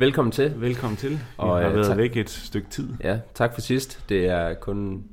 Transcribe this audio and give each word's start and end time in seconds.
velkommen 0.00 0.32
til. 0.32 0.60
Velkommen 0.60 0.96
til. 0.96 1.10
Vi 1.10 1.18
Og, 1.36 1.58
har 1.60 1.68
øh, 1.68 1.74
været 1.74 1.86
tak- 1.86 1.96
væk 1.96 2.16
et 2.16 2.30
stykke 2.30 2.68
tid. 2.70 2.88
Ja, 3.04 3.20
tak 3.34 3.54
for 3.54 3.60
sidst. 3.60 4.04
Det 4.08 4.26
er 4.26 4.54
kun 4.54 5.04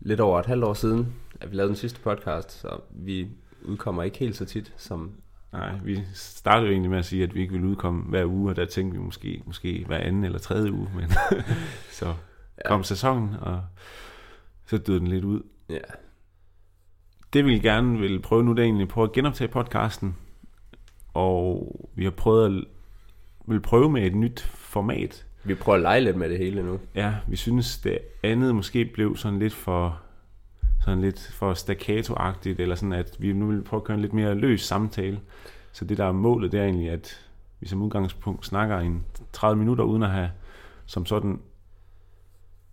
lidt 0.00 0.20
over 0.20 0.40
et 0.40 0.46
halvt 0.46 0.64
år 0.64 0.74
siden, 0.74 1.14
at 1.40 1.50
vi 1.50 1.56
lavede 1.56 1.68
den 1.68 1.76
sidste 1.76 2.00
podcast, 2.00 2.52
så 2.60 2.68
vi 2.90 3.28
udkommer 3.64 4.02
ikke 4.02 4.18
helt 4.18 4.36
så 4.36 4.44
tit 4.44 4.72
som... 4.76 5.10
Nej, 5.52 5.78
vi 5.84 6.00
startede 6.14 6.66
jo 6.66 6.72
egentlig 6.72 6.90
med 6.90 6.98
at 6.98 7.04
sige, 7.04 7.22
at 7.22 7.34
vi 7.34 7.40
ikke 7.40 7.52
ville 7.52 7.66
udkomme 7.68 8.02
hver 8.02 8.24
uge, 8.24 8.50
og 8.50 8.56
der 8.56 8.64
tænkte 8.64 8.98
vi 8.98 9.04
måske, 9.04 9.42
måske 9.46 9.84
hver 9.86 9.98
anden 9.98 10.24
eller 10.24 10.38
tredje 10.38 10.72
uge, 10.72 10.88
men 10.96 11.08
så 12.00 12.14
kom 12.64 12.84
sæsonen, 12.84 13.34
og 13.40 13.60
så 14.66 14.78
døde 14.78 14.98
den 15.00 15.06
lidt 15.06 15.24
ud. 15.24 15.42
Ja, 15.70 15.78
Det 17.32 17.44
vi 17.44 17.58
gerne 17.58 17.98
vil 17.98 18.20
prøve 18.22 18.44
nu, 18.44 18.50
det 18.52 18.58
er 18.58 18.64
egentlig 18.64 18.88
prøve 18.88 19.04
at 19.04 19.12
genoptage 19.12 19.48
podcasten, 19.48 20.16
og 21.14 21.72
vi 21.94 22.04
har 22.04 22.10
prøvet 22.10 22.56
at 22.58 22.64
vil 23.46 23.60
prøve 23.60 23.90
med 23.90 24.02
et 24.02 24.14
nyt 24.14 24.40
format. 24.40 25.26
vi 25.44 25.54
prøver 25.54 25.76
at 25.76 25.82
lege 25.82 26.00
lidt 26.00 26.16
med 26.16 26.30
det 26.30 26.38
hele 26.38 26.62
nu. 26.62 26.78
Ja, 26.94 27.14
vi 27.26 27.36
synes 27.36 27.78
det 27.78 27.98
andet 28.22 28.54
måske 28.54 28.84
blev 28.84 29.16
sådan 29.16 29.38
lidt 29.38 29.54
for 29.54 30.00
sådan 30.80 31.00
lidt 31.00 31.30
for 31.34 31.54
staccato-agtigt, 31.54 32.60
eller 32.60 32.74
sådan 32.74 32.92
at 32.92 33.16
vi 33.18 33.32
nu 33.32 33.46
vil 33.46 33.62
prøve 33.62 33.80
at 33.80 33.84
køre 33.84 33.94
en 33.94 34.00
lidt 34.00 34.12
mere 34.12 34.34
løs 34.34 34.62
samtale. 34.62 35.20
Så 35.72 35.84
det 35.84 35.98
der 35.98 36.04
er 36.04 36.12
målet, 36.12 36.52
det 36.52 36.60
er 36.60 36.64
egentlig, 36.64 36.90
at 36.90 37.26
vi 37.60 37.68
som 37.68 37.82
udgangspunkt 37.82 38.46
snakker 38.46 38.80
i 38.80 38.86
en 38.86 39.04
30 39.32 39.58
minutter, 39.58 39.84
uden 39.84 40.02
at 40.02 40.10
have 40.10 40.30
som 40.86 41.06
sådan 41.06 41.40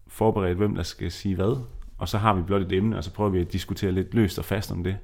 forberedt, 0.08 0.58
hvem 0.58 0.75
der 0.75 0.83
skal 0.83 1.11
sige 1.11 1.35
hvad. 1.35 1.63
Og 1.97 2.09
så 2.09 2.17
har 2.17 2.33
vi 2.33 2.41
blot 2.41 2.61
et 2.61 2.71
emne, 2.71 2.97
og 2.97 3.03
så 3.03 3.13
prøver 3.13 3.30
vi 3.30 3.41
at 3.41 3.53
diskutere 3.53 3.91
lidt 3.91 4.13
løst 4.13 4.39
og 4.39 4.45
fast 4.45 4.71
om 4.71 4.83
det. 4.83 4.97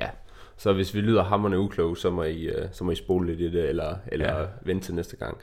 Ja, 0.00 0.08
så 0.60 0.72
hvis 0.72 0.94
vi 0.94 1.00
lyder 1.00 1.22
hammerne 1.22 1.58
ukloge, 1.58 1.96
så 1.96 2.10
må 2.10 2.22
I, 2.22 2.42
øh, 2.42 2.68
så 2.72 2.84
må 2.84 2.90
I 2.90 2.94
spole 2.94 3.26
lidt 3.26 3.40
i 3.40 3.58
det, 3.58 3.68
eller, 3.68 3.96
eller 4.06 4.40
ja. 4.40 4.46
Vente 4.62 4.86
til 4.86 4.94
næste 4.94 5.16
gang. 5.16 5.38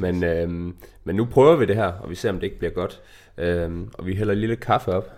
Men, 0.00 0.24
øhm, 0.24 0.76
men 1.04 1.16
nu 1.16 1.24
prøver 1.24 1.56
vi 1.56 1.66
det 1.66 1.76
her, 1.76 1.86
og 1.86 2.10
vi 2.10 2.14
ser, 2.14 2.30
om 2.30 2.36
det 2.36 2.42
ikke 2.42 2.58
bliver 2.58 2.72
godt. 2.72 3.00
Øhm, 3.38 3.90
og 3.94 4.06
vi 4.06 4.14
hælder 4.14 4.34
lille 4.34 4.56
kaffe 4.56 4.92
op. 4.92 5.10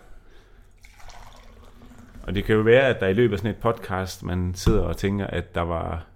Og 2.22 2.34
det 2.34 2.44
kan 2.44 2.54
jo 2.54 2.60
være, 2.60 2.88
at 2.88 3.00
der 3.00 3.06
i 3.06 3.12
løbet 3.12 3.32
af 3.32 3.38
sådan 3.38 3.50
et 3.50 3.56
podcast, 3.56 4.22
man 4.22 4.54
sidder 4.54 4.82
og 4.82 4.96
tænker, 4.96 5.26
at 5.26 5.54
der 5.54 5.62
var, 5.62 6.06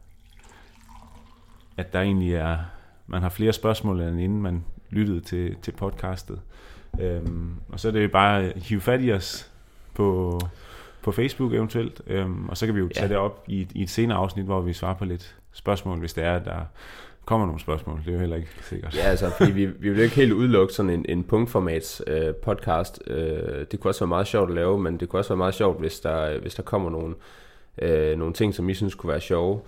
at 1.77 1.93
der 1.93 2.01
egentlig 2.01 2.35
er, 2.35 2.59
man 3.07 3.23
har 3.23 3.29
flere 3.29 3.53
spørgsmål, 3.53 4.01
end 4.01 4.21
inden 4.21 4.43
man 4.43 4.65
lyttede 4.91 5.21
til, 5.21 5.57
til 5.63 5.73
podcastet. 5.73 6.41
Øhm, 7.01 7.55
og 7.69 7.81
så 7.81 7.89
er 7.89 7.93
det 7.93 8.03
jo 8.03 8.09
bare 8.09 8.43
at 8.43 8.63
hive 8.63 8.81
fat 8.81 9.05
i 9.05 9.13
os 9.13 9.51
på, 9.95 10.39
på 11.09 11.13
Facebook 11.13 11.53
eventuelt, 11.53 12.01
øhm, 12.07 12.49
og 12.49 12.57
så 12.57 12.67
kan 12.67 12.75
vi 12.75 12.81
jo 12.81 12.89
tage 12.89 13.05
Ja. 13.07 13.09
det 13.09 13.17
op 13.17 13.45
i, 13.47 13.61
et- 13.61 13.73
i 13.75 13.83
et 13.83 13.91
senere 13.91 14.19
afsnit, 14.19 14.45
hvor 14.45 14.61
vi 14.61 14.73
svarer 14.73 14.95
på 14.95 15.05
lidt 15.05 15.37
spørgsmål, 15.53 15.99
hvis 15.99 16.15
det 16.15 16.25
er, 16.25 16.39
der 16.39 16.61
kommer 17.25 17.47
nogle 17.47 17.61
spørgsmål. 17.61 17.99
Det 17.99 18.09
er 18.09 18.13
jo 18.13 18.19
heller 18.19 18.37
ikke 18.37 18.49
sikkert. 18.63 18.97
Ja, 18.97 19.01
altså, 19.03 19.31
fordi 19.39 19.53
vi, 19.53 19.67
vi 19.67 19.89
vil 19.89 19.97
jo 19.97 20.03
ikke 20.03 20.17
helt 20.17 20.33
udelukke 20.33 20.75
sådan 20.75 20.91
en, 20.91 21.05
en 21.09 21.25
punktformats 21.25 22.03
øh, 22.07 22.35
podcast. 22.35 23.03
Øh, 23.07 23.67
det 23.71 23.81
kunne 23.81 23.91
også 23.91 24.01
være 24.01 24.09
meget 24.09 24.27
sjovt 24.27 24.49
at 24.49 24.55
lave, 24.55 24.79
men 24.81 24.97
det 25.01 25.09
kunne 25.09 25.21
også 25.21 25.31
være 25.31 25.37
meget 25.37 25.55
sjovt, 25.55 25.81
hvis 25.81 26.01
der, 26.01 26.39
hvis 26.41 26.55
der 26.55 26.63
kommer 26.63 26.91
nogle, 26.91 27.15
øh, 27.83 28.19
nogle 28.19 28.35
ting, 28.35 28.55
som 28.55 28.69
I 28.69 28.75
synes 28.75 28.95
kunne 28.95 29.11
være 29.11 29.21
sjove. 29.21 29.61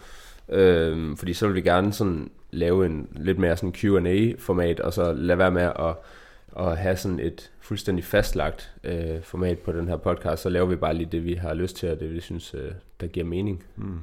Øh, 0.49 1.17
fordi 1.17 1.33
så 1.33 1.47
vil 1.47 1.55
vi 1.56 1.61
gerne 1.61 1.93
sådan 1.93 2.31
lave 2.50 2.87
en 2.87 3.09
lidt 3.17 3.39
mere 3.39 3.56
sådan 3.56 3.73
Q&A-format, 3.73 4.81
og 4.81 4.93
så 4.93 5.12
lade 5.12 5.39
være 5.39 5.50
med 5.50 5.62
at, 5.62 5.95
at 6.59 6.78
have 6.78 6.97
sådan 6.97 7.21
et 7.21 7.50
fuldstændig 7.61 8.05
fastlagt 8.05 8.72
øh, 8.84 9.22
format 9.22 9.59
på 9.59 9.72
den 9.72 9.88
her 9.88 9.97
podcast. 9.97 10.43
Så 10.43 10.49
laver 10.49 10.66
vi 10.66 10.77
bare 10.77 10.94
lige 10.94 11.09
det, 11.12 11.25
vi 11.25 11.34
har 11.34 11.55
lyst 11.55 11.77
til, 11.77 11.91
og 11.91 12.00
det 12.00 12.15
vi 12.15 12.21
synes, 12.21 12.55
øh, 12.55 12.72
der 13.00 13.06
giver 13.06 13.27
mening. 13.27 13.65
Mm. 13.77 13.99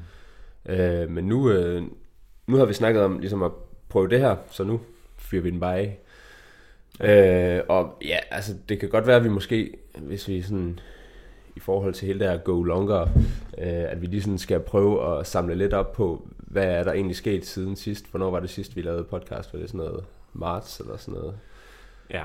Øh, 0.66 1.10
men 1.10 1.26
nu, 1.26 1.52
øh, 1.52 1.84
nu 2.48 2.58
har 2.58 2.66
vi 2.66 2.74
snakket 2.74 3.04
om 3.04 3.20
ligesom 3.20 3.44
at 3.44 3.52
prøve 3.90 4.10
det 4.10 4.20
her, 4.20 4.36
så 4.52 4.64
nu 4.64 4.80
fyrer 5.18 5.42
vi 5.42 5.50
den 5.50 5.60
bare 5.60 5.78
af. 5.78 6.00
Øh, 7.02 7.64
og 7.70 7.98
ja, 8.06 8.18
altså 8.32 8.56
det 8.70 8.80
kan 8.80 8.90
godt 8.90 9.08
være, 9.08 9.16
at 9.16 9.24
vi 9.24 9.30
måske, 9.30 9.78
hvis 9.98 10.28
vi 10.28 10.42
sådan 10.42 10.80
i 11.56 11.60
forhold 11.60 11.94
til 11.94 12.08
hele 12.08 12.20
det 12.20 12.30
her 12.30 12.38
go 12.38 12.64
longer, 12.64 13.02
øh, 13.58 13.92
at 13.92 14.02
vi 14.02 14.06
lige 14.06 14.22
sådan 14.22 14.38
skal 14.38 14.60
prøve 14.60 15.20
at 15.20 15.28
samle 15.28 15.56
lidt 15.56 15.74
op 15.74 15.92
på, 15.92 16.28
hvad 16.38 16.66
er 16.66 16.84
der 16.84 16.92
egentlig 16.92 17.16
sket 17.16 17.46
siden 17.46 17.76
sidst? 17.76 18.10
Hvornår 18.12 18.32
var 18.32 18.40
det 18.40 18.50
sidst, 18.50 18.76
vi 18.76 18.82
lavede 18.82 19.04
podcast? 19.04 19.54
Var 19.54 19.60
det 19.60 19.70
sådan 19.70 19.86
noget 19.86 20.06
marts 20.34 20.80
eller 20.80 20.98
sådan 20.98 21.14
noget? 21.14 21.36
Ja. 22.14 22.24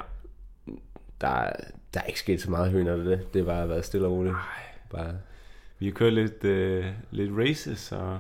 Der, 1.21 1.29
er- 1.29 1.53
der 1.95 2.01
er 2.01 2.05
ikke 2.05 2.19
sket 2.21 2.41
så 2.41 2.51
meget 2.51 2.71
høn 2.71 2.87
af 2.87 2.97
det. 2.99 3.35
Det 3.35 3.47
var 3.47 3.67
været 3.67 3.85
stille 3.85 4.07
og 4.07 4.13
roligt. 4.13 4.35
Bare, 4.91 5.15
Vi 5.79 5.87
har 5.87 5.93
kørt 5.93 6.13
lidt, 6.13 6.45
øh, 6.45 6.85
lidt 7.11 7.31
races 7.39 7.93
og 7.93 8.19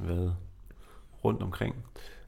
været 0.00 0.34
rundt 1.24 1.42
omkring. 1.42 1.76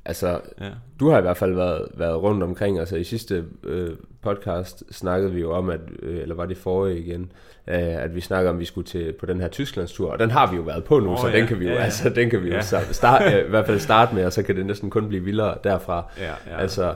altså, 0.05 0.41
Ja. 0.61 0.71
Du 1.01 1.11
har 1.11 1.19
i 1.19 1.23
hvert 1.23 1.37
fald 1.37 1.55
været, 1.55 1.89
været 1.95 2.23
rundt 2.23 2.43
omkring, 2.43 2.79
altså 2.79 2.97
i 2.97 3.05
sidste 3.05 3.45
øh, 3.63 3.97
podcast 4.23 4.85
snakkede 4.95 5.33
vi 5.33 5.41
jo 5.41 5.53
om, 5.53 5.71
at, 5.71 5.81
øh, 6.03 6.23
eller 6.23 6.35
var 6.35 6.47
det 6.47 6.57
forrige 6.57 6.99
igen, 6.99 7.33
øh, 7.67 7.77
at 7.79 8.15
vi 8.15 8.21
snakkede 8.21 8.51
om, 8.51 8.57
at 8.57 8.61
vi 8.61 8.65
skulle 8.65 8.87
til 8.87 9.13
på 9.13 9.27
den 9.27 9.41
her 9.41 9.49
Tysklandstur, 9.49 10.13
og 10.13 10.19
den 10.19 10.31
har 10.31 10.51
vi 10.51 10.57
jo 10.57 10.63
været 10.63 10.85
på 10.85 10.99
nu, 10.99 11.11
Åh, 11.11 11.19
så 11.19 11.29
ja. 11.29 11.37
den 11.39 11.47
kan 11.47 11.61
vi 11.61 11.65
jo, 11.65 11.71
Ja, 11.71 11.77
ja. 11.79 11.85
altså, 11.85 12.09
den 12.09 12.31
kan 12.31 12.43
vi 12.43 12.49
jo 12.49 12.55
Ja. 12.55 12.63
så 12.63 12.81
start, 12.93 13.35
øh, 13.35 13.47
i 13.47 13.49
hvert 13.49 13.67
fald 13.67 13.79
starte 13.81 14.15
med, 14.15 14.25
og 14.27 14.33
så 14.33 14.43
kan 14.43 14.57
det 14.57 14.67
næsten 14.67 14.91
kun 14.91 15.09
blive 15.09 15.25
vildere 15.25 15.59
derfra. 15.65 16.05
Ja, 16.19 16.35
ja. 16.47 16.57
Altså, 16.59 16.95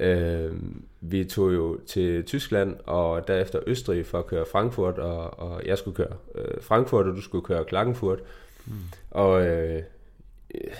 øh, 0.00 0.52
vi 1.00 1.24
tog 1.24 1.54
jo 1.54 1.78
til 1.86 2.24
Tyskland, 2.24 2.76
og 2.86 3.28
derefter 3.28 3.60
Østrig 3.66 4.06
for 4.06 4.18
at 4.18 4.26
køre 4.26 4.46
Frankfurt, 4.52 4.98
og, 4.98 5.38
og 5.38 5.66
jeg 5.66 5.78
skulle 5.78 5.94
køre 5.94 6.16
øh, 6.34 6.62
Frankfurt, 6.62 7.06
og 7.06 7.16
du 7.16 7.20
skulle 7.20 7.44
køre 7.44 7.64
Klagenfurt. 7.64 8.18
Mm. 8.66 8.72
Og 9.10 9.46
øh, 9.46 9.82
øh, 10.54 10.70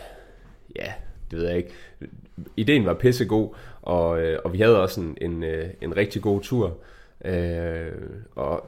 ja, 0.77 0.93
det 1.31 1.39
ved 1.39 1.47
jeg 1.47 1.57
ikke. 1.57 1.73
Ideen 2.57 2.87
var 2.87 2.95
pissegod, 2.95 3.55
og, 3.83 4.23
øh, 4.23 4.39
og 4.45 4.53
vi 4.53 4.59
havde 4.59 4.83
også 4.83 5.01
en, 5.01 5.19
en, 5.21 5.43
øh, 5.43 5.69
en 5.81 5.97
rigtig 5.97 6.23
god 6.23 6.41
tur. 6.41 6.79
Øh, 7.25 7.93
og 8.35 8.67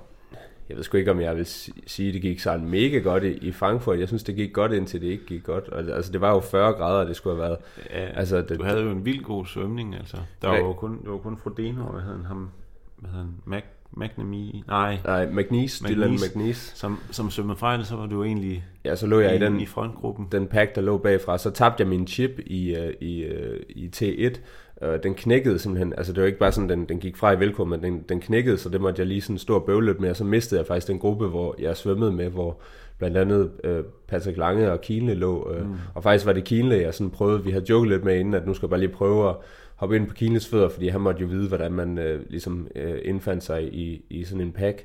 jeg 0.69 0.77
ved 0.77 0.84
sgu 0.84 0.97
ikke, 0.97 1.11
om 1.11 1.21
jeg 1.21 1.37
vil 1.37 1.47
si- 1.47 1.83
sige, 1.87 2.09
at 2.09 2.15
det 2.15 2.23
gik 2.23 2.41
sådan 2.41 2.67
mega 2.67 2.99
godt 2.99 3.25
i, 3.25 3.33
i 3.33 3.53
Frankfurt. 3.53 3.99
Jeg 3.99 4.09
synes, 4.09 4.23
det 4.23 4.37
gik 4.37 4.53
godt, 4.53 4.73
indtil 4.73 5.00
det 5.00 5.06
ikke 5.06 5.27
gik 5.27 5.45
godt. 5.45 5.69
Og, 5.69 5.78
altså, 5.97 6.12
det 6.12 6.21
var 6.21 6.31
jo 6.31 6.41
40 6.41 6.73
grader, 6.73 7.06
det 7.06 7.17
skulle 7.17 7.37
have 7.37 7.43
været. 7.49 7.59
Ja, 7.91 8.06
Altså, 8.19 8.37
det- 8.43 8.59
du 8.59 8.65
havde 8.65 8.81
jo 8.83 8.91
en 8.91 9.05
vild 9.05 9.22
god 9.22 9.47
svømning, 9.47 9.95
altså. 9.95 10.17
Der 10.43 10.49
Ja. 10.55 10.61
var 10.61 10.67
jo 10.69 10.72
kun, 10.72 11.01
det 11.03 11.11
var 11.11 11.19
kun 11.19 11.37
Frodeno, 11.37 11.84
og 11.87 11.93
hvad 11.93 12.03
hed 12.03 12.12
han, 12.12 12.25
ham, 12.25 12.51
hvad 12.99 13.11
hed 13.11 13.19
han, 13.19 13.28
Mac, 13.45 13.62
McNamee, 13.97 14.62
nej, 14.69 14.99
Nej, 15.05 15.27
McNeese, 15.31 15.89
Dylan 15.89 16.11
McNeese. 16.12 16.77
Som, 16.77 16.99
som 17.11 17.31
svømmede 17.31 17.59
fra 17.59 17.77
det, 17.78 17.87
så 17.87 17.97
var 17.97 18.06
du 18.06 18.17
jo 18.17 18.25
egentlig 18.25 18.65
Ja, 18.84 18.97
så 18.97 19.06
lå 19.06 19.21
jeg 19.21 19.37
i 19.37 19.39
den, 19.39 19.61
i 19.61 19.67
frontgruppen. 19.67 20.28
den 20.33 20.47
pack, 20.47 20.75
der 20.75 20.81
lå 20.81 20.99
bagfra. 20.99 21.39
Så 21.39 21.51
tabte 21.51 21.81
jeg 21.81 21.89
min 21.89 22.06
chip 22.06 22.31
i, 22.47 22.75
øh, 22.77 22.95
i, 23.01 23.22
øh, 23.22 23.61
i 23.69 23.91
T1. 23.97 24.39
Øh, 24.82 25.03
Den 25.03 25.15
knækkede 25.15 25.59
simpelthen. 25.59 25.94
Altså 25.97 26.12
det 26.12 26.20
var 26.20 26.26
ikke 26.26 26.38
bare 26.38 26.53
sådan, 26.53 26.69
den, 26.69 26.84
den 26.84 26.98
gik 26.98 27.16
fra 27.16 27.32
i 27.32 27.41
velkommen, 27.41 27.81
men 27.81 27.93
den, 27.93 28.04
den 28.09 28.20
knækkede, 28.20 28.59
så 28.59 28.69
det 28.69 28.81
måtte 28.81 29.00
jeg 29.00 29.06
lige 29.06 29.20
sådan 29.20 29.38
stå 29.38 29.54
og 29.54 29.65
bøvle 29.65 29.87
lidt 29.87 30.00
med. 30.00 30.10
Og 30.10 30.16
så 30.16 30.25
mistede 30.25 30.59
jeg 30.60 30.66
faktisk 30.66 30.88
den 30.88 30.98
gruppe, 30.98 31.28
hvor 31.28 31.54
jeg 31.59 31.76
svømmede 31.76 32.12
med, 32.12 32.28
hvor 32.28 32.60
blandt 32.98 33.16
andet 33.16 33.50
øh, 33.65 33.84
Patrick 34.09 34.38
Lange 34.38 34.72
og 34.72 34.81
Kienle 34.81 35.15
lå. 35.15 35.53
Øh, 35.54 35.66
mm. 35.66 35.75
Og 35.94 36.03
faktisk 36.03 36.26
var 36.26 36.32
det 36.32 36.44
Kienle, 36.44 36.76
jeg 36.81 36.94
sådan 36.94 37.10
prøvede, 37.10 37.44
vi 37.44 37.50
havde 37.50 37.65
joket 37.69 37.88
lidt 37.88 38.04
med 38.04 38.19
inden, 38.19 38.34
at 38.34 38.47
nu 38.47 38.54
skal 38.54 38.66
jeg 38.66 38.71
bare 38.71 38.81
lige 38.81 38.92
prøve 38.92 39.28
at 39.28 39.34
hoppe 39.76 39.97
ind 39.97 40.06
på 40.06 40.15
Kienles 40.15 40.48
fødder, 40.48 40.68
fordi 40.68 40.89
han 40.89 41.01
måtte 41.01 41.21
jo 41.21 41.27
vide, 41.27 41.48
hvordan 41.48 41.72
man 41.72 41.98
øh, 41.98 42.21
ligesom 42.28 42.68
øh, 42.74 42.98
indfandt 43.04 43.45
sig 43.45 43.74
i, 43.74 44.04
i 44.10 44.24
sådan 44.24 44.41
en 44.41 44.53
pack. 44.53 44.84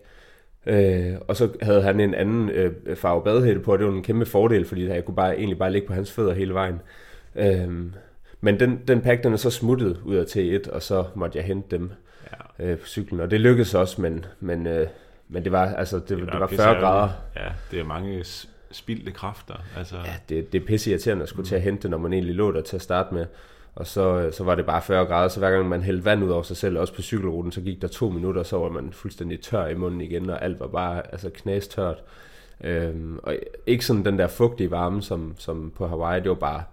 Øh, 0.65 1.13
og 1.27 1.35
så 1.35 1.49
havde 1.61 1.81
han 1.81 1.99
en 1.99 2.13
anden 2.13 2.49
øh, 2.49 2.71
farve 2.95 3.23
badehætte 3.23 3.61
på, 3.61 3.71
og 3.71 3.79
det 3.79 3.87
var 3.87 3.93
en 3.93 4.03
kæmpe 4.03 4.25
fordel, 4.25 4.65
fordi 4.65 4.87
jeg 4.87 5.05
kunne 5.05 5.15
bare, 5.15 5.37
egentlig 5.37 5.57
bare 5.57 5.71
ligge 5.71 5.87
på 5.87 5.93
hans 5.93 6.11
fødder 6.11 6.33
hele 6.33 6.53
vejen. 6.53 6.79
Øh, 7.35 7.69
men 8.41 8.59
den, 8.59 8.79
den 8.87 9.01
pack, 9.01 9.23
den 9.23 9.33
er 9.33 9.37
så 9.37 9.49
smuttet 9.49 10.01
ud 10.05 10.15
af 10.15 10.23
T1, 10.25 10.71
og 10.71 10.83
så 10.83 11.05
måtte 11.15 11.37
jeg 11.37 11.45
hente 11.45 11.77
dem 11.77 11.91
Ja. 12.59 12.65
øh, 12.65 12.77
på 12.77 12.87
cyklen. 12.87 13.19
Og 13.19 13.31
det 13.31 13.41
lykkedes 13.41 13.73
også, 13.73 14.01
men, 14.01 14.25
men, 14.39 14.67
øh, 14.67 14.87
men 15.29 15.43
det 15.43 15.51
var, 15.51 15.65
altså, 15.75 15.95
det, 15.99 16.09
det, 16.09 16.17
det 16.31 16.39
var 16.39 16.47
pisse 16.47 16.63
40 16.63 16.75
ærgerligt. 16.75 16.83
grader. 16.83 17.09
Ja, 17.35 17.49
det 17.71 17.79
er 17.79 17.83
mange 17.83 18.23
spildte 18.71 19.11
kræfter. 19.11 19.53
Altså, 19.77 19.95
Ja, 19.95 20.13
det, 20.29 20.53
det 20.53 20.61
er 20.61 20.65
pisse 20.65 20.89
irriterende 20.89 21.23
at 21.23 21.29
skulle 21.29 21.47
til 21.47 21.55
at 21.55 21.61
hente 21.61 21.89
når 21.89 21.97
man 21.97 22.13
egentlig 22.13 22.35
lå 22.35 22.51
der 22.51 22.61
til 22.61 22.75
at 22.75 22.81
starte 22.81 23.13
med. 23.13 23.25
Og 23.75 23.87
så, 23.87 24.01
øh, 24.19 24.33
så 24.33 24.43
var 24.43 24.55
det 24.55 24.65
bare 24.65 24.81
40 24.81 25.05
grader, 25.05 25.27
så 25.27 25.39
hver 25.39 25.51
gang 25.51 25.69
man 25.69 25.81
hældte 25.81 26.05
vand 26.05 26.23
ud 26.23 26.29
over 26.29 26.43
sig 26.43 26.57
selv, 26.57 26.79
også 26.79 26.93
på 26.93 27.01
cykelruten, 27.01 27.51
så 27.51 27.61
gik 27.61 27.81
der 27.81 27.87
to 27.87 28.09
minutter, 28.09 28.43
så 28.43 28.57
var 28.57 28.69
man 28.69 28.91
fuldstændig 28.93 29.41
tør 29.41 29.67
i 29.67 29.73
munden 29.75 30.01
igen, 30.01 30.29
og 30.29 30.43
alt 30.43 30.59
var 30.59 30.67
bare 30.67 31.11
altså, 31.11 31.29
knæstørt. 31.33 31.97
Øhm, 32.63 33.19
og 33.23 33.35
ikke 33.67 33.85
sådan 33.85 34.05
den 34.05 34.19
der 34.19 34.27
fugtige 34.27 34.71
varme, 34.71 35.01
som, 35.01 35.35
som 35.37 35.71
på 35.75 35.87
Hawaii, 35.87 36.21
det 36.21 36.29
var 36.29 36.35
bare 36.35 36.63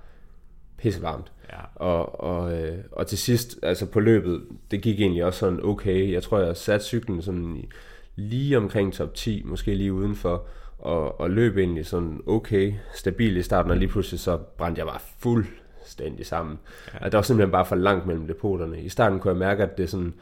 pissevarmt. 0.85 1.33
ja. 1.53 1.59
Og, 1.75 2.21
og, 2.21 2.63
øh, 2.63 2.79
og 2.93 3.07
til 3.07 3.19
sidst, 3.19 3.59
altså 3.63 3.87
på 3.87 4.01
løbet, 4.01 4.43
det 4.71 4.83
gik 4.83 5.01
egentlig 5.01 5.25
også 5.25 5.39
sådan 5.39 5.61
okay. 5.65 6.13
Jeg 6.13 6.23
tror, 6.23 6.39
jeg 6.39 6.57
satte 6.57 6.87
cyklen 6.87 7.23
sådan 7.23 7.65
lige 8.17 8.57
omkring 8.57 8.93
top 8.93 9.15
10, 9.15 9.43
måske 9.45 9.75
lige 9.75 9.93
udenfor, 9.93 10.47
og, 10.79 11.21
og 11.21 11.31
løb 11.31 11.57
egentlig 11.57 11.87
sådan 11.87 12.21
okay, 12.27 12.75
stabil 12.95 13.37
i 13.37 13.43
starten, 13.43 13.71
og 13.71 13.77
lige 13.77 13.89
pludselig 13.89 14.21
så 14.21 14.37
brændte 14.37 14.79
jeg 14.79 14.87
bare 14.87 15.01
fuldstændig 15.19 16.27
sammen. 16.27 16.59
Ja. 16.95 17.05
Og 17.05 17.13
der 17.13 17.19
var 17.19 17.23
simpelthen 17.23 17.53
bare 17.53 17.67
for 17.67 17.77
langt 17.77 18.07
mellem 18.07 18.27
depoterne. 18.27 18.81
I 18.81 18.89
starten 18.89 19.21
kunne 19.21 19.31
jeg 19.31 19.39
mærke, 19.39 19.63
at 19.63 19.79
det 19.79 19.91
sådan, 19.91 20.15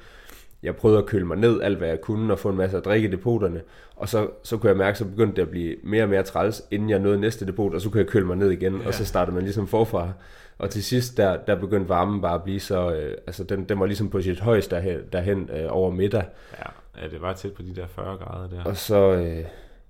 jeg 0.62 0.76
prøvede 0.76 0.99
at 0.99 1.06
køle 1.06 1.25
mig 1.25 1.37
ned 1.37 1.62
alt, 1.62 1.79
hvad 1.79 1.88
jeg 1.88 2.00
kunne, 2.00 2.32
og 2.32 2.38
få 2.38 2.49
en 2.49 2.56
masse 2.56 2.76
at 2.76 2.85
drikke 2.85 3.09
i 3.09 3.11
depoterne, 3.11 3.62
og 3.97 4.09
så, 4.09 4.29
så 4.43 4.56
kunne 4.56 4.69
jeg 4.69 4.76
mærke, 4.76 4.99
så 4.99 5.05
begyndte 5.05 5.37
det 5.37 5.43
at 5.43 5.49
blive 5.49 5.76
mere 5.82 6.03
og 6.03 6.09
mere 6.09 6.23
træls, 6.23 6.62
inden 6.70 6.91
jeg 6.91 6.99
nåede 6.99 7.20
næste 7.20 7.47
depot, 7.47 7.75
og 7.75 7.81
så 7.81 7.91
kunne 7.91 8.00
jeg 8.00 8.09
køle 8.09 8.26
mig 8.26 8.37
ned 8.37 8.50
igen, 8.50 8.81
ja. 8.81 8.87
og 8.87 8.94
så 8.94 9.05
startede 9.05 9.35
man 9.35 9.44
ligesom 9.44 9.67
forfra. 9.67 10.12
Og 10.59 10.70
til 10.70 10.85
sidst, 10.85 11.17
der, 11.17 11.37
der 11.37 11.55
begyndte 11.55 11.88
varmen 11.88 12.20
bare 12.20 12.35
at 12.35 12.43
blive 12.43 12.61
så, 12.61 12.94
øh, 12.94 13.17
altså 13.26 13.44
den, 13.44 13.64
den 13.64 13.81
var 13.81 13.87
ligesom 13.87 14.11
på 14.11 14.20
sit 14.20 14.41
højeste 14.41 14.76
derhen, 14.76 15.00
derhen 15.12 15.50
øh, 15.53 15.67
over 15.69 15.91
middag. 15.91 16.25
Ja, 16.59 17.03
ja, 17.03 17.08
det 17.08 17.23
var 17.23 17.32
tæt 17.32 17.53
på 17.53 17.62
de 17.62 17.75
der 17.75 17.87
40 17.87 18.17
grader 18.17 18.49
der. 18.49 18.65
Og 18.65 18.76
så, 18.76 19.12
øh, 19.12 19.44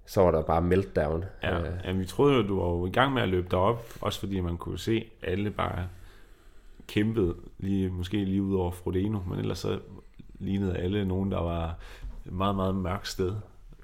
så 0.06 0.20
var 0.20 0.30
der 0.30 0.42
bare 0.42 0.62
meltdown. 0.62 1.24
Ja, 1.42 1.58
Øh, 1.58 1.66
ja 1.84 1.92
vi 1.92 2.04
troede 2.04 2.36
jo, 2.36 2.42
du 2.42 2.60
var 2.60 2.68
jo 2.68 2.86
i 2.86 2.90
gang 2.90 3.12
med 3.12 3.22
at 3.22 3.28
løbe 3.28 3.46
derop, 3.50 3.86
også 4.00 4.20
fordi 4.20 4.40
man 4.40 4.56
kunne 4.56 4.78
se 4.78 5.10
alle 5.22 5.50
bare 5.50 5.88
kæmpede, 6.88 7.34
lige, 7.58 7.90
måske 7.90 8.24
lige 8.24 8.42
ud 8.42 8.56
over 8.56 8.70
Frodeno, 8.70 9.18
men 9.28 9.38
ellers 9.38 9.58
så 9.58 9.78
lignede 10.42 10.76
alle 10.76 11.04
nogen, 11.04 11.30
der 11.30 11.40
var 11.40 11.78
et 12.26 12.32
meget, 12.32 12.56
meget 12.56 12.74
mørkt 12.74 13.08
sted. 13.08 13.34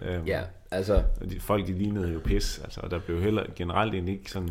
Øhm, 0.02 0.26
ja, 0.26 0.43
altså, 0.70 1.02
de, 1.31 1.40
folk, 1.40 1.66
de 1.66 1.72
lignede 1.72 2.12
jo 2.12 2.20
pis, 2.25 2.58
altså, 2.64 2.81
og 2.81 2.90
der 2.90 2.99
blev 2.99 3.22
heller 3.22 3.44
generelt 3.56 3.94
egentlig 3.94 4.14
ikke 4.14 4.31
sådan 4.31 4.50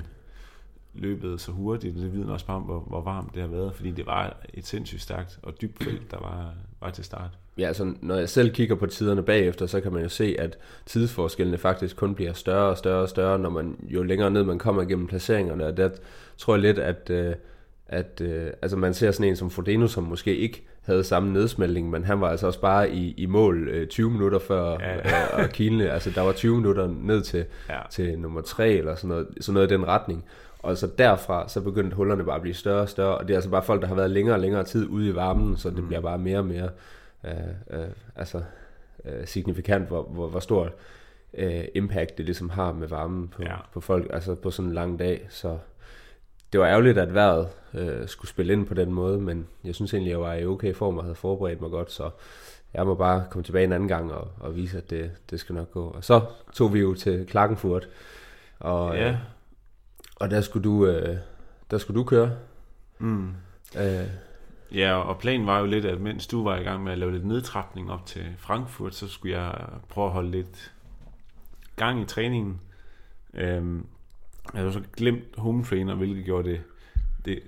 løbet 0.93 1.41
så 1.41 1.51
hurtigt. 1.51 1.95
Det 1.95 2.13
vidner 2.13 2.33
også 2.33 2.45
bare 2.45 2.57
om, 2.57 2.63
hvor, 2.63 2.79
hvor 2.79 3.01
varmt 3.01 3.33
det 3.33 3.41
har 3.41 3.49
været, 3.49 3.75
fordi 3.75 3.91
det 3.91 4.05
var 4.05 4.37
et 4.53 4.65
sindssygt 4.65 5.01
stærkt 5.01 5.39
og 5.43 5.61
dybt 5.61 5.83
felt, 5.83 6.11
der 6.11 6.17
var, 6.19 6.53
var 6.81 6.89
til 6.89 7.03
start. 7.03 7.29
ja, 7.57 7.67
altså, 7.67 7.93
når 8.01 8.15
jeg 8.15 8.29
selv 8.29 8.51
kigger 8.51 8.75
på 8.75 8.85
tiderne 8.85 9.23
bagefter, 9.23 9.65
så 9.65 9.81
kan 9.81 9.93
man 9.93 10.03
jo 10.03 10.09
se, 10.09 10.35
at 10.39 10.57
tidsforskellene 10.85 11.57
faktisk 11.57 11.95
kun 11.95 12.15
bliver 12.15 12.33
større 12.33 12.69
og 12.69 12.77
større 12.77 13.01
og 13.01 13.09
større, 13.09 13.39
når 13.39 13.49
man 13.49 13.75
jo 13.83 14.03
længere 14.03 14.31
ned 14.31 14.43
man 14.43 14.59
kommer 14.59 14.81
igennem 14.81 15.07
placeringerne, 15.07 15.65
og 15.65 15.77
der 15.77 15.89
tror 16.37 16.53
jeg 16.53 16.61
lidt, 16.61 16.79
at, 16.79 17.09
øh, 17.09 17.35
at 17.87 18.21
øh, 18.21 18.51
altså 18.61 18.77
man 18.77 18.93
ser 18.93 19.11
sådan 19.11 19.29
en 19.29 19.35
som 19.35 19.49
Frodeno, 19.49 19.87
som 19.87 20.03
måske 20.03 20.35
ikke 20.35 20.67
havde 20.87 21.03
samme 21.03 21.33
nedsmeltning, 21.33 21.89
men 21.89 22.03
han 22.03 22.21
var 22.21 22.29
altså 22.29 22.47
også 22.47 22.61
bare 22.61 22.89
i, 22.91 23.13
i 23.17 23.25
mål 23.25 23.67
øh, 23.69 23.87
20 23.87 24.11
minutter 24.11 24.39
før 24.39 24.71
Ja. 24.79 24.95
ja. 24.95 25.43
og 25.43 25.49
Kielne, 25.49 25.91
altså 25.91 26.11
der 26.15 26.21
var 26.21 26.31
20 26.31 26.55
minutter 26.55 26.87
ned 27.01 27.21
til, 27.21 27.45
Ja. 27.69 27.79
til 27.89 28.19
nummer 28.19 28.41
3 28.41 28.69
eller 28.69 28.95
sådan 28.95 29.09
noget, 29.09 29.27
sådan 29.41 29.53
noget 29.53 29.71
i 29.71 29.73
den 29.73 29.87
retning. 29.87 30.25
Og 30.59 30.77
så 30.77 30.87
derfra, 30.97 31.49
så 31.49 31.61
begyndte 31.61 31.95
hullerne 31.95 32.23
bare 32.23 32.35
at 32.35 32.41
blive 32.41 32.53
større 32.53 32.81
og 32.81 32.89
større, 32.89 33.17
og 33.17 33.27
det 33.27 33.33
er 33.33 33.37
altså 33.37 33.49
bare 33.49 33.63
folk, 33.63 33.81
der 33.81 33.87
har 33.87 33.95
været 33.95 34.11
længere 34.11 34.35
og 34.35 34.39
længere 34.39 34.63
tid 34.63 34.87
ude 34.87 35.09
i 35.09 35.15
varmen, 35.15 35.57
så 35.57 35.69
det 35.69 35.77
mm. 35.79 35.87
bliver 35.87 36.01
bare 36.01 36.17
mere 36.17 36.37
og 36.37 36.45
mere 36.45 36.69
øh, 37.25 37.31
øh, 37.79 37.85
altså, 38.15 38.41
øh, 39.05 39.25
signifikant, 39.27 39.87
hvor, 39.87 40.03
hvor, 40.03 40.27
hvor 40.27 40.39
stor 40.39 40.69
øh, 41.33 41.63
impact 41.75 42.17
det 42.17 42.25
ligesom 42.25 42.49
har 42.49 42.73
med 42.73 42.87
varmen 42.87 43.27
på, 43.27 43.43
ja. 43.43 43.55
på 43.73 43.81
folk, 43.81 44.07
altså 44.13 44.35
på 44.35 44.51
sådan 44.51 44.69
en 44.69 44.75
lang 44.75 44.99
dag. 44.99 45.25
Så 45.29 45.57
det 46.53 46.59
var 46.59 46.67
ærgerligt, 46.67 46.97
at 46.97 47.13
vejret 47.13 47.49
øh, 47.73 48.07
skulle 48.07 48.29
spille 48.29 48.53
ind 48.53 48.65
på 48.67 48.73
den 48.73 48.93
måde, 48.93 49.19
men 49.21 49.47
jeg 49.63 49.75
synes 49.75 49.93
egentlig, 49.93 50.11
jeg 50.11 50.21
var 50.21 50.33
i 50.33 50.45
okay 50.45 50.73
form 50.75 50.97
og 50.97 51.03
havde 51.03 51.15
forberedt 51.15 51.61
mig 51.61 51.69
godt, 51.71 51.91
så 51.91 52.09
jeg 52.73 52.85
må 52.85 52.95
bare 52.95 53.25
komme 53.29 53.43
tilbage 53.43 53.63
en 53.65 53.73
anden 53.73 53.87
gang 53.89 54.13
og, 54.13 54.27
og 54.39 54.55
vise, 54.55 54.77
at 54.77 54.89
det, 54.89 55.11
det 55.29 55.39
skal 55.39 55.55
nok 55.55 55.71
gå. 55.71 55.87
Og 55.87 56.03
så 56.03 56.21
tog 56.53 56.73
vi 56.73 56.79
jo 56.79 56.93
til 56.93 57.25
Klagenfurt, 57.27 57.89
og, 58.59 58.95
Ja, 58.95 59.09
øh, 59.09 59.15
og 60.15 60.29
der 60.31 60.41
skulle 60.41 60.63
du, 60.63 60.85
øh, 60.87 61.17
der 61.71 61.77
skulle 61.77 61.99
du 61.99 62.03
køre. 62.03 62.31
mm. 62.99 63.29
Øh, 63.77 64.07
Ja, 64.73 64.93
og 64.95 65.17
planen 65.19 65.47
var 65.47 65.59
jo 65.59 65.65
lidt, 65.65 65.85
at 65.85 66.01
mens 66.01 66.27
du 66.27 66.43
var 66.43 66.57
i 66.57 66.63
gang 66.63 66.83
med 66.83 66.91
at 66.91 66.97
lave 66.97 67.11
lidt 67.11 67.25
nedtrapning 67.25 67.91
op 67.91 68.05
til 68.05 68.25
Frankfurt, 68.37 68.95
så 68.95 69.07
skulle 69.07 69.37
jeg 69.39 69.65
prøve 69.89 70.07
at 70.07 70.13
holde 70.13 70.31
lidt 70.31 70.73
gang 71.75 72.01
i 72.01 72.05
træningen. 72.05 72.61
Øhm, 73.33 73.85
jeg 74.53 74.61
havde 74.61 74.73
så 74.73 74.81
glemt 74.97 75.23
home 75.37 75.63
trainer, 75.63 75.95
hvilket 75.95 76.25
gjorde 76.25 76.49
det, 76.49 76.61
det, 77.25 77.39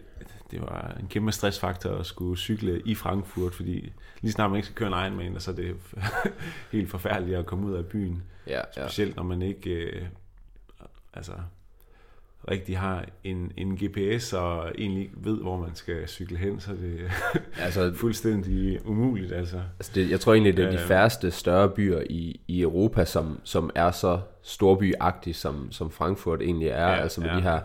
det 0.51 0.61
var 0.61 0.97
en 0.99 1.07
kæmpe 1.07 1.31
stressfaktor 1.31 1.95
at 1.95 2.05
skulle 2.05 2.37
cykle 2.37 2.81
i 2.85 2.95
Frankfurt, 2.95 3.53
fordi 3.53 3.93
lige 4.21 4.31
snart 4.31 4.49
man 4.49 4.57
ikke 4.57 4.65
skal 4.65 4.75
køre 4.75 5.05
en 5.05 5.05
Ironman, 5.05 5.39
så 5.39 5.51
er 5.51 5.55
det 5.55 5.75
helt 6.71 6.89
forfærdeligt 6.89 7.37
at 7.37 7.45
komme 7.45 7.67
ud 7.67 7.73
af 7.73 7.85
byen. 7.85 8.23
ja, 8.47 8.61
ja. 8.77 8.87
Specielt 8.87 9.15
når 9.15 9.23
man 9.23 9.41
ikke 9.41 9.69
øh, 9.69 10.05
altså, 11.13 11.33
rigtig 12.51 12.77
har 12.77 13.05
en, 13.23 13.51
en 13.57 13.77
GPS 13.77 14.33
og 14.33 14.71
egentlig 14.77 15.01
ikke 15.01 15.15
ved, 15.17 15.41
hvor 15.41 15.57
man 15.57 15.75
skal 15.75 16.07
cykle 16.07 16.37
hen, 16.37 16.59
så 16.59 16.71
er 16.71 16.75
det 16.75 17.11
Altså, 17.59 17.91
fuldstændig 18.01 18.79
umuligt. 18.85 19.31
Altså. 19.31 19.57
Altså 19.79 19.91
det, 19.95 20.11
jeg 20.11 20.19
tror 20.19 20.33
egentlig, 20.33 20.57
det 20.57 20.65
er 20.65 20.71
de 20.71 20.77
Øh. 20.77 20.87
færreste 20.87 21.31
større 21.31 21.69
byer 21.69 22.01
i, 22.09 22.39
i 22.47 22.61
Europa, 22.61 23.05
som, 23.05 23.39
som 23.43 23.69
er 23.75 23.91
så 23.91 24.19
storbyagtige, 24.41 25.33
som, 25.33 25.71
som 25.71 25.91
Frankfurt 25.91 26.41
egentlig 26.41 26.67
er. 26.67 26.87
Ja, 26.87 26.95
altså 26.95 27.21
med 27.21 27.29
ja. 27.29 27.35
de 27.35 27.41
her, 27.41 27.59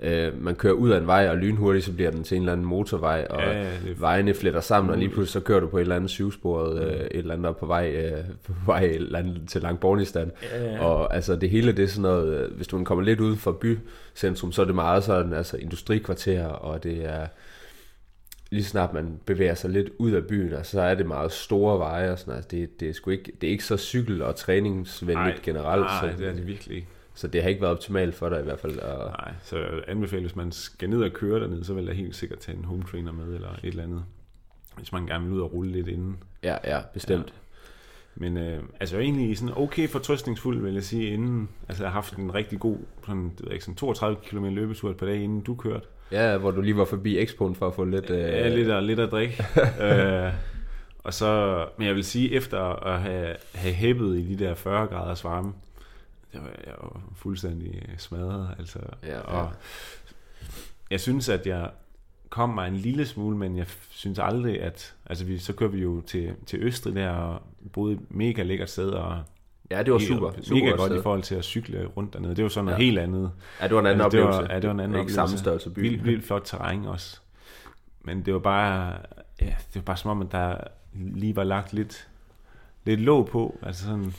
øh, 0.00 0.42
man 0.42 0.54
kører 0.54 0.72
ud 0.74 0.90
af 0.90 0.98
en 0.98 1.06
vej, 1.06 1.28
og 1.28 1.36
lynhurtigt, 1.36 1.84
så 1.84 1.92
bliver 1.92 2.10
den 2.10 2.22
til 2.24 2.36
en 2.36 2.42
eller 2.42 2.52
anden 2.52 2.66
motorvej, 2.66 3.26
og 3.30 3.40
Ja, 3.40 3.52
ja, 3.62 3.70
det 3.84 4.00
vejene 4.00 4.34
fletter 4.34 4.60
sammen, 4.60 4.90
og 4.90 4.96
lige 4.96 5.06
muligt. 5.06 5.14
pludselig 5.14 5.32
så 5.42 5.46
kører 5.46 5.60
du 5.60 5.66
på 5.66 5.76
et 5.76 5.80
eller 5.82 5.96
andet 5.96 6.10
syvsporet, 6.10 6.82
øh, 6.84 7.00
et 7.00 7.08
eller 7.12 7.34
andet 7.34 7.56
på 7.56 7.66
vej, 7.66 7.90
øh, 7.90 8.24
på 8.44 8.52
vej 8.66 8.84
eller 8.84 9.18
andet 9.18 9.42
til 9.48 9.62
Langbornistan. 9.62 10.30
Ja, 10.52 10.64
ja. 10.64 10.84
Og 10.84 11.14
altså 11.14 11.36
det 11.36 11.50
hele, 11.50 11.72
det 11.72 11.82
er 11.84 11.88
sådan 11.88 12.02
noget, 12.02 12.34
øh, 12.40 12.56
hvis 12.56 12.66
du 12.66 12.84
kommer 12.84 13.04
lidt 13.04 13.20
uden 13.20 13.36
for 13.36 13.52
bycentrum, 13.52 14.52
så 14.52 14.62
er 14.62 14.66
det 14.66 14.74
meget 14.74 15.04
sådan, 15.04 15.32
altså 15.32 15.56
industrikvarter, 15.56 16.46
og 16.46 16.82
det 16.84 17.04
er 17.04 17.26
lige 18.50 18.64
snart 18.64 18.94
man 18.94 19.20
bevæger 19.26 19.54
sig 19.54 19.70
lidt 19.70 19.88
ud 19.98 20.10
af 20.12 20.24
byen, 20.24 20.52
altså, 20.52 20.72
så 20.72 20.80
er 20.80 20.94
det 20.94 21.06
meget 21.06 21.32
store 21.32 21.78
veje 21.78 22.12
og 22.12 22.18
sådan 22.18 22.30
noget. 22.30 22.36
Altså, 22.38 22.56
det, 22.56 22.80
det, 22.80 22.88
er 22.88 22.92
sgu 22.92 23.10
ikke, 23.10 23.32
det 23.40 23.46
er 23.46 23.50
ikke 23.50 23.64
så 23.64 23.76
cykel- 23.76 24.22
og 24.22 24.36
træningsvenligt 24.36 25.42
generelt, 25.42 25.80
Nej, 25.84 26.00
så, 26.12 26.18
det 26.18 26.28
er 26.28 26.32
det 26.32 26.46
virkelig 26.46 26.76
ikke. 26.76 26.88
Så 27.16 27.28
det 27.28 27.42
har 27.42 27.48
ikke 27.48 27.60
været 27.62 27.72
optimalt 27.72 28.14
for 28.14 28.28
dig 28.28 28.40
i 28.40 28.42
hvert 28.42 28.60
fald. 28.60 28.78
Og, 28.78 29.10
Nej, 29.10 29.34
så 29.42 29.58
jeg 29.58 29.68
anbefaler, 29.88 30.22
hvis 30.22 30.36
man 30.36 30.52
skal 30.52 30.90
ned 30.90 31.02
og 31.02 31.10
køre 31.10 31.40
derned, 31.40 31.64
så 31.64 31.74
vil 31.74 31.84
jeg 31.84 31.94
helt 31.94 32.16
sikkert 32.16 32.38
tage 32.38 32.58
en 32.58 32.64
home 32.64 32.82
trainer 32.90 33.12
med, 33.12 33.34
eller 33.34 33.48
et 33.48 33.58
eller 33.64 33.82
andet. 33.82 34.04
Hvis 34.76 34.92
man 34.92 35.06
gerne 35.06 35.24
vil 35.24 35.34
ud 35.34 35.40
og 35.40 35.52
rulle 35.52 35.72
lidt 35.72 35.88
inden. 35.88 36.16
ja, 36.42 36.56
ja, 36.64 36.80
bestemt. 36.94 37.34
Men 38.14 38.36
øh, 38.36 38.62
altså 38.80 38.96
jeg 38.96 39.02
er 39.02 39.04
egentlig 39.04 39.38
sådan 39.38 39.54
okay 39.56 39.88
fortrøstningsfuld, 39.88 40.60
vil 40.60 40.74
jeg 40.74 40.82
sige, 40.82 41.10
inden. 41.12 41.48
Altså 41.68 41.82
jeg 41.84 41.90
har 41.90 41.94
haft 41.94 42.16
en 42.16 42.34
rigtig 42.34 42.60
god, 42.60 42.78
sådan, 43.06 43.24
det 43.24 43.40
ved 43.40 43.46
jeg 43.46 43.52
ikke, 43.52 43.64
sådan 43.64 43.76
32 43.76 44.20
km 44.24 44.44
løbetur 44.44 44.90
et 44.90 44.96
par 44.96 45.06
dage, 45.06 45.22
inden 45.22 45.40
du 45.40 45.54
kørte. 45.54 45.86
Ja, 46.12 46.30
ja 46.32 46.38
hvor 46.38 46.50
du 46.50 46.60
lige 46.60 46.76
var 46.76 46.84
forbi 46.84 47.18
Expoen 47.18 47.54
for 47.54 47.66
at 47.66 47.74
få 47.74 47.84
lidt... 47.84 48.10
Øh, 48.10 48.18
Ja, 48.18 48.48
lidt, 48.48 48.70
og, 48.70 48.82
lidt 48.82 49.00
at 49.00 49.10
drikke. 49.10 49.44
øh, 49.86 50.32
og 50.98 51.14
så, 51.14 51.64
men 51.78 51.86
jeg 51.86 51.94
vil 51.94 52.04
sige, 52.04 52.32
efter 52.32 52.86
at 52.86 53.00
have, 53.00 53.34
have 53.54 53.74
hæppet 53.74 54.18
i 54.18 54.34
de 54.34 54.44
der 54.44 54.54
40 54.54 54.86
graders 54.86 55.24
varme, 55.24 55.52
jeg 56.36 56.44
var, 56.44 56.50
jeg 56.66 56.74
var 56.82 57.02
fuldstændig 57.14 57.82
smadret. 57.98 58.54
Altså, 58.58 58.78
Ja, 59.02 59.12
ja. 59.14 59.20
og 59.20 59.50
jeg 60.90 61.00
synes, 61.00 61.28
at 61.28 61.46
jeg 61.46 61.70
kom 62.28 62.48
mig 62.50 62.68
en 62.68 62.76
lille 62.76 63.06
smule, 63.06 63.36
men 63.36 63.56
jeg 63.56 63.66
synes 63.90 64.18
aldrig, 64.18 64.62
at... 64.62 64.94
Altså, 65.06 65.24
vi, 65.24 65.38
så 65.38 65.52
kører 65.52 65.70
vi 65.70 65.82
jo 65.82 66.00
til, 66.00 66.34
til 66.46 66.58
Østrig 66.62 66.94
der, 66.94 67.10
og 67.10 67.42
boede 67.72 67.94
et 67.94 68.00
mega 68.10 68.42
lækkert 68.42 68.70
sted, 68.70 68.90
og 68.90 69.22
Ja, 69.70 69.82
det 69.82 69.92
var 69.92 69.98
helt- 69.98 70.08
super. 70.08 70.32
super 70.42 70.54
mega 70.64 70.70
godt 70.76 70.80
sted. 70.90 70.98
i 71.00 71.02
forhold 71.02 71.22
til 71.22 71.34
at 71.34 71.44
cykle 71.44 71.86
rundt 71.86 72.12
dernede. 72.12 72.36
Det 72.36 72.42
var 72.42 72.48
sådan 72.48 72.64
noget 72.64 72.78
Ja. 72.78 72.84
helt 72.84 72.98
andet. 72.98 73.32
Ja, 73.60 73.64
det 73.68 73.74
var 73.74 73.80
en 73.80 73.86
anden 73.86 74.00
Altså, 74.00 74.16
det 74.18 74.24
var- 74.24 74.32
oplevelse. 74.32 74.52
ja, 74.54 74.60
det 74.60 74.66
var 74.68 74.74
en 74.74 74.80
anden 74.80 75.00
Ikke 75.00 75.12
samme 75.12 75.22
oplevelse. 75.24 75.42
størrelse 75.42 75.70
by. 75.70 75.80
Vildt, 75.80 76.04
vildt 76.04 76.24
flot 76.24 76.42
terræn 76.44 76.84
også. 76.84 77.20
Men 78.02 78.22
det 78.26 78.32
var 78.34 78.40
bare, 78.40 78.92
ja, 79.40 79.46
det 79.46 79.74
var 79.74 79.80
bare 79.80 79.96
som 79.96 80.10
om, 80.10 80.22
at 80.22 80.32
der 80.32 80.56
lige 80.94 81.36
var 81.36 81.44
lagt 81.44 81.72
lidt, 81.72 82.08
lidt 82.84 83.00
låg 83.00 83.28
på. 83.28 83.58
Altså 83.62 83.84
sådan, 83.84 84.14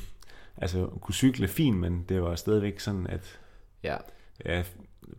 altså 0.57 0.89
kunne 1.01 1.15
cykle 1.15 1.47
fint, 1.47 1.77
men 1.77 2.05
det 2.09 2.21
var 2.21 2.35
stadigvæk 2.35 2.79
sådan, 2.79 3.07
at 3.07 3.39
Ja, 3.83 3.97
ja, 4.45 4.63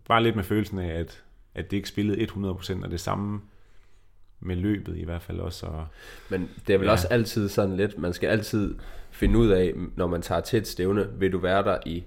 bare 0.09 0.23
lidt 0.23 0.37
med 0.37 0.45
følelsen 0.45 0.78
af, 0.78 0.99
at, 1.00 1.23
at 1.54 1.71
det 1.71 1.76
ikke 1.76 1.88
spillede 1.88 2.25
100% 2.25 2.85
af 2.85 2.90
det 2.90 3.00
samme 3.00 3.40
med 4.40 4.57
løbet 4.57 4.97
i 4.97 5.04
hvert 5.04 5.23
fald 5.23 5.40
også. 5.40 5.66
Og, 5.66 5.87
Men 6.30 6.49
det 6.66 6.75
er 6.75 6.78
vel 6.78 6.87
Ja. 6.87 6.92
også 6.92 7.09
altid 7.09 7.49
sådan 7.49 7.76
lidt, 7.76 7.99
man 7.99 8.12
skal 8.12 8.28
altid 8.28 8.75
finde 9.11 9.38
ud 9.38 9.49
af, 9.49 9.75
når 9.97 10.07
man 10.07 10.23
tager 10.23 10.40
til 10.40 10.57
et 10.59 10.66
stævne, 10.66 11.09
vil 11.18 11.33
du 11.33 11.38
være 11.38 11.62
der 11.62 11.78
i 11.87 12.04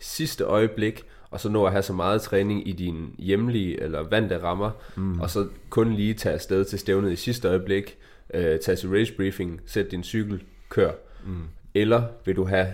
sidste 0.00 0.44
øjeblik, 0.44 1.02
og 1.30 1.40
så 1.40 1.48
nå 1.48 1.64
at 1.66 1.72
have 1.72 1.82
så 1.82 1.92
meget 1.92 2.22
træning 2.22 2.68
i 2.68 2.72
dine 2.72 3.06
hjemlige 3.18 3.80
eller 3.82 4.02
vante 4.02 4.42
rammer, 4.42 4.70
mm. 4.96 5.20
og 5.20 5.30
så 5.30 5.48
kun 5.70 5.92
lige 5.92 6.14
tage 6.14 6.32
afsted 6.34 6.64
til 6.64 6.78
stævnet 6.78 7.12
i 7.12 7.16
sidste 7.16 7.48
øjeblik, 7.48 7.98
øh, 8.34 8.58
tage 8.60 8.76
til 8.76 8.88
race 8.90 9.14
briefing, 9.14 9.60
sæt 9.66 9.90
din 9.90 10.04
cykel, 10.04 10.42
kør. 10.68 10.92
mm, 11.26 11.42
Eller 11.80 12.02
vil 12.24 12.36
du 12.36 12.44
have, 12.44 12.66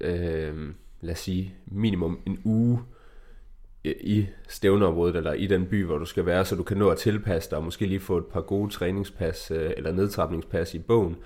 øh, 0.00 0.54
lad 1.00 1.12
os 1.12 1.18
sige, 1.18 1.54
minimum 1.66 2.18
en 2.26 2.38
uge 2.44 2.80
i- 3.84 4.26
stævneområdet, 4.48 5.16
eller 5.16 5.32
i 5.32 5.46
den 5.46 5.66
by, 5.66 5.84
hvor 5.84 5.98
du 5.98 6.04
skal 6.04 6.26
være, 6.26 6.44
så 6.44 6.56
du 6.56 6.62
kan 6.62 6.76
nå 6.76 6.88
at 6.88 6.96
tilpasse 6.98 7.50
dig, 7.50 7.58
og 7.58 7.64
måske 7.64 7.86
lige 7.86 8.00
få 8.00 8.16
et 8.18 8.26
par 8.26 8.40
gode 8.40 8.70
træningspas, 8.72 9.50
øh, 9.50 9.70
eller 9.76 9.92
nedtrapningspas 9.92 10.74
i 10.74 10.78
bogen. 10.78 11.16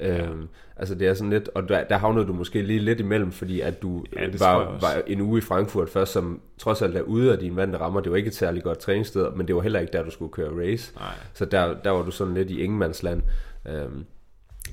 Ja. 0.00 0.24
Øhm, 0.26 0.48
altså 0.76 0.94
det 0.94 1.08
er 1.08 1.14
sådan 1.14 1.30
lidt, 1.30 1.48
og 1.54 1.68
der, 1.68 1.84
der 1.84 1.96
havnede 1.96 2.26
du 2.26 2.32
måske 2.32 2.62
lige 2.62 2.78
lidt 2.78 3.00
imellem, 3.00 3.32
fordi 3.32 3.60
at 3.60 3.82
du 3.82 4.04
Ja, 4.16 4.26
var, 4.38 4.78
var 4.80 5.02
en 5.06 5.20
uge 5.20 5.38
i 5.38 5.40
Frankfurt 5.40 5.88
først, 5.88 6.12
som 6.12 6.40
trods 6.58 6.82
alt 6.82 6.96
er 6.96 7.00
ude 7.02 7.32
af 7.32 7.38
dine 7.38 7.56
vante 7.56 7.78
rammer. 7.78 8.00
Det 8.00 8.10
var 8.10 8.16
ikke 8.16 8.28
et 8.28 8.34
særligt 8.34 8.64
godt 8.64 8.78
træningssted, 8.78 9.30
men 9.36 9.46
det 9.48 9.54
var 9.56 9.62
heller 9.62 9.80
ikke 9.80 9.92
der, 9.92 10.02
du 10.02 10.10
skulle 10.10 10.32
køre 10.32 10.50
race. 10.70 10.92
nej, 10.96 11.14
Så 11.34 11.44
der, 11.44 11.74
der 11.84 11.90
var 11.90 12.02
du 12.02 12.10
sådan 12.10 12.34
lidt 12.34 12.50
i 12.50 12.60
ingenmandsland. 12.60 13.22
Øhm, 13.68 14.04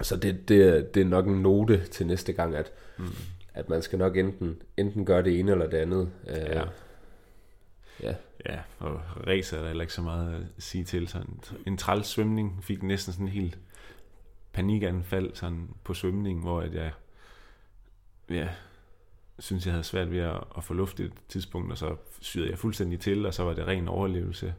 så 0.03 0.15
det, 0.15 0.50
det, 0.50 0.96
det 0.96 1.01
er 1.01 1.05
nok 1.05 1.27
en 1.27 1.41
note 1.41 1.88
til 1.88 2.08
næste 2.08 2.34
gang, 2.34 2.55
at, 2.55 2.72
mm, 2.98 3.05
at 3.53 3.70
man 3.70 3.81
skal 3.81 4.00
nok 4.00 4.17
enten, 4.17 4.62
enten 4.77 5.05
gøre 5.05 5.24
det 5.24 5.39
ene 5.39 5.51
eller 5.51 5.70
det 5.70 5.77
andet. 5.77 6.12
Øh, 6.27 6.36
Ja. 6.38 6.63
ja. 8.03 8.15
ja, 8.46 8.60
og 8.79 9.01
racer 9.27 9.58
er 9.58 9.62
der 9.62 9.67
heller 9.67 9.81
ikke 9.81 9.93
så 9.93 10.01
meget 10.01 10.36
at 10.36 10.63
sige 10.63 10.84
til. 10.84 11.08
Sådan 11.08 11.39
en 11.67 11.77
træls 11.77 12.08
svømning 12.08 12.63
fik 12.63 12.84
næsten 12.84 13.13
sådan 13.13 13.27
helt 13.27 13.60
panikanfald 14.53 15.36
sådan 15.36 15.70
på 15.84 15.93
svømning, 15.93 16.41
hvor 16.41 16.62
at 16.62 16.74
jeg 16.74 16.91
ja, 18.29 18.48
synes, 19.39 19.65
jeg 19.65 19.74
havde 19.74 19.84
svært 19.84 20.12
ved 20.12 20.20
at, 20.20 20.43
at 20.58 20.63
få 20.63 20.74
luft 20.74 21.00
i 21.00 21.03
et 21.03 21.13
tidspunkt, 21.29 21.72
og 21.72 21.77
så 21.77 21.96
syrede 22.22 22.50
jeg 22.50 22.60
fuldstændig 22.60 23.00
til, 23.00 23.25
og 23.25 23.34
så 23.34 23.43
var 23.43 23.53
det 23.53 23.67
ren 23.67 23.88
overlevelse. 23.88 24.53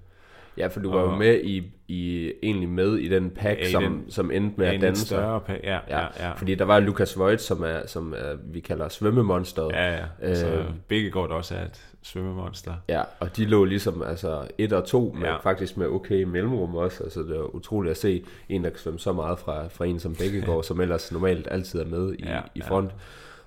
Ja, 0.57 0.67
for 0.67 0.81
du 0.81 0.91
var 0.91 1.03
jo 1.03 1.17
med 1.17 1.41
i, 1.45 1.73
i, 1.89 2.33
egentlig 2.43 2.69
med 2.69 2.97
i 2.97 3.09
den 3.09 3.31
pack, 3.31 3.61
ja, 3.61 3.67
i 3.67 3.71
som, 3.71 3.83
den, 3.83 4.05
som 4.09 4.31
endte 4.31 4.55
med 4.57 4.67
ja, 4.67 4.75
at 4.75 4.81
danne 4.81 4.97
sig. 4.97 5.07
større 5.07 5.41
pack, 5.41 5.65
ja, 5.65 5.79
ja, 5.89 6.01
ja, 6.01 6.07
ja. 6.21 6.33
Fordi 6.33 6.55
der 6.55 6.65
var 6.65 6.81
Lukas 6.81 7.19
Voigt, 7.19 7.41
som, 7.41 7.63
er, 7.63 7.87
som 7.87 8.13
er, 8.13 8.37
vi 8.45 8.61
kalder 8.61 8.89
svømmemonsteret. 8.89 9.73
Ja, 9.73 9.93
ja. 9.93 10.05
Øh, 10.23 10.37
så 10.37 10.65
Bækkegaard 10.89 11.31
også 11.31 11.55
er 11.55 11.65
et 11.65 11.93
svømmemonster. 12.03 12.75
Ja, 12.89 13.03
og 13.21 13.37
de 13.37 13.45
lå 13.45 13.65
ligesom 13.65 14.03
altså 14.03 14.47
et 14.59 14.73
og 14.73 14.85
to, 14.85 15.15
med, 15.19 15.29
ja. 15.29 15.37
faktisk 15.37 15.77
med 15.77 15.87
okay 15.87 16.23
mellemrum 16.23 16.77
også. 16.77 17.05
Altså 17.05 17.21
det 17.21 17.37
er 17.37 17.55
utroligt 17.55 17.91
at 17.91 17.97
se 17.97 18.25
en, 18.49 18.65
der 18.65 18.71
kan 18.71 18.79
svømme 18.79 18.99
så 18.99 19.13
meget 19.13 19.39
fra, 19.39 19.69
fra 19.69 19.85
en 19.85 20.01
som 20.01 20.15
Bækkegaard, 20.15 20.63
som 20.69 20.81
ellers 20.81 21.13
normalt 21.13 21.49
altid 21.51 21.81
er 21.81 21.87
med 21.87 22.15
i, 22.19 22.25
ja, 22.25 22.41
i 22.55 22.61
front. 22.61 22.91
Ja. 22.91 22.97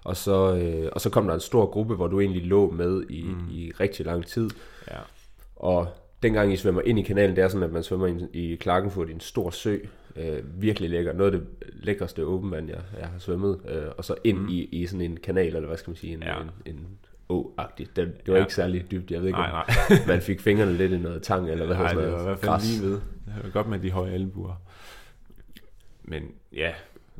Og 0.03 0.17
så, 0.17 0.55
øh, 0.55 0.89
og 0.91 1.01
så 1.01 1.09
kom 1.09 1.27
der 1.27 1.33
en 1.33 1.39
stor 1.39 1.65
gruppe, 1.65 1.95
hvor 1.95 2.07
du 2.07 2.19
egentlig 2.19 2.45
lå 2.45 2.71
med 2.71 3.03
i, 3.09 3.23
mm. 3.23 3.49
i 3.51 3.71
rigtig 3.79 4.05
lang 4.05 4.25
tid. 4.25 4.49
Ja. 4.91 4.97
Og 5.55 5.87
dengang 6.25 6.53
I 6.53 6.55
svømmer 6.55 6.81
ind 6.81 6.99
i 6.99 7.01
kanalen, 7.01 7.35
det 7.35 7.43
er 7.43 7.47
sådan, 7.47 7.63
at 7.63 7.71
man 7.71 7.83
svømmer 7.83 8.07
i, 8.07 8.51
i 8.51 8.55
Klagenfurt 8.55 9.09
i 9.09 9.11
en 9.11 9.19
stor 9.19 9.49
sø. 9.49 9.77
Øh, 10.15 10.61
virkelig 10.61 10.89
lækker. 10.89 11.13
Noget 11.13 11.33
af 11.33 11.39
det 11.39 11.47
lækreste 11.73 12.25
åben 12.25 12.51
vand, 12.51 12.69
jeg, 12.69 12.79
jeg 12.99 13.07
har 13.07 13.19
svømmet. 13.19 13.59
Øh, 13.69 13.83
og 13.97 14.05
så 14.05 14.15
ind 14.23 14.37
mm. 14.37 14.49
i, 14.49 14.63
i 14.71 14.85
sådan 14.85 15.01
en 15.01 15.17
kanal, 15.17 15.55
eller 15.55 15.67
hvad 15.67 15.77
skal 15.77 15.91
man 15.91 15.95
sige, 15.95 16.13
en, 16.13 16.23
ja. 16.23 16.41
en, 16.41 16.49
en 16.65 16.87
å-agtigt. 17.29 17.95
Det, 17.95 18.25
det 18.25 18.27
var 18.27 18.35
ja. 18.35 18.43
ikke 18.43 18.53
særlig 18.53 18.91
dybt. 18.91 19.11
Jeg 19.11 19.19
ved 19.19 19.27
ikke, 19.27 19.39
nej, 19.39 19.51
nej. 19.51 19.97
man 20.07 20.21
fik 20.21 20.39
fingrene 20.39 20.73
lidt 20.73 20.91
i 20.91 20.97
noget 20.97 21.23
tang, 21.23 21.49
eller 21.49 21.65
hvad 21.65 21.75
nej, 21.75 21.93
hedder 21.93 22.05
det 22.05 22.13
var 22.13 22.19
i 22.19 22.23
hvert 22.23 22.39
fald 22.39 22.61
lige 22.61 22.81
ved. 22.81 23.01
Det 23.35 23.43
var 23.43 23.49
godt 23.49 23.67
med 23.67 23.79
de 23.79 23.91
høje 23.91 24.11
albuer. 24.11 24.61
Men 26.03 26.23
ja, 26.53 26.73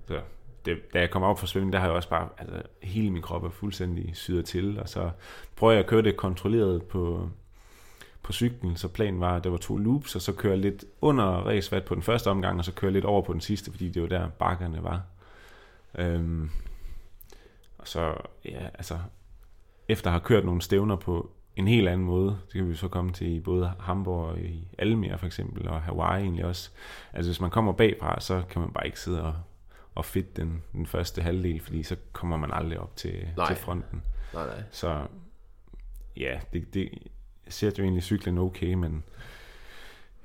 så 0.08 0.20
det, 0.66 0.94
da 0.94 1.00
jeg 1.00 1.10
kom 1.10 1.24
op 1.24 1.40
for 1.40 1.48
svømning, 1.48 1.74
der 1.74 1.80
har 1.80 1.88
jeg 1.88 1.96
også 1.96 2.10
bare, 2.10 2.30
altså 2.38 2.62
hele 2.84 3.12
min 3.12 3.22
krop 3.22 3.44
er 3.44 3.50
fuldstændig 3.50 4.12
syret 4.14 4.46
til, 4.46 4.80
og 4.80 4.90
så 4.90 5.10
prøver 5.56 5.74
jeg 5.74 5.80
at 5.80 5.88
køre 5.88 6.02
det 6.02 6.18
kontrolleret 6.18 6.84
på, 6.84 7.30
på 8.26 8.34
cyklen, 8.34 8.76
så 8.76 8.88
planen 8.88 9.20
var, 9.20 9.36
at 9.36 9.44
der 9.44 9.50
var 9.50 9.58
to 9.58 9.78
loops, 9.78 10.16
og 10.16 10.22
så 10.22 10.34
kører 10.34 10.56
lidt 10.56 10.86
under 11.02 11.26
racevat 11.26 11.86
på 11.86 11.96
den 11.96 12.04
første 12.04 12.30
omgang, 12.30 12.60
og 12.60 12.66
så 12.66 12.72
kører 12.72 12.92
lidt 12.92 13.06
over 13.06 13.22
på 13.22 13.34
den 13.34 13.42
sidste, 13.42 13.72
fordi 13.72 13.90
det 13.90 14.02
var 14.02 14.08
der 14.08 14.30
bakkerne 14.30 14.84
var. 14.84 15.02
Øhm, 15.98 16.50
og 17.78 17.88
så, 17.88 18.14
ja, 18.46 18.68
altså, 18.74 19.00
efter 19.88 20.08
at 20.08 20.12
have 20.12 20.22
kørt 20.22 20.46
nogle 20.46 20.62
stævner 20.62 20.96
på 20.96 21.32
en 21.56 21.68
helt 21.68 21.88
anden 21.88 22.08
måde, 22.08 22.30
det 22.46 22.54
kan 22.54 22.70
vi 22.70 22.76
så 22.76 22.88
komme 22.88 23.12
til 23.12 23.28
i 23.28 23.40
både 23.40 23.72
Hamburg 23.80 24.30
og 24.30 24.40
i 24.40 24.68
Almere 24.78 25.18
for 25.18 25.26
eksempel, 25.26 25.68
og 25.68 25.82
Hawaii 25.82 26.22
egentlig 26.24 26.46
også. 26.46 26.70
Altså 27.14 27.30
hvis 27.32 27.42
man 27.42 27.50
kommer 27.50 27.72
bagfra, 27.72 28.20
så 28.20 28.44
kan 28.50 28.62
man 28.62 28.72
bare 28.72 28.86
ikke 28.86 29.00
sidde 29.00 29.24
og, 29.24 29.36
og 29.96 30.06
fedt 30.06 30.38
den, 30.38 30.64
den 30.74 30.86
første 30.86 31.22
halvdel, 31.22 31.60
fordi 31.60 31.84
så 31.84 31.96
kommer 32.12 32.38
man 32.38 32.52
aldrig 32.54 32.80
op 32.80 32.96
til, 32.96 33.28
nej. 33.38 33.48
til 33.48 33.56
fronten. 33.56 34.04
Nej, 34.34 34.46
nej. 34.46 34.64
Så 34.72 35.08
ja, 36.18 36.40
det, 36.54 36.74
det, 36.74 36.90
ser 37.48 37.72
jo 37.78 37.84
egentlig 37.84 38.04
cyklen 38.04 38.38
okay, 38.38 38.74
men 38.74 39.04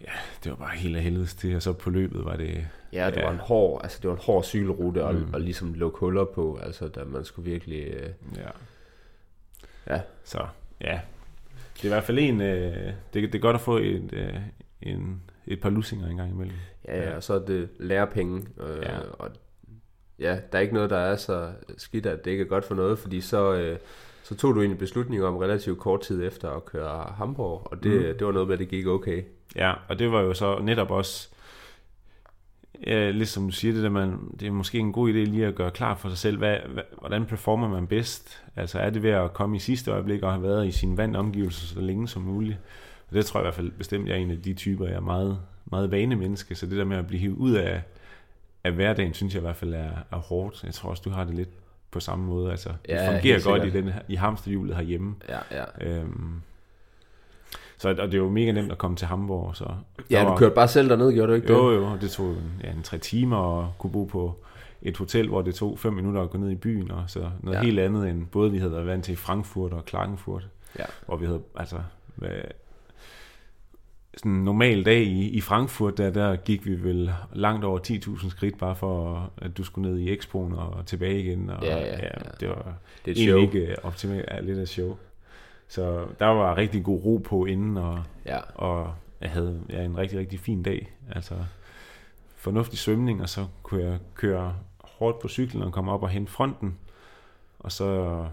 ja, 0.00 0.12
det 0.44 0.50
var 0.50 0.56
bare 0.56 0.76
helt 0.76 0.96
af 0.96 1.02
helvedes 1.02 1.34
til, 1.34 1.56
og 1.56 1.62
så 1.62 1.72
på 1.72 1.90
løbet 1.90 2.24
var 2.24 2.36
det... 2.36 2.66
Ja, 2.92 3.10
det 3.10 3.16
ja. 3.16 3.24
var 3.24 3.32
en 3.32 3.38
hård, 3.38 3.80
altså 3.82 3.98
det 4.02 4.08
var 4.08 4.16
en 4.16 4.22
hård 4.22 4.44
cykelrute, 4.44 5.04
og, 5.04 5.14
mm. 5.14 5.34
og 5.34 5.40
ligesom 5.40 5.74
lukke 5.74 5.98
huller 5.98 6.24
på, 6.24 6.58
altså 6.62 6.88
da 6.88 7.04
man 7.04 7.24
skulle 7.24 7.50
virkelig... 7.50 7.86
Øh, 7.86 8.10
ja. 8.36 8.48
Ja. 9.94 10.00
Så, 10.24 10.46
ja. 10.80 11.00
Det 11.74 11.82
er 11.82 11.84
i 11.84 11.88
hvert 11.88 12.04
fald 12.04 12.18
en, 12.18 12.40
øh, 12.40 12.92
det, 13.14 13.32
det 13.32 13.34
er 13.34 13.38
godt 13.38 13.54
at 13.54 13.60
få 13.60 13.76
et, 13.76 14.12
øh, 14.12 14.34
en, 14.82 15.22
et 15.46 15.60
par 15.60 15.70
lussinger 15.70 16.08
engang 16.08 16.30
imellem. 16.30 16.56
Ja, 16.88 17.02
ja, 17.02 17.16
og 17.16 17.22
så 17.22 17.34
er 17.34 17.38
det 17.38 17.68
lærepenge, 17.78 18.46
øh, 18.60 18.82
ja. 18.82 18.98
og 19.00 19.30
ja, 20.18 20.38
der 20.52 20.58
er 20.58 20.62
ikke 20.62 20.74
noget, 20.74 20.90
der 20.90 20.98
er 20.98 21.16
så 21.16 21.52
skidt, 21.76 22.06
at 22.06 22.24
det 22.24 22.30
ikke 22.30 22.44
er 22.44 22.48
godt 22.48 22.64
for 22.64 22.74
noget, 22.74 22.98
fordi 22.98 23.20
så... 23.20 23.54
Øh, 23.54 23.78
så 24.22 24.36
tog 24.36 24.54
du 24.54 24.60
en 24.60 24.76
beslutning 24.76 25.24
om 25.24 25.36
relativt 25.36 25.78
kort 25.78 26.00
tid 26.00 26.26
efter 26.26 26.50
at 26.50 26.64
køre 26.64 27.14
Hamburg, 27.16 27.68
og 27.70 27.82
det, 27.82 27.92
mm. 27.92 28.18
det 28.18 28.26
var 28.26 28.32
noget 28.32 28.48
med, 28.48 28.54
at 28.54 28.58
det 28.58 28.68
gik 28.68 28.86
okay. 28.86 29.22
Ja, 29.56 29.72
og 29.88 29.98
det 29.98 30.12
var 30.12 30.20
jo 30.20 30.34
så 30.34 30.58
netop 30.62 30.90
også, 30.90 31.28
ja, 32.86 33.10
lidt 33.10 33.28
som 33.28 33.44
du 33.46 33.52
siger, 33.52 33.74
det, 33.74 33.82
der 33.82 33.90
man, 33.90 34.18
det 34.40 34.48
er 34.48 34.52
måske 34.52 34.78
en 34.78 34.92
god 34.92 35.08
idé 35.08 35.12
lige 35.12 35.46
at 35.46 35.54
gøre 35.54 35.70
klar 35.70 35.94
for 35.94 36.08
sig 36.08 36.18
selv, 36.18 36.38
hvad, 36.38 36.56
hvad, 36.68 36.82
hvordan 36.98 37.26
performer 37.26 37.68
man 37.68 37.86
bedst? 37.86 38.42
Altså 38.56 38.78
er 38.78 38.90
det 38.90 39.02
ved 39.02 39.10
at 39.10 39.32
komme 39.32 39.56
i 39.56 39.58
sidste 39.58 39.90
øjeblik 39.90 40.22
og 40.22 40.32
have 40.32 40.42
været 40.42 40.66
i 40.66 40.70
sin 40.70 40.96
vand 40.96 41.16
omgivelser 41.16 41.66
så 41.66 41.80
længe 41.80 42.08
som 42.08 42.22
muligt? 42.22 42.58
Og 43.08 43.14
det 43.14 43.26
tror 43.26 43.40
jeg 43.40 43.44
i 43.44 43.46
hvert 43.46 43.54
fald 43.54 43.70
bestemt, 43.70 44.08
jeg 44.08 44.14
er 44.14 44.20
en 44.20 44.30
af 44.30 44.42
de 44.42 44.54
typer, 44.54 44.86
jeg 44.86 44.96
er 44.96 45.00
meget, 45.00 45.38
meget 45.64 45.90
vanemenneske, 45.90 46.54
så 46.54 46.66
det 46.66 46.78
der 46.78 46.84
med 46.84 46.96
at 46.96 47.06
blive 47.06 47.20
hivet 47.20 47.36
ud 47.36 47.52
af, 47.52 47.82
af 48.64 48.72
hverdagen, 48.72 49.14
synes 49.14 49.34
jeg 49.34 49.40
i 49.40 49.44
hvert 49.44 49.56
fald 49.56 49.74
er, 49.74 49.90
er 50.12 50.16
hårdt. 50.16 50.64
Jeg 50.64 50.74
tror 50.74 50.90
også, 50.90 51.02
du 51.04 51.10
har 51.10 51.24
det 51.24 51.34
lidt 51.34 51.48
på 51.90 52.00
samme 52.00 52.26
måde. 52.26 52.50
Altså, 52.50 52.70
ja, 52.88 53.02
det 53.02 53.12
fungerer 53.12 53.40
godt 53.44 53.64
i, 53.64 53.70
den, 53.70 53.90
i 54.08 54.14
hamsterhjulet 54.14 54.76
herhjemme. 54.76 55.14
Ja, 55.28 55.38
ja. 55.50 55.64
Øhm, 55.80 56.42
så 57.78 57.88
og 57.88 58.12
det 58.12 58.18
jo 58.18 58.28
mega 58.28 58.52
nemt 58.52 58.72
at 58.72 58.78
komme 58.78 58.96
til 58.96 59.06
Hamburg. 59.06 59.56
Så 59.56 59.64
ja, 60.10 60.24
var, 60.24 60.30
du 60.30 60.38
kørte 60.38 60.54
bare 60.54 60.68
selv 60.68 60.88
derned, 60.88 61.12
gjorde 61.12 61.30
du 61.30 61.36
ikke 61.36 61.52
jo, 61.52 61.70
det? 61.70 61.76
Jo, 61.76 61.82
jo, 61.82 61.98
det 62.00 62.10
tog 62.10 62.34
ja, 62.64 62.70
en 62.70 62.82
tre 62.82 62.98
timer 62.98 63.36
og 63.36 63.72
kunne 63.78 63.92
bo 63.92 64.04
på 64.04 64.34
et 64.82 64.96
hotel, 64.96 65.28
hvor 65.28 65.42
det 65.42 65.54
tog 65.54 65.78
fem 65.78 65.92
minutter 65.92 66.22
at 66.22 66.30
gå 66.30 66.38
ned 66.38 66.50
i 66.50 66.54
byen, 66.54 66.90
og 66.90 67.04
så 67.06 67.30
noget 67.40 67.58
ja. 67.58 67.62
helt 67.62 67.78
andet 67.78 68.08
end 68.08 68.26
både 68.26 68.50
vi 68.50 68.58
havde 68.58 68.72
været 68.72 68.86
vant 68.86 69.04
til 69.04 69.16
Frankfurt 69.16 69.72
og 69.72 69.84
Klagenfurt, 69.84 70.48
ja. 70.78 70.84
hvor 71.06 71.16
vi 71.16 71.26
havde, 71.26 71.42
altså, 71.56 71.76
hvad, 72.14 72.30
sådan 74.16 74.32
en 74.32 74.44
normal 74.44 74.84
dag 74.84 75.02
i, 75.02 75.28
i 75.28 75.40
Frankfurt, 75.40 75.98
der, 75.98 76.10
der 76.10 76.36
gik 76.36 76.66
vi 76.66 76.82
vel 76.82 77.12
langt 77.32 77.64
over 77.64 77.78
10.000 77.78 78.30
skridt, 78.30 78.58
bare 78.58 78.76
for 78.76 79.30
at 79.38 79.56
du 79.56 79.64
skulle 79.64 79.90
ned 79.90 79.98
i 79.98 80.12
Expoen 80.12 80.52
og 80.52 80.86
tilbage 80.86 81.20
igen. 81.20 81.50
Og, 81.50 81.62
ja, 81.62 81.78
ja, 81.78 81.96
ja. 81.96 82.08
Det 82.40 82.48
var 82.48 82.74
det 83.04 83.10
er 83.10 83.24
egentlig 83.24 83.28
show. 83.28 83.40
ikke 83.40 83.84
optimalt, 83.84 84.24
ja, 84.30 84.40
lidt 84.40 84.58
af 84.58 84.68
show. 84.68 84.96
Så 85.68 86.06
der 86.18 86.26
var 86.26 86.56
rigtig 86.56 86.84
god 86.84 87.04
ro 87.04 87.16
på 87.16 87.44
inden, 87.44 87.76
og, 87.76 88.02
ja. 88.26 88.38
og 88.54 88.94
jeg 89.20 89.30
havde 89.30 89.62
ja, 89.68 89.82
en 89.84 89.96
rigtig, 89.96 90.18
rigtig 90.18 90.40
fin 90.40 90.62
dag. 90.62 90.92
Altså 91.10 91.34
fornuftig 92.36 92.78
svømning, 92.78 93.22
og 93.22 93.28
så 93.28 93.46
kunne 93.62 93.84
jeg 93.84 93.98
køre 94.14 94.54
hårdt 94.78 95.18
på 95.18 95.28
cyklen 95.28 95.62
og 95.62 95.72
komme 95.72 95.92
op 95.92 96.02
og 96.02 96.08
hente 96.08 96.32
fronten. 96.32 96.78
Og 97.58 97.72
så 97.72 98.24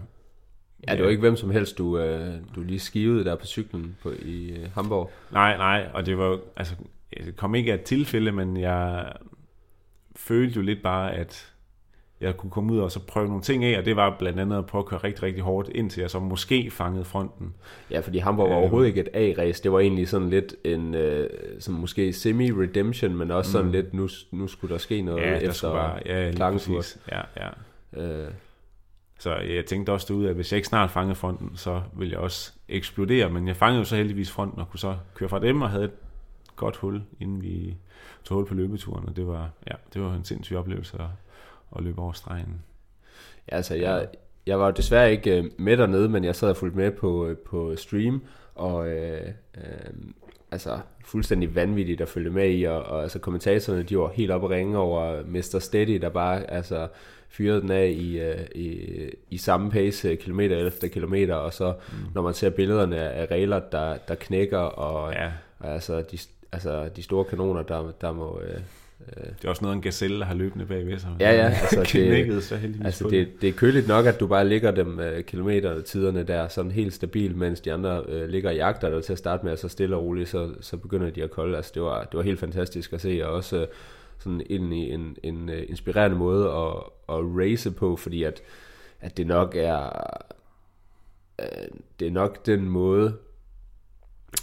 Ja, 0.86 0.96
det 0.96 1.04
var 1.04 1.10
ikke 1.10 1.20
hvem 1.20 1.36
som 1.36 1.50
helst, 1.50 1.78
du, 1.78 1.98
øh, 1.98 2.34
du 2.54 2.60
lige 2.60 2.78
skivede 2.78 3.24
der 3.24 3.36
på 3.36 3.46
cyklen 3.46 3.96
på, 4.02 4.12
i 4.22 4.50
øh, 4.50 4.68
Hamburg. 4.74 5.10
Nej, 5.32 5.56
nej, 5.56 5.88
og 5.94 6.06
det 6.06 6.18
var, 6.18 6.38
altså, 6.56 6.74
det 7.26 7.36
kom 7.36 7.54
ikke 7.54 7.72
af 7.72 7.76
et 7.76 7.82
tilfælde, 7.82 8.32
men 8.32 8.56
jeg 8.56 9.12
følte 10.16 10.56
jo 10.56 10.62
lidt 10.62 10.82
bare, 10.82 11.14
at 11.14 11.52
jeg 12.20 12.36
kunne 12.36 12.50
komme 12.50 12.72
ud 12.72 12.78
og 12.78 12.92
så 12.92 13.00
prøve 13.00 13.26
nogle 13.26 13.42
ting 13.42 13.64
af, 13.64 13.78
og 13.78 13.84
det 13.84 13.96
var 13.96 14.16
blandt 14.18 14.40
andet 14.40 14.58
at 14.58 14.66
prøve 14.66 14.82
at 14.82 14.86
køre 14.86 15.00
rigtig, 15.04 15.22
rigtig 15.22 15.42
hårdt, 15.42 15.68
indtil 15.68 16.00
jeg 16.00 16.10
så 16.10 16.18
måske 16.18 16.70
fangede 16.70 17.04
fronten. 17.04 17.54
Ja, 17.90 18.00
fordi 18.00 18.18
Hamburg 18.18 18.48
var 18.48 18.56
øh, 18.56 18.60
overhovedet 18.60 18.88
ikke 18.88 19.00
et 19.00 19.08
A-race, 19.14 19.62
det 19.62 19.72
var 19.72 19.80
egentlig 19.80 20.08
sådan 20.08 20.30
lidt 20.30 20.54
en, 20.64 20.94
øh, 20.94 21.30
som 21.60 21.74
måske 21.74 22.12
semi-redemption, 22.12 23.14
men 23.16 23.30
også 23.30 23.52
sådan 23.52 23.66
mm. 23.66 23.72
lidt, 23.72 23.94
nu, 23.94 24.08
nu 24.30 24.46
skulle 24.46 24.72
der 24.72 24.78
ske 24.78 25.02
noget 25.02 25.22
ja, 25.22 25.30
der 25.30 25.36
efter 25.36 25.72
bare, 25.72 26.00
ja, 26.06 26.30
lige 26.30 26.82
Ja, 27.12 27.20
ja. 27.36 27.48
Øh, 28.02 28.30
så 29.18 29.34
jeg 29.34 29.66
tænkte 29.66 29.90
også 29.90 30.06
derude, 30.08 30.28
at 30.28 30.34
hvis 30.34 30.52
jeg 30.52 30.56
ikke 30.56 30.68
snart 30.68 30.90
fangede 30.90 31.14
fronten, 31.14 31.50
så 31.54 31.82
ville 31.92 32.12
jeg 32.12 32.20
også 32.20 32.52
eksplodere. 32.68 33.30
Men 33.30 33.48
jeg 33.48 33.56
fangede 33.56 33.78
jo 33.78 33.84
så 33.84 33.96
heldigvis 33.96 34.30
fronten 34.30 34.60
og 34.60 34.70
kunne 34.70 34.80
så 34.80 34.96
køre 35.14 35.28
fra 35.28 35.38
dem 35.38 35.62
og 35.62 35.70
havde 35.70 35.84
et 35.84 35.92
godt 36.56 36.76
hul, 36.76 37.02
inden 37.20 37.42
vi 37.42 37.76
tog 38.24 38.36
hul 38.36 38.46
på 38.46 38.54
løbeturen. 38.54 39.08
Og 39.08 39.16
det 39.16 39.26
var, 39.26 39.50
ja, 39.66 39.72
det 39.94 40.02
var 40.02 40.14
en 40.14 40.24
sindssyg 40.24 40.56
oplevelse 40.56 40.96
at, 40.98 41.08
at 41.76 41.82
løbe 41.84 42.00
over 42.00 42.12
stregen. 42.12 42.62
Ja, 43.50 43.56
altså 43.56 43.74
jeg, 43.74 44.08
jeg 44.46 44.60
var 44.60 44.70
desværre 44.70 45.12
ikke 45.12 45.38
øh, 45.38 45.44
med 45.58 45.76
dernede, 45.76 46.08
men 46.08 46.24
jeg 46.24 46.36
sad 46.36 46.50
og 46.50 46.56
fulgte 46.56 46.78
med 46.78 46.90
på, 46.90 47.26
øh, 47.26 47.36
på 47.36 47.76
stream, 47.76 48.22
og 48.54 48.88
øh, 48.88 49.28
øh, 49.56 49.94
altså 50.50 50.78
fuldstændig 51.04 51.54
vanvittigt 51.54 52.00
at 52.00 52.08
følge 52.08 52.30
med 52.30 52.50
i, 52.50 52.64
og, 52.64 52.82
og 52.82 53.02
altså 53.02 53.18
kommentatorerne, 53.18 53.82
de 53.82 53.98
var 53.98 54.12
helt 54.14 54.30
oppe 54.30 54.46
og 54.46 54.50
ringe 54.50 54.78
over 54.78 55.22
Mr. 55.26 55.58
Steady, 55.58 56.00
der 56.00 56.08
bare 56.08 56.50
altså 56.50 56.88
fyrede 57.28 57.60
den 57.60 57.70
af 57.70 57.94
i, 57.96 58.18
øh, 58.20 58.46
i, 58.54 58.80
i 59.30 59.38
samme 59.38 59.70
pace 59.70 60.08
øh, 60.08 60.18
kilometer 60.18 60.66
efter 60.66 60.88
kilometer, 60.88 61.34
og 61.34 61.54
så 61.54 61.72
mm. 61.72 61.98
når 62.14 62.22
man 62.22 62.34
ser 62.34 62.50
billederne 62.50 62.98
af 62.98 63.26
regler, 63.30 63.60
der, 63.72 63.96
der 64.08 64.14
knækker, 64.14 64.58
og, 64.58 65.12
ja. 65.12 65.30
og 65.58 65.74
altså, 65.74 66.02
de, 66.12 66.18
altså 66.52 66.88
de 66.96 67.02
store 67.02 67.24
kanoner, 67.24 67.62
der, 67.62 67.92
der 68.00 68.12
må... 68.12 68.40
Øh, 68.40 68.60
det 69.16 69.44
er 69.44 69.48
også 69.48 69.62
noget, 69.62 69.76
en 69.76 69.82
gazelle 69.82 70.24
har 70.24 70.34
løbende 70.34 70.66
bagved 70.66 70.98
sig. 70.98 71.10
Ja, 71.20 71.32
ja. 71.32 71.44
Altså, 71.62 71.80
det, 71.92 72.44
så 72.44 72.58
altså 72.84 73.08
det, 73.08 73.28
det 73.40 73.48
er 73.48 73.52
køligt 73.52 73.88
nok, 73.88 74.06
at 74.06 74.20
du 74.20 74.26
bare 74.26 74.48
ligger 74.48 74.70
dem 74.70 74.98
uh, 74.98 75.24
kilometer-tiderne 75.24 76.22
der 76.22 76.48
sådan 76.48 76.70
helt 76.70 76.94
stabil, 76.94 77.36
mens 77.36 77.60
de 77.60 77.72
andre 77.72 78.04
uh, 78.08 78.28
ligger 78.28 78.50
og 78.50 78.56
jagter 78.56 78.90
dig 78.90 79.04
til 79.04 79.12
at 79.12 79.18
starte 79.18 79.44
med, 79.44 79.52
og 79.52 79.58
så 79.58 79.68
stille 79.68 79.96
og 79.96 80.02
roligt, 80.02 80.28
så, 80.28 80.50
så 80.60 80.76
begynder 80.76 81.10
de 81.10 81.22
at 81.22 81.30
kolde. 81.30 81.56
Altså, 81.56 81.72
det 81.74 81.82
var, 81.82 82.04
det 82.04 82.16
var 82.16 82.22
helt 82.22 82.40
fantastisk 82.40 82.92
at 82.92 83.00
se, 83.00 83.20
og 83.24 83.32
også 83.32 83.62
uh, 83.62 83.68
sådan 84.18 84.42
ind 84.46 84.74
i 84.74 84.92
en, 84.92 85.16
en 85.22 85.48
uh, 85.48 85.58
inspirerende 85.68 86.16
måde 86.16 86.44
at, 86.50 86.74
at 87.08 87.24
race 87.38 87.70
på, 87.70 87.96
fordi 87.96 88.22
at, 88.22 88.42
at 89.00 89.16
det 89.16 89.26
nok 89.26 89.56
er 89.56 89.90
uh, 91.42 91.78
det 92.00 92.06
er 92.06 92.12
nok 92.12 92.46
den 92.46 92.68
måde 92.68 93.16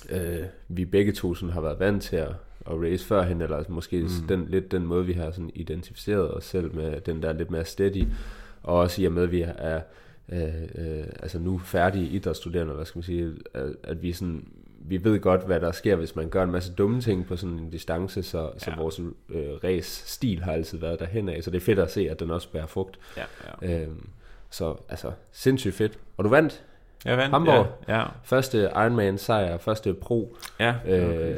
øh, 0.09 0.45
vi 0.67 0.85
begge 0.85 1.11
to 1.11 1.35
sådan 1.35 1.53
har 1.53 1.61
været 1.61 1.79
vant 1.79 2.03
til 2.03 2.15
at, 2.15 2.31
at 2.65 2.81
race 2.81 3.05
førhen, 3.05 3.41
eller 3.41 3.63
måske 3.69 4.01
mm. 4.01 4.27
den, 4.27 4.47
lidt 4.47 4.71
den 4.71 4.85
måde, 4.85 5.05
vi 5.05 5.13
har 5.13 5.31
sådan 5.31 5.51
identificeret 5.55 6.31
os 6.33 6.45
selv 6.45 6.75
med 6.75 7.01
den 7.01 7.21
der 7.21 7.33
lidt 7.33 7.51
mere 7.51 7.65
steady, 7.65 8.07
og 8.63 8.75
også 8.75 9.01
i 9.01 9.05
og 9.05 9.11
med, 9.11 9.23
at 9.23 9.31
vi 9.31 9.41
er 9.41 9.81
øh, 10.29 10.63
øh, 10.75 11.05
altså 11.19 11.39
nu 11.39 11.57
færdige 11.57 12.09
idrætsstuderende, 12.09 12.73
hvad 12.73 12.85
skal 12.85 12.97
man 12.97 13.03
sige, 13.03 13.33
at, 13.53 13.75
at 13.83 14.01
vi 14.01 14.11
sådan, 14.11 14.47
vi 14.87 15.03
ved 15.03 15.19
godt, 15.19 15.45
hvad 15.45 15.59
der 15.59 15.71
sker, 15.71 15.95
hvis 15.95 16.15
man 16.15 16.29
gør 16.29 16.43
en 16.43 16.51
masse 16.51 16.73
dumme 16.73 17.01
ting 17.01 17.27
på 17.27 17.35
sådan 17.37 17.55
en 17.55 17.69
distance, 17.69 18.23
så, 18.23 18.41
ja. 18.41 18.59
så 18.59 18.71
vores 18.77 18.99
øh, 19.29 19.45
race-stil 19.63 20.43
har 20.43 20.51
altid 20.51 20.77
været 20.77 20.99
derhen 20.99 21.29
af, 21.29 21.43
så 21.43 21.51
det 21.51 21.57
er 21.57 21.65
fedt 21.65 21.79
at 21.79 21.91
se, 21.91 22.09
at 22.09 22.19
den 22.19 22.31
også 22.31 22.49
bærer 22.51 22.65
frugt. 22.65 22.99
Ja, 23.17 23.23
ja. 23.61 23.81
Øhm, 23.83 24.09
så 24.49 24.75
altså, 24.89 25.11
sindssygt 25.31 25.75
fedt. 25.75 25.99
Og 26.17 26.23
du 26.23 26.29
vandt 26.29 26.63
Jeg 27.05 27.17
vandt, 27.17 27.31
Hamburg. 27.33 27.67
Ja, 27.87 27.97
ja. 27.99 28.05
første 28.23 28.57
Ironman 28.75 29.17
sejr, 29.17 29.57
første 29.57 29.93
pro. 29.93 30.35
ja 30.59 30.75
Øh, 30.87 31.37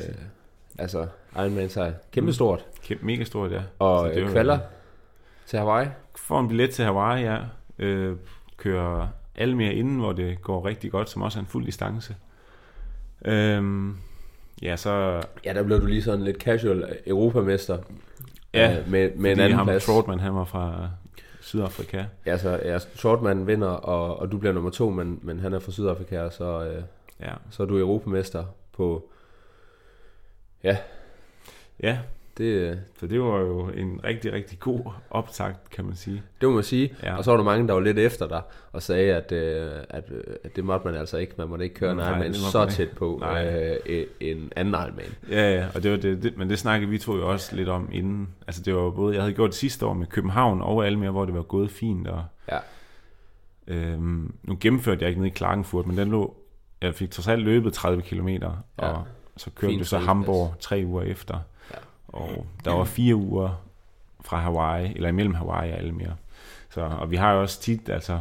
altså, 0.80 1.08
Ironman 1.36 1.70
sejr. 1.70 1.94
Kæmpe 2.12 2.34
stort. 2.34 2.66
Kæmpe, 2.84 3.06
mega 3.06 3.24
stort, 3.24 3.52
ja. 3.52 3.62
Og 3.80 4.06
Så 4.08 4.10
det 4.14 4.18
øh, 4.20 4.26
var- 4.26 4.32
kvalder 4.32 4.60
til 5.46 5.60
Hawaii. 5.60 5.88
Får 6.16 6.40
en 6.40 6.48
billet 6.48 6.70
til 6.70 6.86
Hawaii, 6.86 7.24
ja. 7.24 7.38
Øh, 7.80 8.16
kører 8.58 9.08
Almere 9.36 9.74
inden, 9.74 10.00
hvor 10.00 10.14
det 10.14 10.42
går 10.42 10.66
rigtig 10.66 10.92
godt, 10.92 11.10
som 11.10 11.22
også 11.22 11.40
er 11.40 11.42
en 11.42 11.48
fuld 11.48 11.66
distance. 11.66 12.16
Øhm, 13.26 13.98
ja, 14.62 14.76
så... 14.76 15.24
Ja, 15.46 15.54
der 15.54 15.64
blev 15.64 15.82
du 15.82 15.86
lige 15.86 16.04
sådan 16.04 16.26
lidt 16.26 16.38
casual 16.38 16.98
europamester. 17.08 17.78
Ja, 18.54 18.80
øh, 18.80 18.92
med, 18.92 19.12
med 19.16 19.32
en 19.32 19.40
anden 19.40 19.58
ham 19.58 19.68
plads. 19.68 19.86
Trotman, 19.86 20.20
han 20.20 20.36
var 20.36 20.46
fra 20.46 20.90
Sydafrika. 21.42 22.06
Altså, 22.26 22.60
ja, 22.66 22.80
Shortman 22.80 23.48
vinder, 23.48 23.68
og, 23.68 24.20
og 24.20 24.32
du 24.32 24.38
bliver 24.38 24.54
nummer 24.54 24.70
to, 24.70 24.90
men, 24.90 25.20
men 25.22 25.40
han 25.40 25.54
er 25.54 25.60
fra 25.60 25.72
Sydafrika, 25.72 26.22
og 26.22 26.34
så, 26.34 26.66
øh, 26.66 26.84
Ja, 27.20 27.34
så 27.50 27.64
er 27.64 27.68
du 27.68 27.78
europamester 27.78 28.46
på... 28.72 29.10
Ja, 30.64 30.78
ja 31.84 32.00
det, 32.38 32.44
øh, 32.44 32.76
så 33.00 33.08
det 33.08 33.22
var 33.22 33.40
jo 33.40 33.68
en 33.68 34.00
rigtig, 34.04 34.34
rigtig 34.34 34.60
god 34.60 34.80
optakt, 35.10 35.70
kan 35.70 35.86
man 35.86 35.96
sige. 35.96 36.22
det 36.42 36.50
må 36.50 36.56
man 36.56 36.64
sige. 36.64 36.94
Ja. 37.04 37.16
Og 37.18 37.24
så 37.24 37.32
var 37.32 37.38
der 37.38 37.44
mange, 37.44 37.68
der 37.68 37.74
var 37.74 37.80
lidt 37.82 38.00
efter 38.00 38.28
dig, 38.28 38.42
og 38.72 38.82
sagde, 38.84 39.16
at, 39.16 39.32
øh, 39.32 39.72
at, 39.90 40.04
øh, 40.12 40.24
at 40.44 40.56
det 40.56 40.64
måtte 40.66 40.88
man 40.88 40.96
altså 40.96 41.18
ikke. 41.18 41.34
Man 41.38 41.48
måtte 41.50 41.64
ikke 41.66 41.76
køre 41.76 41.92
en 41.92 41.98
Nej, 41.98 42.10
Ironman 42.10 42.34
så 42.34 42.62
ikke. 42.62 42.74
tæt 42.74 42.90
på 42.90 43.18
Nej. 43.22 43.78
øh, 43.86 44.06
en 44.20 44.52
anden 44.56 44.74
Ironman. 44.74 45.16
Ja, 45.30 45.56
ja, 45.56 45.68
og 45.76 45.84
det 45.84 45.92
var 45.92 45.98
det, 45.98 46.24
det, 46.24 46.38
men 46.38 46.50
det 46.50 46.60
snakkede 46.60 46.90
vi 46.92 46.98
to 46.98 47.16
jo 47.16 47.30
også 47.32 47.56
lidt 47.56 47.70
om 47.70 47.90
inden. 47.92 48.28
Altså 48.48 48.62
det 48.64 48.76
var 48.76 48.90
både, 48.90 49.16
jeg 49.16 49.24
havde 49.24 49.36
gjort 49.36 49.50
det 49.50 49.58
sidste 49.58 49.86
år 49.86 49.94
med 49.94 50.08
København 50.08 50.62
og 50.62 50.86
Almere, 50.88 51.12
hvor 51.12 51.26
det 51.26 51.34
var 51.34 51.42
gået 51.42 51.72
fint, 51.72 52.08
og 52.08 52.24
Ja. 52.52 52.58
øhm, 53.68 54.36
nu 54.44 54.58
gennemførte 54.60 55.02
jeg 55.02 55.10
ikke 55.10 55.22
ned 55.22 55.28
i 55.28 55.34
Klagenfurt, 55.34 55.88
men 55.88 55.98
den 55.98 56.10
lå, 56.10 56.36
jeg 56.82 56.96
fik 56.96 57.12
trods 57.12 57.28
alt 57.28 57.42
løbet 57.44 57.74
30 57.74 58.02
km, 58.02 58.28
Ja. 58.28 58.48
og 58.78 59.04
så 59.38 59.50
kørte 59.56 59.72
Fin 59.72 59.80
vi 59.80 59.84
så. 59.84 59.98
Hamburg 59.98 60.54
tre 60.60 60.84
uger 60.86 61.02
efter. 61.04 61.40
Og 62.08 62.46
der 62.66 62.72
var 62.72 62.84
fire 62.84 63.16
uger 63.16 63.64
fra 64.22 64.38
Hawaii, 64.38 64.94
eller 64.96 65.10
imellem 65.10 65.34
Hawaii 65.34 65.72
og 65.72 65.78
Almere. 65.78 66.16
Så, 66.70 66.82
og 66.82 67.12
vi 67.12 67.16
har 67.16 67.34
jo 67.34 67.42
også 67.42 67.62
tit, 67.62 67.90
altså, 67.90 68.20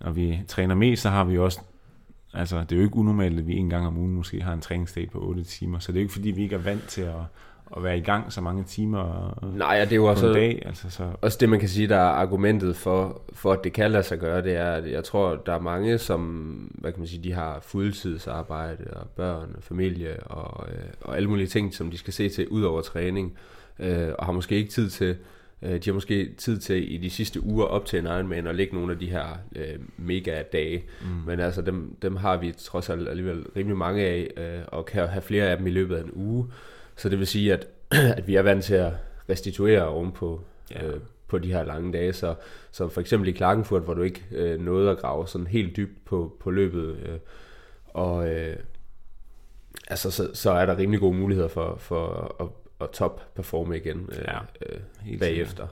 når 0.00 0.10
vi 0.10 0.40
træner 0.48 0.74
mest, 0.74 1.02
så 1.02 1.10
har 1.10 1.24
vi 1.24 1.34
jo 1.34 1.44
også, 1.44 1.60
altså 2.34 2.60
det 2.60 2.72
er 2.72 2.76
jo 2.76 2.82
ikke 2.82 2.96
unormalt, 2.96 3.38
at 3.38 3.46
vi 3.46 3.56
en 3.56 3.70
gang 3.70 3.86
om 3.86 3.98
ugen 3.98 4.14
måske 4.14 4.42
har 4.42 4.52
en 4.52 4.60
træningsdag 4.60 5.10
på 5.10 5.18
8 5.18 5.44
timer, 5.44 5.78
så 5.78 5.92
det 5.92 5.98
er 5.98 6.00
jo 6.00 6.04
ikke 6.04 6.12
fordi, 6.12 6.30
vi 6.30 6.42
ikke 6.42 6.54
er 6.54 6.60
vant 6.60 6.88
til 6.88 7.02
at, 7.02 7.14
at 7.76 7.82
være 7.82 7.98
i 7.98 8.00
gang 8.00 8.32
så 8.32 8.40
mange 8.40 8.64
timer 8.64 9.38
Nej, 9.54 9.74
ja, 9.74 9.84
det 9.84 9.92
er 9.92 9.96
jo 9.96 10.04
også... 10.04 10.32
dag. 10.32 10.62
Altså, 10.66 10.90
så, 10.90 11.10
Også 11.20 11.38
det, 11.40 11.48
man 11.48 11.60
kan 11.60 11.68
sige, 11.68 11.88
der 11.88 11.96
er 11.96 12.00
argumentet 12.00 12.76
for, 12.76 13.22
for 13.32 13.52
at 13.52 13.64
det 13.64 13.72
kan 13.72 13.90
lade 13.90 14.02
sig 14.02 14.18
gøre, 14.18 14.42
det 14.42 14.56
er, 14.56 14.72
at 14.72 14.90
jeg 14.90 15.04
tror, 15.04 15.36
der 15.46 15.54
er 15.54 15.60
mange, 15.60 15.98
som, 15.98 16.20
hvad 16.74 16.92
kan 16.92 17.00
man 17.00 17.08
sige, 17.08 17.24
de 17.24 17.32
har 17.32 17.58
fuldtidsarbejde 17.62 18.84
og 18.90 19.08
børn 19.08 19.54
og 19.56 19.62
familie 19.62 20.22
og, 20.22 20.68
øh, 20.68 20.78
og 21.00 21.16
alle 21.16 21.28
mulige 21.28 21.46
ting, 21.46 21.74
som 21.74 21.90
de 21.90 21.98
skal 21.98 22.12
se 22.12 22.28
til 22.28 22.48
ud 22.48 22.62
over 22.62 22.80
træning, 22.80 23.36
øh, 23.78 24.08
og 24.18 24.26
har 24.26 24.32
måske 24.32 24.56
ikke 24.56 24.70
tid 24.70 24.90
til, 24.90 25.16
øh, 25.62 25.70
de 25.70 25.80
har 25.84 25.92
måske 25.92 26.34
tid 26.38 26.58
til 26.58 26.94
i 26.94 26.96
de 26.96 27.10
sidste 27.10 27.44
uger 27.44 27.64
op 27.64 27.86
til 27.86 27.98
en 27.98 28.06
Ironman 28.06 28.46
og 28.46 28.54
lægge 28.54 28.74
nogle 28.74 28.92
af 28.92 28.98
de 28.98 29.06
her 29.06 29.26
øh, 29.56 29.78
mega 29.96 30.42
dage, 30.52 30.84
mm. 31.02 31.08
men 31.26 31.40
altså 31.40 31.62
dem, 31.62 31.96
dem 32.02 32.16
har 32.16 32.36
vi 32.36 32.52
trods 32.52 32.90
alt 32.90 33.08
alligevel 33.08 33.46
rimelig 33.56 33.76
mange 33.76 34.02
af, 34.02 34.30
øh, 34.36 34.64
og 34.66 34.86
kan 34.86 35.08
have 35.08 35.22
flere 35.22 35.44
af 35.44 35.56
dem 35.56 35.66
i 35.66 35.70
løbet 35.70 35.96
af 35.96 36.02
en 36.02 36.10
uge, 36.12 36.46
så 36.98 37.08
det 37.08 37.18
vil 37.18 37.26
sige, 37.26 37.52
at, 37.52 37.66
at 38.18 38.26
vi 38.28 38.34
er 38.36 38.42
vant 38.42 38.64
til 38.64 38.74
at 38.74 38.92
restituere 39.30 39.82
ovenpå 39.88 40.40
Ja. 40.70 40.86
øh, 40.86 41.00
på 41.28 41.38
de 41.38 41.52
her 41.52 41.64
lange 41.64 41.92
dage. 41.92 42.12
Så, 42.12 42.34
så 42.70 42.88
for 42.88 43.00
eksempel 43.00 43.28
i 43.28 43.32
Klagenfurt, 43.32 43.82
hvor 43.82 43.94
du 43.94 44.02
ikke 44.02 44.24
øh, 44.30 44.60
nåede 44.60 44.90
at 44.90 44.98
grave 44.98 45.28
sådan 45.28 45.46
helt 45.46 45.76
dybt 45.76 46.04
på, 46.04 46.36
på 46.40 46.50
løbet, 46.50 46.96
øh, 46.96 47.18
og 47.86 48.28
øh, 48.30 48.56
altså, 49.88 50.10
så, 50.10 50.30
så 50.34 50.50
er 50.50 50.66
der 50.66 50.78
rimelig 50.78 51.00
gode 51.00 51.16
muligheder 51.16 51.48
for, 51.48 51.76
for 51.76 52.36
at, 52.40 52.46
at 52.80 52.90
top-performe 52.90 53.76
igen 53.76 54.08
øh, 54.12 54.24
Ja, 54.28 54.38
øh, 54.66 54.78
helt 55.02 55.20
bagefter. 55.20 55.66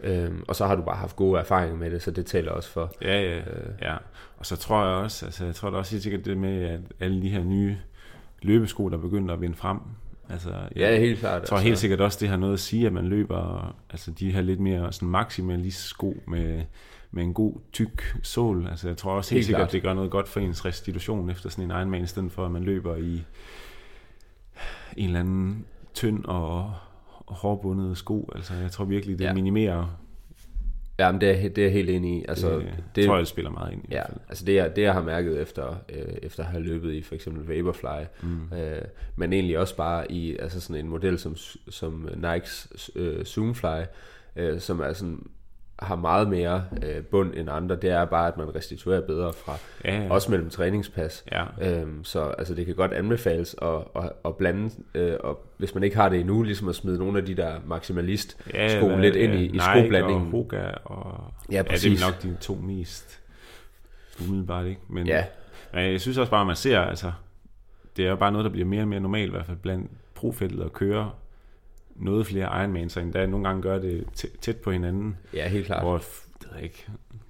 Øhm, 0.00 0.44
og 0.48 0.56
så 0.56 0.66
har 0.66 0.74
du 0.76 0.82
bare 0.82 0.96
haft 0.96 1.16
gode 1.16 1.40
erfaringer 1.40 1.76
med 1.76 1.90
det, 1.90 2.02
så 2.02 2.10
det 2.10 2.26
taler 2.26 2.52
også 2.52 2.68
for. 2.70 2.92
Ja, 3.02 3.20
ja, 3.22 3.38
Øh, 3.38 3.72
ja. 3.82 3.96
Og 4.36 4.46
så 4.46 4.56
tror 4.56 4.86
jeg 4.86 4.96
også, 4.96 5.26
altså 5.26 5.44
jeg 5.44 5.54
tror 5.54 5.70
da 5.70 5.76
også 5.76 5.92
helt 5.92 6.02
sikkert 6.02 6.24
det 6.24 6.36
med, 6.36 6.64
at 6.64 6.80
alle 7.00 7.22
de 7.22 7.28
her 7.28 7.44
nye 7.44 7.78
løbesko, 8.42 8.88
der 8.88 8.96
begynder 8.98 9.34
at 9.34 9.40
vinde 9.40 9.56
frem, 9.56 9.78
altså 10.28 10.54
ja, 10.76 10.98
helt 10.98 11.18
klart. 11.18 11.40
Jeg 11.40 11.48
tror 11.48 11.58
helt 11.58 11.78
sikkert 11.78 12.00
også, 12.00 12.18
det 12.20 12.28
har 12.28 12.36
noget 12.36 12.52
at 12.54 12.60
sige, 12.60 12.86
at 12.86 12.92
man 12.92 13.04
løber 13.06 13.74
altså 13.90 14.10
de 14.10 14.32
her 14.32 14.40
lidt 14.40 14.60
mere 14.60 14.92
sådan 14.92 15.08
maximalist 15.08 15.84
sko 15.88 16.22
med, 16.26 16.62
med 17.10 17.22
en 17.22 17.34
god 17.34 17.54
tyk 17.72 18.16
sål. 18.22 18.66
Altså 18.70 18.88
jeg 18.88 18.96
tror 18.96 19.12
også 19.12 19.30
helt, 19.30 19.38
Helt 19.38 19.46
sikkert, 19.46 19.60
klart. 19.60 19.72
det 19.72 19.82
gør 19.82 19.94
noget 19.94 20.10
godt 20.10 20.28
for 20.28 20.40
ens 20.40 20.64
restitution 20.64 21.30
efter 21.30 21.50
sådan 21.50 21.64
en 21.64 21.70
Ironman, 21.70 22.02
i 22.02 22.06
stedet 22.06 22.32
for 22.32 22.44
at 22.46 22.50
man 22.50 22.62
løber 22.62 22.96
i 22.96 23.22
en 24.96 25.06
eller 25.06 25.20
anden 25.20 25.64
tynd 25.94 26.24
og 26.24 26.72
hårdbundet 27.26 27.98
sko. 27.98 28.30
Altså 28.34 28.54
jeg 28.54 28.70
tror 28.70 28.84
virkelig, 28.84 29.18
det 29.18 29.24
Ja. 29.24 29.84
Ja. 31.02 31.06
Jamen, 31.06 31.20
det 31.20 31.30
er, 31.30 31.48
det 31.48 31.58
er 31.58 31.62
jeg 31.62 31.72
helt 31.72 31.90
enig 31.90 32.18
i. 32.20 32.24
Altså, 32.28 32.58
det, 32.58 32.66
det, 32.96 33.06
tror 33.06 33.14
jeg, 33.14 33.20
det 33.20 33.28
spiller 33.28 33.50
meget 33.50 33.72
ind 33.72 33.84
i 33.84 33.88
Ja, 33.90 34.02
altså 34.28 34.44
det, 34.44 34.54
jeg, 34.54 34.76
det 34.76 34.82
jeg 34.82 34.92
har 34.92 35.02
mærket 35.02 35.40
efter, 35.40 35.76
øh, 35.88 36.14
efter 36.22 36.42
at 36.42 36.48
have 36.50 36.62
løbet 36.64 36.92
i 36.92 37.02
for 37.02 37.14
eksempel 37.14 37.56
Vaporfly, 37.56 38.04
Mm. 38.22 38.56
øh, 38.58 38.82
men 39.16 39.32
egentlig 39.32 39.58
også 39.58 39.76
bare 39.76 40.12
i 40.12 40.36
altså 40.38 40.60
sådan 40.60 40.84
en 40.84 40.88
model 40.90 41.18
som, 41.18 41.36
som 41.70 42.08
Nikes 42.16 42.90
øh, 42.96 43.24
Zoomfly, 43.24 43.82
øh, 44.36 44.60
som 44.60 44.80
er 44.80 44.92
sådan, 44.92 45.26
har 45.82 45.96
meget 45.96 46.28
mere 46.28 46.64
øh, 46.82 47.02
bund 47.04 47.34
end 47.34 47.50
andre, 47.50 47.76
det 47.76 47.90
er 47.90 48.04
bare, 48.04 48.28
at 48.28 48.36
man 48.36 48.54
restituerer 48.56 49.00
bedre 49.00 49.32
fra, 49.32 49.56
Ja, 49.84 50.02
ja. 50.02 50.10
også 50.12 50.30
mellem 50.30 50.50
træningspas. 50.50 51.24
ja. 51.32 51.44
Øhm, 51.62 52.04
så 52.04 52.20
altså, 52.22 52.54
det 52.54 52.66
kan 52.66 52.74
godt 52.74 52.92
anbefales 52.92 53.56
at, 53.62 53.68
at, 53.96 54.12
at 54.24 54.36
blande, 54.36 54.70
øh, 54.94 55.16
og 55.20 55.46
hvis 55.58 55.74
man 55.74 55.84
ikke 55.84 55.96
har 55.96 56.08
det 56.08 56.20
endnu, 56.20 56.42
ligesom 56.42 56.68
at 56.68 56.74
smide 56.74 56.98
nogle 56.98 57.18
af 57.18 57.26
de 57.26 57.34
der 57.34 57.54
maximalist 57.66 58.36
ja, 58.54 58.78
sko 58.78 58.86
hvad- 58.88 58.98
lidt 58.98 59.16
ind 59.16 59.34
i, 59.34 59.44
i 59.46 59.58
skoblandingen. 59.58 60.24
og 60.26 60.30
Hoka 60.30 60.62
og... 60.84 61.24
Ja, 61.50 61.56
Ja, 61.56 61.62
det 61.62 61.68
præcis. 61.70 62.02
er 62.02 62.06
nok 62.06 62.22
de 62.22 62.36
to 62.40 62.54
mest 62.54 63.20
umiddelbart, 64.28 64.66
ikke? 64.66 64.80
Men, 64.88 65.06
Ja, 65.06 65.24
Men 65.74 65.92
jeg 65.92 66.00
synes 66.00 66.18
også 66.18 66.30
bare, 66.30 66.40
at 66.40 66.46
man 66.46 66.56
ser, 66.56 66.80
altså, 66.80 67.12
det 67.96 68.04
er 68.06 68.10
jo 68.10 68.16
bare 68.16 68.32
noget, 68.32 68.44
der 68.44 68.50
bliver 68.50 68.66
mere 68.66 68.82
og 68.82 68.88
mere 68.88 69.00
normalt, 69.00 69.28
i 69.28 69.30
hvert 69.30 69.46
fald 69.46 69.56
blandt 69.56 69.90
profeltet 70.14 70.64
at 70.64 70.72
køre 70.72 71.10
noget 71.96 72.26
flere 72.26 72.60
Ironmans, 72.62 72.96
og 72.96 73.02
endda 73.02 73.26
nogle 73.26 73.48
gange 73.48 73.62
gør 73.62 73.78
det 73.78 74.04
tæ- 74.16 74.38
tæt 74.40 74.56
på 74.56 74.70
hinanden, 74.70 75.16
ja, 75.34 75.48
helt 75.48 75.66
klart. 75.66 75.82
hvor, 75.82 75.96
det 75.98 76.48
ved 76.48 76.54
jeg 76.54 76.62
ikke, 76.62 76.86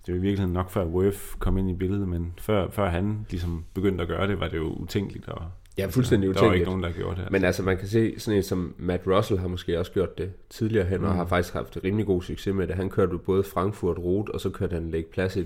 det 0.06 0.14
var 0.14 0.18
i 0.18 0.22
virkeligheden 0.22 0.52
nok 0.52 0.70
før 0.70 0.84
Worth 0.84 1.18
kom 1.38 1.58
ind 1.58 1.70
i 1.70 1.74
billedet, 1.74 2.08
men 2.08 2.34
før, 2.38 2.70
før 2.70 2.88
han 2.88 3.26
ligesom 3.30 3.64
begyndte 3.74 4.02
at 4.02 4.08
gøre 4.08 4.26
det, 4.26 4.40
var 4.40 4.48
det 4.48 4.56
jo 4.56 4.64
utænkeligt. 4.72 5.28
Og, 5.28 5.42
Ja, 5.78 5.86
fuldstændig 5.86 6.28
Der 6.28 6.34
var 6.34 6.40
utænkeligt. 6.40 6.60
ikke 6.60 6.70
nogen, 6.70 6.82
der 6.82 6.90
gjorde 7.02 7.20
det. 7.20 7.30
Men 7.30 7.44
altså, 7.44 7.62
man 7.62 7.76
kan 7.76 7.88
se 7.88 8.14
sådan 8.20 8.36
en 8.36 8.42
som 8.42 8.74
Matt 8.78 9.02
Russell 9.06 9.40
har 9.40 9.48
måske 9.48 9.78
også 9.78 9.92
gjort 9.92 10.18
det 10.18 10.32
tidligere 10.50 10.84
hen, 10.86 10.98
mm. 10.98 11.04
og 11.04 11.10
Mm. 11.10 11.16
har 11.16 11.26
faktisk 11.26 11.54
haft 11.54 11.78
rimelig 11.84 12.06
god 12.06 12.22
succes 12.22 12.54
med 12.54 12.66
det. 12.66 12.74
Han 12.76 12.90
kørte 12.90 13.18
både 13.18 13.42
Frankfurt 13.42 13.98
Rute, 13.98 14.30
og 14.30 14.40
så 14.40 14.50
kørte 14.50 14.74
han 14.74 14.90
Lake 14.90 15.10
Placid 15.12 15.44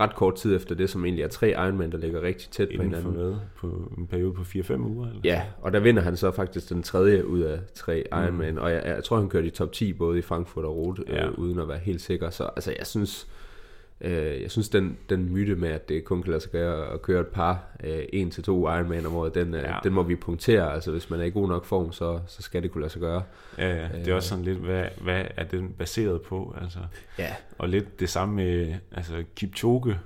ret 0.00 0.14
kort 0.16 0.34
tid 0.34 0.56
efter 0.56 0.74
det, 0.74 0.90
som 0.90 1.04
egentlig 1.04 1.22
er 1.24 1.28
tre 1.28 1.48
Ironman, 1.50 1.92
der 1.92 1.98
ligger 1.98 2.22
rigtig 2.22 2.48
tæt 2.50 2.68
på 2.68 2.82
inden 2.82 2.90
for 2.90 2.96
hinanden. 3.10 3.20
noget 3.20 3.40
på 3.56 3.92
en 3.98 4.06
periode 4.06 4.32
på 4.34 4.42
4-5 4.42 4.80
uger. 4.86 5.06
Eller? 5.08 5.20
Ja, 5.24 5.42
og 5.62 5.72
der 5.72 5.80
vinder 5.80 6.02
han 6.02 6.16
så 6.16 6.30
faktisk 6.30 6.68
den 6.68 6.82
tredje 6.82 7.26
ud 7.26 7.40
af 7.40 7.58
tre 7.74 8.04
Mm. 8.12 8.18
Ironman, 8.18 8.58
og 8.58 8.70
jeg, 8.72 8.82
jeg 8.86 9.04
tror, 9.04 9.16
han 9.18 9.28
kørte 9.28 9.46
i 9.46 9.50
top 9.50 9.72
10 9.72 9.92
både 9.92 10.18
i 10.18 10.22
Frankfurt 10.22 10.64
og 10.64 10.76
Rute, 10.76 11.02
Ja. 11.08 11.26
øh, 11.26 11.38
uden 11.38 11.58
at 11.58 11.68
være 11.68 11.78
helt 11.78 12.00
sikker. 12.00 12.30
Så 12.30 12.44
altså, 12.56 12.74
jeg 12.78 12.86
synes, 12.86 13.28
øh, 14.00 14.42
jeg 14.42 14.50
synes 14.50 14.68
den, 14.68 14.98
den 15.08 15.32
myte 15.32 15.54
med, 15.56 15.68
at 15.68 15.88
det 15.88 16.04
kun 16.04 16.22
kan 16.22 16.30
lade 16.30 16.40
sig 16.42 16.50
gøre 16.52 16.92
at 16.92 17.02
køre 17.02 17.20
et 17.20 17.26
par, 17.26 17.64
øh, 17.84 18.02
en 18.12 18.30
til 18.30 18.44
to 18.44 18.68
Ironman 18.68 19.06
om 19.06 19.14
året, 19.14 19.34
den, 19.34 19.54
øh, 19.54 19.62
Ja. 19.62 19.76
den 19.84 19.92
må 19.92 20.02
vi 20.02 20.16
punktere. 20.16 20.72
Altså, 20.74 20.90
hvis 20.90 21.10
man 21.10 21.20
er 21.20 21.24
i 21.24 21.30
god 21.30 21.48
nok 21.48 21.64
form, 21.64 21.92
så, 21.92 22.20
så 22.26 22.42
skal 22.42 22.62
det 22.62 22.70
kunne 22.70 22.80
lade 22.82 22.92
sig 22.92 23.00
gøre. 23.00 23.22
Ja, 23.58 23.76
ja. 23.76 23.88
Det 23.98 24.08
er 24.08 24.14
også 24.14 24.28
sådan 24.28 24.44
lidt, 24.44 24.58
hvad, 24.58 24.84
hvad 25.00 25.24
er 25.36 25.44
den 25.44 25.72
baseret 25.78 26.22
på? 26.22 26.56
Altså, 26.62 26.78
Ja, 27.18 27.34
Og 27.58 27.68
lidt 27.68 28.00
det 28.00 28.08
samme 28.08 28.34
med 28.34 28.74
altså 28.92 29.24
Kipchoge, 29.36 29.98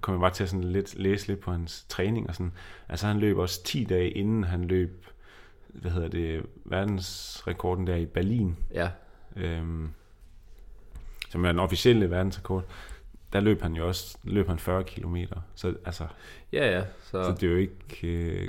kom 0.00 0.14
jeg 0.14 0.20
bare 0.20 0.30
til 0.32 0.42
at 0.42 0.48
sådan 0.50 0.64
lidt, 0.64 0.98
læse 0.98 1.28
lidt 1.28 1.40
på 1.40 1.50
hans 1.50 1.86
træning 1.88 2.28
og 2.28 2.34
sådan. 2.34 2.52
Altså 2.88 3.06
han 3.06 3.18
løb 3.18 3.36
også 3.38 3.64
10 3.64 3.84
dage 3.84 4.10
inden 4.10 4.44
han 4.44 4.64
løb, 4.64 5.06
hvad 5.68 5.90
hedder 5.90 6.08
det, 6.08 6.42
verdensrekorden 6.64 7.86
der 7.86 7.96
i 7.96 8.06
Berlin, 8.06 8.56
ja, 8.74 8.88
øhm, 9.36 9.88
som 11.30 11.44
er 11.44 11.48
den 11.48 11.58
officielle 11.58 12.10
verdensrekord. 12.10 12.64
Der 13.32 13.40
løb 13.40 13.62
han 13.62 13.72
jo 13.72 13.88
også 13.88 14.18
løb 14.24 14.48
han 14.48 14.58
40 14.58 14.84
kilometer. 14.84 15.36
Så, 15.54 15.74
altså, 15.84 16.04
Ja, 16.52 16.70
ja. 16.78 16.82
så, 17.02 17.10
Så, 17.24 17.32
det 17.40 17.42
er 17.42 17.50
jo 17.50 17.56
ikke... 17.56 18.06
Øh, 18.08 18.48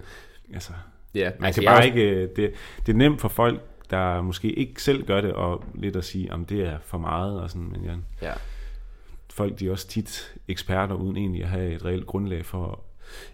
altså, 0.54 0.72
ja, 1.16 1.32
man 1.40 1.46
altså, 1.46 1.62
kan 1.62 1.68
bare 1.68 1.78
også- 1.78 1.88
ikke... 1.88 2.04
øh, 2.10 2.30
Det, 2.36 2.54
det 2.86 2.92
er 2.94 2.98
nemt 2.98 3.22
for 3.22 3.28
folk, 3.28 3.62
der 3.90 4.22
måske 4.22 4.52
ikke 4.52 4.82
selv 4.84 5.06
gør 5.06 5.22
det, 5.22 5.34
og 5.34 5.64
lidt 5.76 5.96
at 5.96 6.04
sige, 6.06 6.34
om 6.34 6.46
det 6.46 6.62
er 6.62 6.78
for 6.82 6.98
meget, 6.98 7.42
og 7.42 7.50
sådan, 7.50 7.70
men 7.72 7.84
ja, 7.84 7.96
Ja. 8.28 8.34
folk 9.30 9.60
de 9.60 9.68
er 9.68 9.72
også 9.72 9.88
tit 9.88 10.36
eksperter, 10.48 10.96
uden 10.96 11.18
egentlig 11.18 11.44
at 11.44 11.50
have 11.50 11.74
et 11.74 11.86
reelt 11.86 12.06
grundlag 12.06 12.46
for 12.46 12.84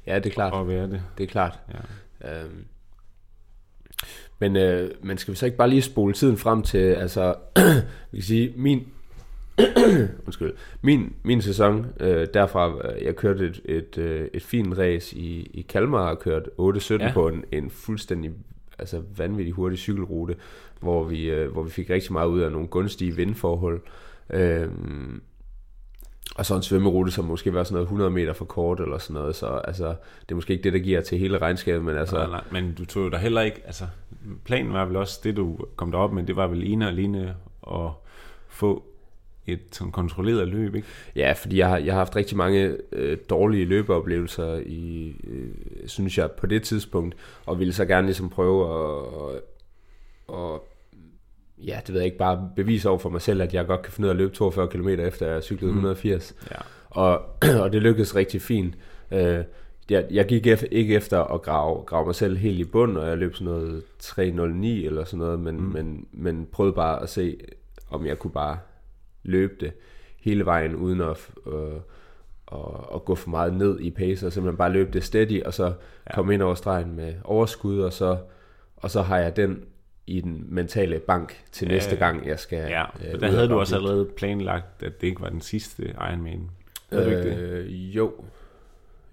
ja, 0.08 0.16
det 0.20 0.26
er 0.26 0.34
klart. 0.34 0.54
at 0.62 0.68
være 0.68 0.88
det. 0.90 1.02
Det 1.18 1.24
er 1.24 1.28
klart. 1.28 1.60
Ja. 2.24 2.42
Øhm. 2.44 2.66
Men, 4.40 4.56
øh, 4.56 4.92
men 5.02 5.18
skal 5.18 5.32
vi 5.32 5.38
så 5.38 5.46
ikke 5.46 5.58
bare 5.58 5.70
lige 5.70 5.82
spole 5.82 6.14
tiden 6.14 6.38
frem 6.38 6.62
til, 6.64 6.78
altså, 6.78 7.36
vi 8.12 8.18
kan 8.18 8.24
sige, 8.24 8.54
min, 8.56 8.88
undskyld, 10.26 10.54
min, 10.82 11.16
min 11.24 11.42
sæson, 11.42 11.86
øh, 12.00 12.28
derfra, 12.34 12.88
øh, 12.88 13.04
jeg 13.04 13.16
kørte 13.16 13.46
et, 13.46 13.62
et, 13.66 13.98
øh, 13.98 14.28
et 14.34 14.44
fint 14.44 14.78
race 14.78 15.18
i, 15.18 15.52
i 15.54 15.62
Kalmar, 15.62 16.10
og 16.10 16.20
kørt 16.20 16.44
8-17 16.60 16.94
Ja. 16.94 17.12
på 17.14 17.28
en, 17.28 17.44
en 17.52 17.70
fuldstændig 17.70 18.32
altså 18.80 19.02
vanvittig 19.18 19.54
hurtig 19.54 19.80
cykelrute, 19.80 20.36
hvor 20.80 21.04
vi, 21.04 21.30
øh, 21.30 21.52
hvor 21.52 21.64
vi 21.64 21.70
fik 21.70 21.90
rigtig 21.90 22.14
meget 22.14 22.28
ud 22.28 22.40
af 22.42 22.52
nogle 22.52 22.68
gunstige 22.68 23.16
vindforhold. 23.16 23.82
Øhm, 24.30 25.22
og 26.36 26.46
så 26.46 26.56
en 26.56 26.62
svømmerute, 26.62 27.12
som 27.12 27.26
måske 27.26 27.54
var 27.54 27.64
sådan 27.64 27.74
noget 27.74 27.86
100 27.86 28.12
meter 28.12 28.34
for 28.34 28.46
kort 28.46 28.80
eller 28.80 28.98
sådan 28.98 29.14
noget, 29.14 29.36
så 29.36 29.46
altså, 29.48 29.88
det 30.22 30.32
er 30.32 30.36
måske 30.36 30.54
ikke 30.54 30.64
det, 30.64 30.74
der 30.74 30.80
giver 30.80 31.02
til 31.02 31.18
hele 31.18 31.38
regnskabet, 31.38 31.86
men 31.86 31.98
altså, 31.98 32.16
Nej, 32.16 32.28
nej, 32.28 32.44
men 32.52 32.74
du 32.74 32.86
tog 32.86 33.04
jo 33.04 33.10
da 33.10 33.18
heller 33.18 33.42
ikke, 33.42 33.62
altså 33.66 33.86
planen 34.46 34.74
var 34.74 34.86
vel 34.86 34.96
også 34.96 35.20
det, 35.24 35.38
du 35.38 35.58
kom 35.76 35.92
derop 35.92 36.14
med, 36.14 36.24
det 36.24 36.36
var 36.36 36.48
vel 36.48 36.64
ene 36.72 36.86
og 36.86 36.92
alene 36.92 37.36
at 37.72 37.90
få 38.48 38.84
et 39.48 39.60
sådan 39.72 39.92
kontrolleret 39.92 40.48
løb, 40.48 40.76
ikke? 40.76 40.88
Ja, 41.16 41.32
fordi 41.38 41.58
jeg 41.58 41.68
har, 41.70 41.78
jeg 41.78 41.94
har 41.94 41.98
haft 42.00 42.16
rigtig 42.16 42.38
mange 42.38 42.78
øh, 42.92 43.18
dårlige 43.30 43.66
løbeoplevelser 43.66 44.56
i, 44.66 45.16
øh, 45.24 45.50
synes 45.88 46.18
jeg, 46.18 46.32
på 46.32 46.48
det 46.48 46.64
tidspunkt, 46.64 47.16
og 47.46 47.60
ville 47.60 47.74
så 47.74 47.86
gerne 47.86 48.08
ligesom 48.08 48.30
prøve 48.30 48.66
at, 48.66 49.42
at 50.36 50.60
ja, 51.58 51.80
det 51.88 51.94
ved 51.94 52.02
jeg 52.02 52.06
ikke, 52.06 52.18
bare 52.18 52.50
bevise 52.56 52.90
over 52.90 53.00
for 53.00 53.10
mig 53.10 53.22
selv, 53.22 53.42
at 53.42 53.54
jeg 53.54 53.68
godt 53.68 53.82
kan 53.82 53.94
finde 53.94 54.06
ud 54.08 54.10
af 54.10 54.14
at 54.14 54.18
løbe 54.18 54.34
42 54.34 54.68
km 54.68 54.88
efter 54.90 55.28
jeg 55.28 55.44
cyklede 55.44 55.72
Mm. 55.72 55.78
180. 55.78 56.36
Ja. 56.52 56.56
Og, 56.90 57.22
og 57.64 57.74
det 57.74 57.82
lykkedes 57.82 58.16
rigtig 58.16 58.42
fint. 58.42 58.76
Øh, 59.12 59.44
jeg, 59.90 60.06
jeg 60.12 60.26
gik 60.26 60.48
ef- 60.48 60.68
ikke 60.72 60.96
efter 60.96 61.24
at 61.24 61.42
grave, 61.42 61.84
grave 61.86 62.06
mig 62.06 62.16
selv 62.16 62.38
helt 62.38 62.60
i 62.60 62.64
bund, 62.64 62.98
og 62.98 63.08
jeg 63.08 63.18
løb 63.18 63.36
sådan 63.36 63.54
noget 63.54 63.84
309 64.00 64.86
eller 64.86 65.04
sådan 65.04 65.20
noget, 65.20 65.40
men, 65.40 65.56
mm. 65.58 65.64
men, 65.64 66.08
men 66.12 66.48
prøvede 66.52 66.74
bare 66.76 67.02
at 67.04 67.10
se, 67.10 67.38
om 67.90 68.06
jeg 68.06 68.20
kunne 68.20 68.32
bare 68.32 68.58
løbe 69.26 69.54
det 69.60 69.72
hele 70.20 70.46
vejen, 70.46 70.76
uden 70.76 71.02
at, 71.02 71.30
øh, 71.54 71.76
at, 72.52 72.60
at 72.96 73.06
gå 73.06 73.16
for 73.16 73.30
meget 73.30 73.54
ned 73.54 73.80
i 73.80 73.92
pace, 73.92 74.28
og 74.28 74.34
simpelthen 74.34 74.58
bare 74.58 74.72
løbe 74.72 74.92
det 74.92 75.04
steady, 75.04 75.44
og 75.44 75.54
så 75.54 75.66
Ja. 76.10 76.16
komme 76.16 76.34
ind 76.34 76.42
over 76.42 76.56
stregen 76.56 76.96
med 76.96 77.14
overskud, 77.24 77.80
og 77.80 77.94
så, 77.94 78.18
og 78.76 78.92
så 78.92 79.02
har 79.02 79.18
jeg 79.18 79.36
den 79.36 79.64
i 80.08 80.22
den 80.22 80.46
mentale 80.50 81.00
bank 81.00 81.44
til 81.52 81.68
Ja, 81.68 81.74
næste 81.74 81.96
gang, 81.96 82.28
jeg 82.28 82.40
skal 82.40 82.58
Ja, 82.58 82.84
øh, 83.14 83.20
der 83.20 83.28
og 83.28 83.34
havde 83.34 83.48
du 83.50 83.60
også 83.60 83.76
allerede 83.76 84.06
planlagt, 84.18 84.84
at 84.84 85.02
det 85.02 85.08
ikke 85.08 85.22
var 85.22 85.30
den 85.30 85.42
sidste 85.42 85.84
Ironman. 86.10 86.50
Havde 86.92 87.06
du 87.06 87.10
ikke 87.10 87.30
det? 87.30 87.38
Øh, 87.38 87.96
jo. 87.98 88.14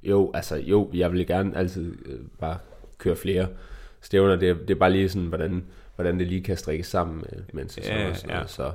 Jo, 0.02 0.30
altså 0.34 0.56
jo, 0.56 0.90
jeg 0.94 1.12
vil 1.12 1.26
gerne 1.26 1.56
altid 1.56 1.94
øh, 2.06 2.18
bare 2.40 2.58
køre 2.98 3.16
flere 3.16 3.46
stævner. 4.00 4.36
Det, 4.36 4.48
er- 4.50 4.54
det 4.54 4.70
er 4.70 4.74
bare 4.78 4.90
lige 4.92 5.08
sådan, 5.08 5.28
hvordan, 5.28 5.64
hvordan 5.96 6.18
det 6.18 6.26
lige 6.26 6.42
kan 6.42 6.56
strikkes 6.56 6.86
sammen 6.86 7.16
med, 7.16 7.42
med 7.52 7.62
en 7.62 7.68
sæson 7.68 7.94
Ja, 7.96 8.08
og 8.10 8.16
sådan 8.16 8.30
ja. 8.30 8.34
noget. 8.36 8.50
Så, 8.50 8.72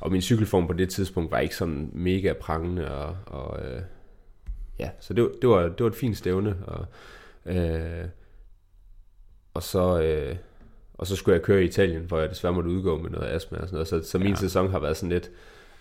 og 0.00 0.12
min 0.12 0.22
cykelform 0.22 0.66
på 0.66 0.72
det 0.72 0.88
tidspunkt 0.90 1.30
var 1.30 1.38
ikke 1.38 1.56
sådan 1.56 1.90
mega 1.92 2.32
prangende. 2.32 2.90
Og, 2.94 3.16
og 3.26 3.58
øh, 3.66 3.82
ja, 4.78 4.90
så 5.00 5.14
det, 5.14 5.22
var- 5.22 5.30
det, 5.40 5.48
var, 5.48 5.62
det 5.62 5.80
var 5.80 5.86
et 5.86 5.94
fint 5.96 6.16
stævne. 6.16 6.56
Og, 6.66 6.86
øh, 7.46 8.04
og 9.54 9.62
så... 9.62 10.00
Øh, 10.02 10.36
og 10.94 11.06
så 11.06 11.16
skulle 11.16 11.34
jeg 11.34 11.42
køre 11.42 11.62
i 11.62 11.66
Italien, 11.66 12.02
hvor 12.02 12.18
jeg 12.20 12.30
desværre 12.30 12.54
måtte 12.54 12.70
udgå 12.70 12.98
med 12.98 13.10
noget 13.10 13.28
astma 13.28 13.58
og 13.58 13.68
sådan 13.68 13.74
noget. 13.74 13.88
Så, 13.88 14.02
så 14.10 14.18
min 14.18 14.28
Ja. 14.28 14.34
sæson 14.34 14.70
har 14.70 14.78
været 14.78 14.96
sådan 14.96 15.08
lidt, 15.12 15.30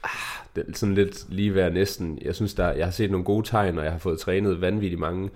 ah, 0.03 0.63
sådan 0.73 0.95
lidt 0.95 1.25
lige 1.29 1.53
ved 1.53 1.71
næsten. 1.71 2.19
Jeg 2.21 2.35
synes, 2.35 2.53
der, 2.53 2.71
jeg 2.71 2.85
har 2.85 2.91
set 2.91 3.11
nogle 3.11 3.25
gode 3.25 3.47
tegn, 3.47 3.77
og 3.77 3.83
jeg 3.83 3.91
har 3.91 3.99
fået 3.99 4.19
trænet 4.19 4.61
vanvittigt 4.61 4.99
mange 4.99 5.29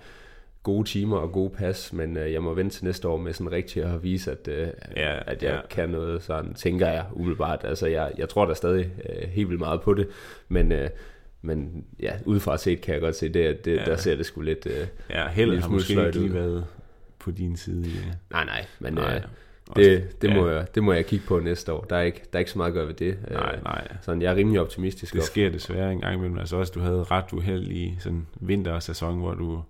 gode 0.62 0.88
timer 0.88 1.16
og 1.16 1.32
gode 1.32 1.50
pas, 1.50 1.92
men 1.92 2.16
øh, 2.16 2.32
jeg 2.32 2.42
må 2.42 2.54
vente 2.54 2.76
til 2.76 2.84
næste 2.84 3.08
år 3.08 3.16
med 3.16 3.32
sådan 3.32 3.52
rigtig 3.52 3.82
at 3.84 4.02
vise, 4.02 4.30
at, 4.30 4.48
øh, 4.48 4.68
Ja, 4.96 5.18
at 5.32 5.42
jeg 5.42 5.52
ja. 5.54 5.60
kan 5.70 5.88
noget, 5.88 6.22
sådan 6.22 6.54
tænker 6.54 6.88
jeg 6.88 7.04
umiddelbart. 7.12 7.60
Altså, 7.64 7.86
jeg, 7.86 8.12
jeg 8.18 8.28
tror 8.28 8.44
der 8.46 8.54
stadig 8.54 8.90
øh, 9.08 9.28
helt 9.28 9.48
vildt 9.48 9.60
meget 9.60 9.80
på 9.80 9.94
det, 9.94 10.08
men, 10.48 10.72
øh, 10.72 10.90
men 11.42 11.84
ja, 12.00 12.12
udefra 12.24 12.58
set 12.58 12.80
kan 12.80 12.94
jeg 12.94 13.00
godt 13.02 13.16
se, 13.16 13.28
det, 13.28 13.64
det 13.64 13.76
Ja. 13.76 13.84
der 13.84 13.96
ser 13.96 14.16
det 14.16 14.26
sgu 14.26 14.40
lidt... 14.40 14.66
Øh, 14.66 14.86
Ja, 15.10 15.28
lille 15.36 15.60
har 15.60 15.68
måske 15.68 15.92
ikke 16.06 16.18
lige 16.18 16.34
været 16.34 16.64
på 17.18 17.30
din 17.30 17.56
side. 17.56 17.82
Ja. 17.88 18.10
nej, 18.30 18.44
nej, 18.44 18.66
men 18.80 18.92
Nej, 18.94 19.16
øh, 19.16 19.22
det, 19.84 20.22
det, 20.22 20.28
ja. 20.28 20.34
må 20.40 20.48
jeg, 20.48 20.66
det 20.74 20.82
må 20.82 20.92
jeg 20.92 21.06
kigge 21.06 21.26
på 21.26 21.38
næste 21.40 21.72
år. 21.72 21.80
Der 21.90 21.96
er 21.96 22.02
ikke, 22.02 22.18
der 22.32 22.36
er 22.36 22.38
ikke 22.38 22.50
så 22.50 22.58
meget 22.58 22.68
at 22.70 22.74
gøre 22.74 22.86
ved 22.86 22.94
det. 22.94 23.16
Nej, 23.30 23.54
Øh, 23.56 23.64
nej. 23.64 23.88
Sådan, 24.02 24.22
jeg 24.22 24.32
er 24.32 24.36
rimelig 24.36 24.60
optimistisk. 24.60 25.12
Det 25.14 25.20
op- 25.20 25.26
sker 25.26 25.50
desværre 25.50 25.92
en 25.92 26.00
gang 26.00 26.14
imellem. 26.14 26.38
Altså 26.38 26.56
også, 26.56 26.72
du 26.74 26.80
havde 26.80 27.02
ret 27.02 27.32
uheld 27.32 27.68
i 27.70 27.96
sådan 28.00 28.18
en 28.18 28.26
vintersæson, 28.40 29.18
hvor 29.18 29.34
du 29.34 29.62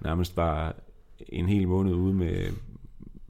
nærmest 0.00 0.36
var 0.36 0.74
en 1.28 1.48
hel 1.48 1.68
måned 1.68 1.92
ude 1.94 2.14
med 2.14 2.46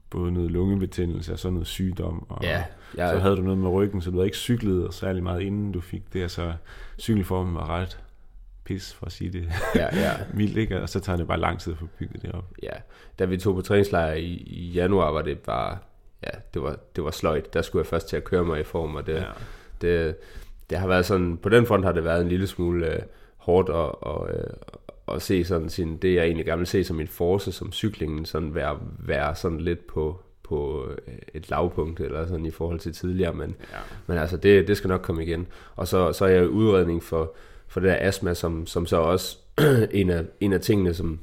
både 0.09 0.31
noget 0.31 0.51
lungebetændelse 0.51 1.33
og 1.33 1.39
sådan 1.39 1.53
noget 1.53 1.67
sygdom. 1.67 2.25
Og 2.29 2.43
Ja, 2.43 2.63
så 2.95 3.01
jeg, 3.01 3.21
havde 3.21 3.35
du 3.35 3.41
noget 3.41 3.57
med 3.57 3.69
ryggen, 3.69 4.01
så 4.01 4.09
du 4.11 4.15
havde 4.17 4.27
ikke 4.27 4.37
cyklet 4.37 4.93
særlig 4.93 5.23
meget, 5.23 5.41
inden 5.41 5.71
du 5.71 5.81
fik 5.81 6.13
det. 6.13 6.31
Så 6.31 6.53
cykelformen 6.99 7.55
var 7.55 7.67
ret 7.67 7.99
pis, 8.63 8.93
for 8.93 9.05
at 9.05 9.11
sige 9.11 9.29
det 9.31 9.47
ja, 9.75 9.95
ja, 9.99 10.11
mildt, 10.37 10.57
ikke? 10.57 10.81
Og 10.81 10.89
så 10.89 10.99
tager 10.99 11.17
det 11.17 11.27
bare 11.27 11.39
lang 11.39 11.59
tid 11.59 11.73
at 11.73 11.79
få 11.79 11.87
bygget 11.99 12.21
det 12.21 12.31
op. 12.31 12.45
ja. 12.63 12.69
Da 13.19 13.25
vi 13.25 13.37
tog 13.37 13.55
på 13.55 13.61
træningslejr 13.61 14.13
i, 14.13 14.23
i 14.47 14.71
januar, 14.71 15.11
var 15.11 15.21
det 15.21 15.39
bare... 15.39 15.77
Ja, 16.23 16.29
det 16.53 16.61
var, 16.61 16.77
det 16.95 17.03
var 17.03 17.11
sløjt. 17.11 17.53
Der 17.53 17.61
skulle 17.61 17.81
jeg 17.83 17.87
først 17.87 18.09
til 18.09 18.17
at 18.17 18.23
køre 18.23 18.43
mig 18.45 18.59
i 18.59 18.63
form, 18.63 18.95
og 18.95 19.07
det, 19.07 19.13
Ja. 19.13 19.23
det, 19.81 20.15
det 20.69 20.77
har 20.77 20.87
været 20.87 21.05
sådan... 21.05 21.37
På 21.37 21.49
den 21.49 21.65
front 21.65 21.85
har 21.85 21.91
det 21.91 22.03
været 22.03 22.21
en 22.21 22.27
lille 22.29 22.47
smule 22.47 22.93
øh, 22.93 22.99
hårdt 23.37 23.69
at, 23.69 23.75
og, 23.75 24.29
øh, 24.33 24.43
at 25.11 25.21
se 25.21 25.43
sådan 25.43 25.69
sin... 25.69 25.97
Det, 25.97 26.15
jeg 26.15 26.25
egentlig 26.25 26.45
gerne 26.45 26.59
vil 26.59 26.67
se 26.67 26.83
som 26.83 26.95
min 26.95 27.07
force, 27.07 27.51
som 27.51 27.71
cyklingen, 27.71 28.25
sådan 28.25 28.55
være, 28.55 28.79
være 28.99 29.35
sådan 29.35 29.61
lidt 29.61 29.87
på 29.87 30.21
på 30.49 30.87
øh, 31.07 31.13
et 31.33 31.49
lavpunkt 31.49 31.99
eller 31.99 32.27
sådan 32.27 32.45
i 32.45 32.51
forhold 32.51 32.79
til 32.79 32.93
tidligere, 32.93 33.33
men, 33.33 33.55
Ja. 33.73 33.77
men 34.07 34.17
altså 34.17 34.37
det, 34.37 34.67
det 34.67 34.77
skal 34.77 34.87
nok 34.87 35.01
komme 35.01 35.23
igen. 35.23 35.47
Og 35.75 35.87
så, 35.87 36.13
så 36.13 36.25
er 36.25 36.29
jeg 36.29 36.43
i 36.43 36.47
udredning 36.47 37.03
for, 37.03 37.33
for 37.67 37.79
det 37.79 37.89
der 37.89 37.97
astma, 37.99 38.33
som, 38.33 38.67
som 38.67 38.85
så 38.85 38.97
også 38.97 39.37
en 39.91 40.09
af, 40.09 40.25
en 40.39 40.53
af 40.53 40.61
tingene, 40.61 40.93
som, 40.93 41.19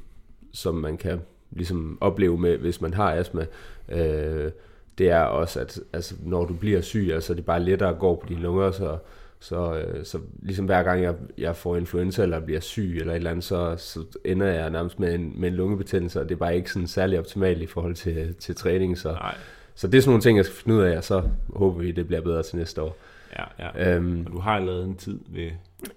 som 0.53 0.75
man 0.75 0.97
kan 0.97 1.21
ligesom 1.51 1.97
opleve 2.01 2.37
med, 2.37 2.57
hvis 2.57 2.81
man 2.81 2.93
har 2.93 3.13
astma, 3.13 3.45
øh, 3.89 4.51
det 4.97 5.09
er 5.09 5.21
også, 5.21 5.59
at 5.59 5.79
altså, 5.93 6.15
når 6.23 6.45
du 6.45 6.53
bliver 6.53 6.81
syg, 6.81 7.09
altså 7.13 7.33
det 7.33 7.39
er 7.39 7.45
bare 7.45 7.63
lettere 7.63 7.89
at 7.89 7.99
gå 7.99 8.15
på 8.15 8.25
dine 8.29 8.41
lunger, 8.41 8.71
så, 8.71 8.97
så, 9.43 9.73
øh, 9.77 10.05
så 10.05 10.19
ligesom 10.41 10.65
hver 10.65 10.83
gang 10.83 11.03
jeg, 11.03 11.15
jeg 11.37 11.55
får 11.55 11.77
influenza 11.77 12.23
eller 12.23 12.39
bliver 12.39 12.59
syg 12.59 12.97
eller 12.99 13.11
et 13.13 13.15
eller 13.17 13.29
andet, 13.31 13.43
så, 13.43 13.75
så 13.77 13.99
ender 14.25 14.47
jeg 14.47 14.69
nærmest 14.69 14.99
med 14.99 15.13
en, 15.15 15.33
med 15.35 15.49
en 15.49 15.55
lungebetændelse, 15.55 16.21
og 16.21 16.29
det 16.29 16.35
er 16.35 16.39
bare 16.39 16.55
ikke 16.55 16.71
sådan 16.71 16.87
særlig 16.87 17.19
optimalt 17.19 17.61
i 17.61 17.65
forhold 17.65 17.95
til, 17.95 18.35
til 18.35 18.55
træning, 18.55 18.97
så, 18.97 19.11
Nej. 19.11 19.35
så 19.75 19.87
det 19.87 19.97
er 19.97 20.01
sådan 20.01 20.09
nogle 20.09 20.21
ting, 20.21 20.37
jeg 20.37 20.45
skal 20.45 20.57
finde 20.57 20.77
ud 20.77 20.83
af, 20.83 20.97
og 20.97 21.03
så 21.03 21.23
håber 21.55 21.79
vi, 21.79 21.91
det 21.91 22.07
bliver 22.07 22.21
bedre 22.21 22.43
til 22.43 22.57
næste 22.57 22.81
år. 22.81 22.97
Ja, 23.39 23.69
ja. 23.79 23.95
Øhm, 23.95 24.25
Og 24.25 24.31
du 24.31 24.39
har 24.39 24.59
lavet 24.59 24.85
en 24.85 24.95
tid 24.95 25.19
ved... 25.27 25.49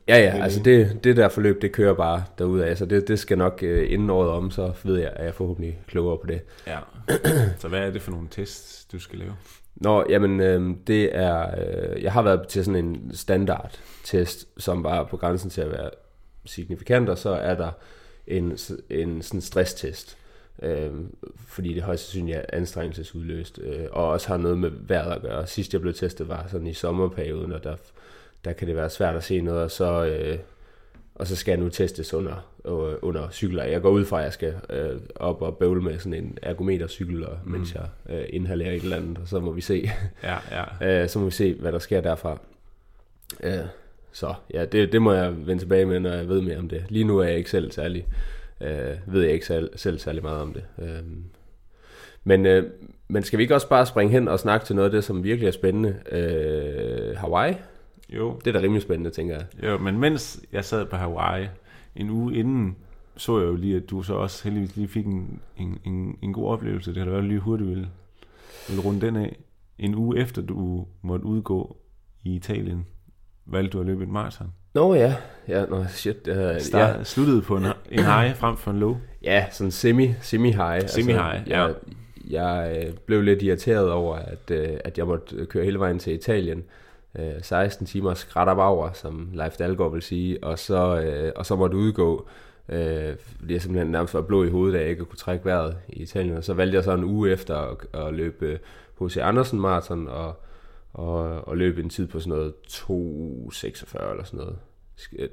Ja, 0.08 0.18
ja, 0.18 0.42
altså 0.42 0.62
det. 0.62 0.88
det, 0.88 1.04
det 1.04 1.16
der 1.16 1.28
forløb, 1.28 1.62
det 1.62 1.72
kører 1.72 1.94
bare 1.94 2.24
derudad, 2.38 2.76
så 2.76 2.86
det, 2.86 3.08
det 3.08 3.18
skal 3.18 3.38
nok 3.38 3.58
øh, 3.62 3.92
inden 3.92 4.10
året 4.10 4.30
om, 4.30 4.50
så 4.50 4.72
ved 4.84 4.98
jeg, 4.98 5.12
at 5.16 5.24
jeg 5.24 5.34
forhåbentlig 5.34 5.78
klogere 5.86 6.18
på 6.18 6.26
det. 6.26 6.40
Ja. 6.66 6.78
så 7.60 7.68
hvad 7.68 7.80
er 7.80 7.90
det 7.90 8.02
for 8.02 8.10
nogle 8.10 8.28
tests, 8.30 8.84
du 8.92 8.98
skal 8.98 9.18
lave? 9.18 9.32
Nå, 9.76 10.04
jamen 10.08 10.40
øh, 10.40 10.76
det 10.86 11.16
er, 11.16 11.46
øh, 11.58 12.02
jeg 12.02 12.12
har 12.12 12.22
været 12.22 12.48
til 12.48 12.64
sådan 12.64 12.84
en 12.84 13.10
standard 13.14 13.80
test, 14.04 14.48
som 14.58 14.84
var 14.84 15.04
på 15.04 15.16
grænsen 15.16 15.50
til 15.50 15.60
at 15.60 15.70
være 15.70 15.90
signifikant, 16.44 17.08
og 17.08 17.18
så 17.18 17.30
er 17.30 17.54
der 17.54 17.70
en, 18.26 18.58
en 18.90 19.22
sådan 19.22 19.40
stresstest, 19.40 20.18
øh, 20.62 20.90
fordi 21.48 21.74
det 21.74 21.82
højst 21.82 22.04
sandsynligt 22.04 22.38
er 22.38 22.42
anstrengelsesudløst, 22.52 23.58
øh, 23.62 23.86
og 23.90 24.08
også 24.08 24.28
har 24.28 24.36
noget 24.36 24.58
med 24.58 24.70
vejret 24.70 25.12
at 25.12 25.22
gøre. 25.22 25.46
Sidst 25.46 25.72
jeg 25.72 25.80
blev 25.80 25.94
testet 25.94 26.28
var 26.28 26.46
sådan 26.48 26.66
i 26.66 26.74
sommerperioden, 26.74 27.52
og 27.52 27.64
der, 27.64 27.76
der 28.44 28.52
kan 28.52 28.68
det 28.68 28.76
være 28.76 28.90
svært 28.90 29.16
at 29.16 29.24
se 29.24 29.40
noget, 29.40 29.62
og 29.62 29.70
så, 29.70 30.04
øh, 30.04 30.38
og 31.16 31.26
så 31.26 31.36
skal 31.36 31.52
jeg 31.52 31.60
nu 31.60 31.68
testes 31.68 32.14
under, 32.14 32.52
øh, 32.66 32.94
under 33.02 33.30
cykler. 33.30 33.64
Jeg 33.64 33.82
går 33.82 33.90
ud 33.90 34.04
fra, 34.04 34.18
at 34.18 34.24
jeg 34.24 34.32
skal 34.32 34.54
øh, 34.70 35.00
op 35.14 35.42
og 35.42 35.56
bøvle 35.56 35.82
med 35.82 35.98
sådan 35.98 36.14
en 36.14 36.38
ergometercykel, 36.42 37.26
og, 37.26 37.38
mm. 37.44 37.52
mens 37.52 37.74
jeg 37.74 37.88
øh, 38.08 38.24
inhalerer 38.28 38.72
et 38.72 38.82
eller 38.82 38.96
andet, 38.96 39.18
og 39.18 39.28
så 39.28 39.40
må 39.40 39.52
vi 39.52 39.60
se, 39.60 39.90
Ja, 40.22 40.36
ja. 40.50 40.64
øh, 41.02 41.08
så 41.08 41.18
må 41.18 41.24
vi 41.24 41.30
se, 41.30 41.54
hvad 41.54 41.72
der 41.72 41.78
sker 41.78 42.00
derfra. 42.00 42.38
Øh, 43.42 43.54
så 44.12 44.34
ja, 44.54 44.64
det, 44.64 44.92
det 44.92 45.02
må 45.02 45.12
jeg 45.12 45.46
vende 45.46 45.62
tilbage 45.62 45.86
med, 45.86 46.00
når 46.00 46.10
jeg 46.10 46.28
ved 46.28 46.40
mere 46.40 46.58
om 46.58 46.68
det. 46.68 46.84
Lige 46.88 47.04
nu 47.04 47.18
er 47.18 47.24
jeg 47.24 47.36
ikke 47.36 47.50
selv 47.50 47.70
særlig, 47.70 48.06
øh, 48.60 48.96
ved 49.06 49.22
jeg 49.22 49.32
ikke 49.32 49.46
selv, 49.46 49.70
selv 49.76 49.98
særlig 49.98 50.22
meget 50.22 50.40
om 50.40 50.52
det. 50.52 50.64
Øh, 50.78 51.02
men, 52.24 52.46
øh, 52.46 52.64
men 53.08 53.22
skal 53.22 53.36
vi 53.38 53.42
ikke 53.42 53.54
også 53.54 53.68
bare 53.68 53.86
springe 53.86 54.12
hen 54.12 54.28
og 54.28 54.40
snakke 54.40 54.66
til 54.66 54.76
noget 54.76 54.88
af 54.88 54.92
det, 54.92 55.04
som 55.04 55.24
virkelig 55.24 55.46
er 55.46 55.52
spændende? 55.52 55.96
Øh, 56.12 57.16
Hawaii? 57.16 57.54
Jo. 58.08 58.38
Det 58.44 58.46
er 58.46 58.52
da 58.52 58.64
rimelig 58.64 58.82
spændende, 58.82 59.10
tænker 59.10 59.34
jeg. 59.34 59.64
Jo, 59.64 59.78
men 59.78 59.98
mens 59.98 60.40
jeg 60.52 60.64
sad 60.64 60.86
på 60.86 60.96
Hawaii 60.96 61.48
en 61.96 62.10
uge 62.10 62.34
inden, 62.34 62.76
så 63.16 63.38
jeg 63.38 63.46
jo 63.46 63.56
lige, 63.56 63.76
at 63.76 63.90
du 63.90 64.02
så 64.02 64.14
også 64.14 64.44
heldigvis 64.44 64.76
lige 64.76 64.88
fik 64.88 65.06
en, 65.06 65.40
en, 65.56 65.78
en, 65.84 66.18
en 66.22 66.32
god 66.32 66.48
oplevelse. 66.48 66.90
Det 66.90 66.98
har 66.98 67.04
da 67.04 67.10
været 67.10 67.24
lige 67.24 67.40
hurtigt 67.40 67.70
ville, 67.70 67.88
ville 68.68 68.82
runde 68.82 69.06
den 69.06 69.16
af. 69.16 69.36
En 69.78 69.94
uge 69.94 70.18
efter 70.18 70.42
du 70.42 70.86
måtte 71.02 71.26
udgå 71.26 71.76
i 72.24 72.34
Italien, 72.34 72.86
valgte 73.46 73.72
du 73.72 73.80
at 73.80 73.86
løbe 73.86 74.02
et 74.02 74.08
maraton. 74.08 74.52
Nå 74.74 74.94
ja, 74.94 75.14
ja, 75.48 75.64
nå, 75.66 75.84
shit. 75.88 76.28
Uh, 76.28 76.34
Start, 76.58 76.98
ja. 76.98 77.04
Sluttede 77.04 77.42
på 77.42 77.56
en, 77.56 77.64
en 77.90 78.04
high 78.04 78.36
frem 78.36 78.56
for 78.56 78.70
en 78.70 78.78
low. 78.78 78.96
Ja, 79.22 79.46
sådan 79.50 79.70
semi, 79.70 80.12
semi-high. 80.20 80.88
Semi-high, 80.88 81.34
altså, 81.34 81.50
jeg, 81.50 81.74
Jeg 82.30 82.84
øh, 82.86 82.92
blev 83.06 83.22
lidt 83.22 83.42
irriteret 83.42 83.90
over, 83.90 84.16
at, 84.16 84.50
øh, 84.50 84.68
at 84.84 84.98
jeg 84.98 85.06
måtte 85.06 85.46
køre 85.46 85.64
hele 85.64 85.78
vejen 85.78 85.98
til 85.98 86.12
Italien. 86.12 86.64
Øh, 87.18 87.42
16 87.42 87.86
timer 87.86 88.14
skræt 88.14 88.48
op 88.48 88.58
over, 88.58 88.92
som 88.92 89.28
Leif 89.32 89.56
Dalgaard 89.56 89.92
vil 89.92 90.02
sige, 90.02 90.44
og 90.44 90.58
så, 90.58 91.00
øh, 91.00 91.32
og 91.36 91.46
så 91.46 91.56
måtte 91.56 91.76
udgå, 91.76 92.28
øh, 92.68 93.16
fordi 93.18 93.52
jeg 93.52 93.62
simpelthen 93.62 93.92
nærmest 93.92 94.14
var 94.14 94.20
blå 94.20 94.44
i 94.44 94.48
hovedet, 94.48 94.74
da 94.74 94.80
jeg 94.80 94.90
ikke 94.90 95.04
kunne 95.04 95.18
trække 95.18 95.44
vejret 95.44 95.76
i 95.88 96.02
Italien. 96.02 96.36
Og 96.36 96.44
så 96.44 96.54
valgte 96.54 96.76
jeg 96.76 96.84
så 96.84 96.94
en 96.94 97.04
uge 97.04 97.30
efter 97.30 97.56
at, 97.56 98.00
at 98.06 98.14
løbe 98.14 98.58
H.C. 99.00 99.16
Andersen 99.16 99.60
Marathon, 99.60 100.08
og, 100.08 100.42
og, 100.92 101.48
og 101.48 101.56
løbe 101.56 101.82
en 101.82 101.90
tid 101.90 102.06
på 102.06 102.20
sådan 102.20 102.38
noget 102.38 102.54
2.46 102.68 104.10
eller 104.10 104.24
sådan 104.24 104.38
noget. 104.38 104.56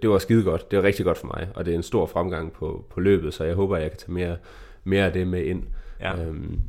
Det 0.02 0.10
var 0.10 0.18
skide 0.18 0.44
godt. 0.44 0.72
Det 0.72 0.80
var 0.80 0.84
rigtig 0.84 1.06
godt 1.06 1.18
for 1.18 1.28
mig, 1.28 1.50
og 1.56 1.66
det 1.66 1.72
er 1.72 1.76
en 1.76 1.84
stor 1.84 2.06
fremgang 2.06 2.54
på, 2.54 2.86
på 2.90 3.00
løbet, 3.00 3.34
så 3.34 3.44
jeg 3.44 3.56
håber, 3.56 3.76
at 3.76 3.82
jeg 3.82 3.92
kan 3.92 4.00
tage 4.00 4.12
mere, 4.12 4.38
mere 4.84 5.06
af 5.06 5.14
det 5.14 5.28
med 5.28 5.44
ind. 5.44 5.64
Ja. 6.00 6.26
Øhm, 6.26 6.62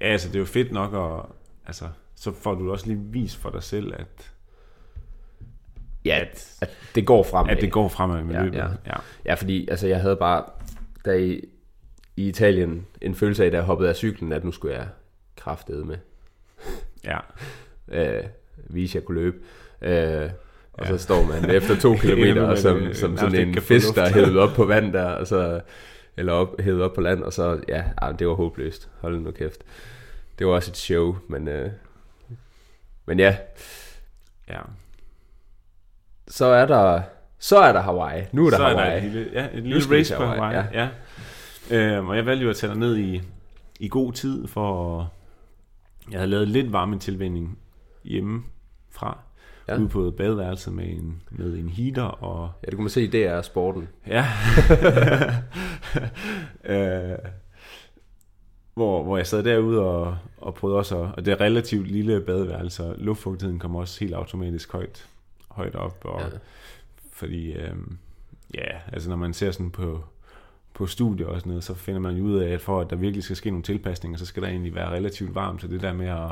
Ja, 0.00 0.06
altså 0.06 0.28
det 0.28 0.34
er 0.34 0.40
jo 0.40 0.44
fedt 0.44 0.72
nok, 0.72 0.92
og 0.92 1.36
altså, 1.66 1.88
så 2.14 2.32
får 2.32 2.54
du 2.54 2.72
også 2.72 2.86
lige 2.86 3.00
vist 3.00 3.36
for 3.36 3.50
dig 3.50 3.62
selv, 3.62 3.94
at 3.96 4.32
Ja, 6.06 6.18
at, 6.20 6.58
at 6.60 6.70
det 6.94 7.06
går 7.06 7.22
fremad. 7.22 7.52
At 7.52 7.60
det 7.60 7.72
går 7.72 7.88
fremad 7.88 8.24
med 8.24 8.34
ja, 8.34 8.42
løbet. 8.42 8.58
Ja. 8.58 8.66
ja. 8.86 8.96
ja, 9.24 9.34
fordi 9.34 9.68
altså, 9.68 9.86
jeg 9.86 10.00
havde 10.00 10.16
bare, 10.16 10.44
da 11.04 11.12
i, 11.12 11.44
i 12.16 12.28
Italien, 12.28 12.86
en 13.00 13.14
følelse 13.14 13.44
af, 13.44 13.50
da 13.50 13.56
jeg 13.56 13.64
hoppede 13.64 13.88
af 13.88 13.96
cyklen, 13.96 14.32
at 14.32 14.44
nu 14.44 14.52
skulle 14.52 14.74
jeg 14.74 14.86
kraftede 15.36 15.84
med. 15.84 15.96
Ja. 17.04 17.18
øh, 17.98 18.24
vise, 18.56 18.96
jeg 18.96 19.04
kunne 19.04 19.20
løbe. 19.20 19.36
Øh, 19.82 20.30
og 20.72 20.84
ja. 20.84 20.90
så 20.90 20.98
står 20.98 21.22
man 21.22 21.50
efter 21.50 21.76
to 21.76 21.94
kilometer, 22.02 22.42
og 22.42 22.58
som, 22.58 22.94
som 22.94 23.16
sådan 23.16 23.48
en 23.48 23.60
fisk, 23.60 23.94
der 23.94 24.02
er 24.02 24.12
hævet 24.12 24.38
op 24.38 24.50
på 24.56 24.64
vand 24.64 24.92
der, 24.92 25.04
og 25.04 25.26
så 25.26 25.60
eller 26.16 26.32
op, 26.32 26.60
hævet 26.60 26.82
op 26.82 26.92
på 26.92 27.00
land, 27.00 27.22
og 27.22 27.32
så, 27.32 27.60
ja, 27.68 27.84
ah, 27.96 28.18
det 28.18 28.28
var 28.28 28.34
håbløst. 28.34 28.88
Hold 29.00 29.20
nu 29.20 29.30
kæft. 29.30 29.62
Det 30.38 30.46
var 30.46 30.52
også 30.52 30.70
et 30.70 30.76
show, 30.76 31.16
men, 31.28 31.48
øh, 31.48 31.70
men 33.06 33.18
ja. 33.18 33.36
Ja. 34.48 34.60
Så 36.28 36.44
er 36.44 36.66
der, 36.66 37.02
så 37.38 37.58
er 37.58 37.72
der 37.72 37.80
Hawaii. 37.80 38.24
Nu 38.32 38.46
er 38.46 38.50
der 38.50 38.56
så 38.56 38.62
Hawaii. 38.62 38.86
Er 38.86 39.00
der 39.00 39.06
et 39.06 39.12
lille, 39.12 39.30
ja, 39.32 39.46
et 39.52 39.62
lille 39.62 39.96
race 39.98 40.16
på 40.16 40.24
Hawaii. 40.24 40.54
Hawaii. 40.54 40.68
Ja. 40.72 40.88
ja. 41.70 41.96
Øh, 41.98 42.08
og 42.08 42.16
jeg 42.16 42.26
valgte 42.26 42.44
jo 42.44 42.50
at 42.50 42.56
tage 42.56 42.74
ned 42.74 42.96
i, 42.96 43.22
i 43.80 43.88
god 43.88 44.12
tid, 44.12 44.46
for 44.46 45.12
jeg 46.10 46.18
havde 46.18 46.30
lavet 46.30 46.48
lidt 46.48 46.72
varme 46.72 46.98
tilvænding 46.98 47.58
hjemmefra 48.04 49.18
ja. 49.68 49.78
ude 49.78 49.88
på 49.88 50.10
badeværelset 50.10 50.72
med 50.72 50.84
en, 50.84 51.22
med 51.30 51.54
en 51.58 51.68
heater. 51.68 52.02
Og, 52.02 52.50
ja, 52.62 52.66
det 52.66 52.74
kunne 52.74 52.84
man 52.84 52.90
se, 52.90 53.10
det 53.10 53.26
er 53.26 53.42
sporten. 53.42 53.88
Ja. 54.06 54.26
øh, 56.74 57.18
hvor, 58.74 59.02
hvor 59.02 59.16
jeg 59.16 59.26
sad 59.26 59.42
derude 59.42 59.80
og, 59.80 60.16
og 60.38 60.54
prøvede 60.54 60.78
også, 60.78 60.98
at, 60.98 61.10
og 61.16 61.24
det 61.24 61.32
er 61.32 61.40
relativt 61.40 61.90
lille 61.90 62.20
badeværelse, 62.20 62.84
og 62.84 62.94
luftfugtigheden 62.98 63.58
kommer 63.58 63.80
også 63.80 64.00
helt 64.00 64.14
automatisk 64.14 64.72
højt, 64.72 65.06
højt 65.56 65.74
op. 65.74 66.04
Og, 66.04 66.20
ja. 66.20 66.26
Fordi, 67.12 67.52
øh, 67.52 67.74
ja, 68.54 68.78
altså 68.92 69.08
når 69.08 69.16
man 69.16 69.32
ser 69.32 69.50
sådan 69.50 69.70
på, 69.70 70.04
på 70.74 70.86
studier 70.86 71.26
og 71.26 71.40
sådan 71.40 71.50
noget, 71.50 71.64
så 71.64 71.74
finder 71.74 72.00
man 72.00 72.20
ud 72.20 72.38
af, 72.38 72.52
at 72.52 72.60
for 72.60 72.80
at 72.80 72.90
der 72.90 72.96
virkelig 72.96 73.24
skal 73.24 73.36
ske 73.36 73.50
nogle 73.50 73.62
tilpasninger, 73.62 74.18
så 74.18 74.26
skal 74.26 74.42
der 74.42 74.48
egentlig 74.48 74.74
være 74.74 74.90
relativt 74.90 75.34
varmt, 75.34 75.60
så 75.60 75.68
det 75.68 75.82
der 75.82 75.92
med 75.92 76.06
at 76.06 76.30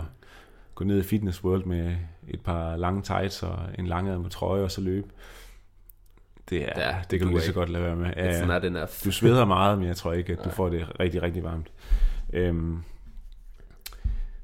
gå 0.75 0.85
ned 0.85 0.99
i 0.99 1.03
Fitness 1.03 1.45
World 1.45 1.65
med 1.65 1.97
et 2.29 2.41
par 2.41 2.77
lange 2.77 3.03
tights 3.03 3.43
og 3.43 3.59
en 3.79 3.87
langærmet 3.87 4.31
trøje 4.31 4.63
og 4.63 4.71
så 4.71 4.81
løbe. 4.81 5.09
Det, 6.51 6.63
er, 6.63 6.87
ja, 6.87 6.99
det, 7.03 7.11
det 7.11 7.19
kan 7.19 7.29
du 7.29 7.35
lige 7.35 7.47
så 7.47 7.53
godt 7.53 7.69
lade 7.69 7.85
være 7.85 7.97
med. 7.97 8.13
Ja, 8.17 8.47
not 8.47 8.65
enough. 8.65 8.91
Du 9.05 9.11
sveder 9.11 9.45
meget, 9.45 9.79
men 9.79 9.89
jeg 9.89 9.97
tror 9.97 10.13
ikke, 10.13 10.33
at 10.33 10.45
du 10.45 10.51
får 10.51 10.69
det 10.69 11.01
rigtig, 11.01 11.23
rigtig 11.23 11.45
varmt. 11.45 11.73
Øhm, 12.33 12.83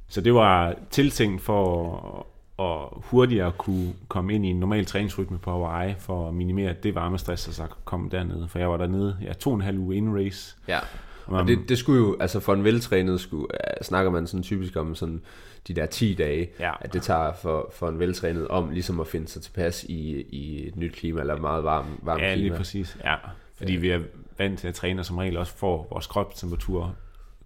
så 0.09 0.21
det 0.21 0.35
var 0.35 0.75
tiltænkt 0.90 1.43
for 1.43 2.27
at 2.61 2.88
hurtigere 2.92 3.53
kunne 3.53 3.92
komme 4.09 4.35
ind 4.35 4.46
i 4.46 4.49
en 4.49 4.61
normal 4.61 4.87
træningsrytme 4.87 5.38
på 5.38 5.51
Hawaii, 5.51 5.94
for 5.99 6.29
at 6.29 6.35
minimere 6.35 6.75
det 6.83 6.94
varmestress, 6.94 7.44
der 7.44 7.53
så 7.53 7.66
kom 7.85 8.11
dernede. 8.11 8.49
For 8.49 8.59
jeg 8.59 8.70
var 8.70 8.77
dernede 8.77 9.16
ja, 9.23 9.33
to 9.33 9.51
og 9.51 9.57
en 9.57 9.62
halv 9.62 9.79
uge 9.79 9.96
inden 9.96 10.16
race. 10.16 10.57
Ja. 10.68 10.79
Og 11.27 11.49
det, 11.49 11.59
det 11.68 11.79
skulle 11.79 11.99
jo, 11.99 12.16
altså 12.20 12.40
for 12.40 12.55
en 12.55 12.64
veltrænet, 12.64 13.20
skulle, 13.20 13.46
snakker 13.83 14.11
man 14.11 14.27
sådan 14.27 14.42
typisk 14.42 14.77
om 14.77 14.94
sådan 14.94 15.23
de 15.68 15.75
der 15.75 15.87
10 15.87 16.14
dage, 16.14 16.49
ja. 16.61 16.73
at 16.81 16.92
det 16.92 17.03
tager 17.03 17.33
for, 17.33 17.73
for 17.75 17.88
en 17.88 17.99
veltrænet 17.99 18.49
om 18.49 18.70
ligesom 18.70 19.01
at 19.01 19.07
finde 19.07 19.29
sig 19.29 19.42
tilpas 19.42 19.85
i, 19.85 20.25
i 20.31 20.68
et 20.68 20.77
nyt 20.77 20.92
klima, 20.92 21.20
eller 21.20 21.37
meget 21.37 21.64
varm, 21.64 21.87
varm 22.03 22.18
ja, 22.18 22.25
klima. 22.25 22.29
Ja, 22.29 22.49
lige 22.49 22.57
præcis. 22.57 22.99
Ja, 23.05 23.14
fordi 23.57 23.73
ja. 23.73 23.79
vi 23.79 23.90
er 23.90 24.01
vant 24.38 24.59
til 24.59 24.68
at 24.68 24.75
træne, 24.75 25.05
som 25.05 25.18
regel 25.18 25.37
også 25.37 25.53
får 25.53 25.88
vores 25.90 26.07
kropstemperatur 26.07 26.94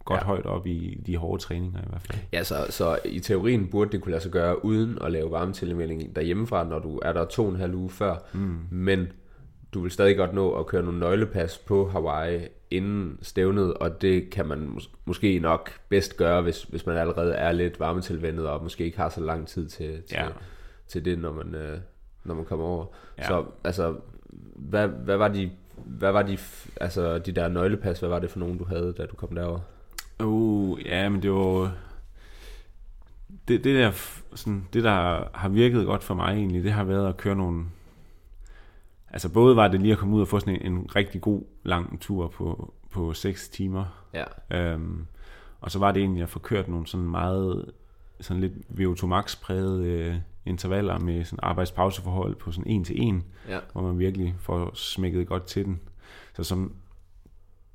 godt 0.05 0.21
ja. 0.21 0.25
højt 0.25 0.47
op 0.47 0.67
i 0.67 1.03
de 1.07 1.17
hårde 1.17 1.43
træninger 1.43 1.81
i 1.81 1.87
hvert 1.89 2.03
fald. 2.03 2.19
Ja, 2.33 2.45
så, 2.45 2.67
så 2.71 2.99
i 3.05 3.21
teorien 3.21 3.69
burde 3.69 3.93
det 3.93 4.01
kunne 4.01 4.11
lade 4.11 4.23
sig 4.23 4.33
gøre 4.33 4.65
uden 4.65 4.99
at 5.01 5.13
lave 5.13 5.31
varmetilmelding 5.31 6.17
derhjemmefra, 6.17 6.65
når 6.65 6.79
du 6.79 7.01
er 7.03 7.13
der 7.13 7.25
to 7.25 7.45
og 7.45 7.51
en 7.51 7.57
halv 7.57 7.75
uge 7.75 7.91
før. 7.91 8.17
Mm. 8.33 8.59
Men 8.71 9.13
du 9.75 9.81
vil 9.81 9.91
stadig 9.91 10.17
godt 10.17 10.35
nå 10.35 10.53
at 10.53 10.67
køre 10.67 10.83
nogle 10.83 11.01
nøglepas 11.01 11.59
på 11.59 11.89
Hawaii 11.89 12.49
inden 12.71 13.19
stævnet, 13.23 13.75
og 13.75 14.03
det 14.03 14.31
kan 14.31 14.47
man 14.47 14.69
mås- 14.77 14.91
måske 15.05 15.39
nok 15.39 15.71
bedst 15.89 16.17
gøre, 16.17 16.43
hvis, 16.43 16.63
hvis 16.63 16.87
man 16.87 16.97
allerede 16.97 17.35
er 17.35 17.53
lidt 17.53 17.81
varmetilvendet, 17.81 18.49
og 18.49 18.63
måske 18.63 18.85
ikke 18.85 18.99
har 18.99 19.09
så 19.09 19.21
lang 19.21 19.49
tid 19.49 19.69
til, 19.69 20.03
til, 20.03 20.17
ja. 20.17 20.27
til 20.89 21.05
det, 21.05 21.19
når 21.19 21.33
man, 21.33 21.55
øh, 21.55 21.79
når 22.25 22.35
man 22.35 22.45
kommer 22.45 22.67
over. 22.67 22.87
Ja. 23.19 23.27
Så 23.27 23.45
altså, 23.65 23.95
hvad, 24.57 24.89
hvad 24.89 25.17
var 25.17 25.29
de 25.29 25.51
hvad 25.85 26.13
var 26.13 26.23
de, 26.23 26.39
altså 26.81 27.19
de 27.19 27.33
der 27.33 27.49
nøglepas, 27.49 27.99
hvad 27.99 28.09
var 28.09 28.19
det 28.19 28.31
for 28.31 28.39
nogen, 28.39 28.59
du 28.59 28.65
havde, 28.65 28.95
da 28.99 29.07
du 29.07 29.17
kom 29.17 29.35
derover? 29.35 29.61
Uh, 30.23 30.87
ja, 30.87 31.09
men 31.09 31.23
det 31.23 31.33
var... 31.33 31.77
Det, 33.49 33.65
det, 33.65 33.75
der, 33.75 33.93
sådan, 34.35 34.69
det, 34.73 34.85
der 34.85 35.25
har 35.35 35.49
virket 35.49 35.87
godt 35.87 36.05
for 36.05 36.15
mig 36.15 36.35
egentlig, 36.35 36.65
det 36.65 36.73
har 36.73 36.85
været 36.85 37.09
at 37.09 37.17
køre 37.17 37.37
nogle 37.37 37.65
Altså 39.15 39.29
både 39.29 39.57
var 39.57 39.69
det 39.69 39.81
lige 39.81 39.93
at 39.93 39.99
komme 39.99 40.17
ud 40.17 40.21
og 40.21 40.29
få 40.29 40.41
sådan 40.41 40.61
en, 40.61 40.73
en 40.73 40.97
rigtig 40.97 41.21
god 41.21 41.43
lang 41.63 42.01
tur 42.01 42.29
på, 42.29 42.75
på 42.91 43.13
6 43.13 43.49
timer. 43.49 44.05
Ja. 44.15 44.25
Øhm, 44.51 45.07
og 45.61 45.71
så 45.71 45.79
var 45.79 45.93
det 45.93 46.01
egentlig 46.01 46.23
at 46.23 46.29
få 46.29 46.39
kørt 46.39 46.69
nogle 46.69 46.87
sådan 46.87 47.07
meget 47.07 47.73
sådan 48.21 48.41
lidt 48.41 48.53
VO2 48.81 49.07
max 49.07 49.41
præget 49.41 49.85
øh, 49.85 50.17
intervaller 50.47 50.99
med 50.99 51.25
sådan 51.25 51.39
arbejdspauseforhold 51.43 52.35
på 52.35 52.53
sådan 52.53 52.71
en 52.71 52.85
til 52.85 53.03
en, 53.03 53.25
ja. 53.49 53.59
hvor 53.73 53.83
man 53.83 53.99
virkelig 53.99 54.35
får 54.39 54.71
smækket 54.75 55.27
godt 55.27 55.47
til 55.47 55.65
den. 55.65 55.81
Så 56.37 56.45
som, 56.45 56.73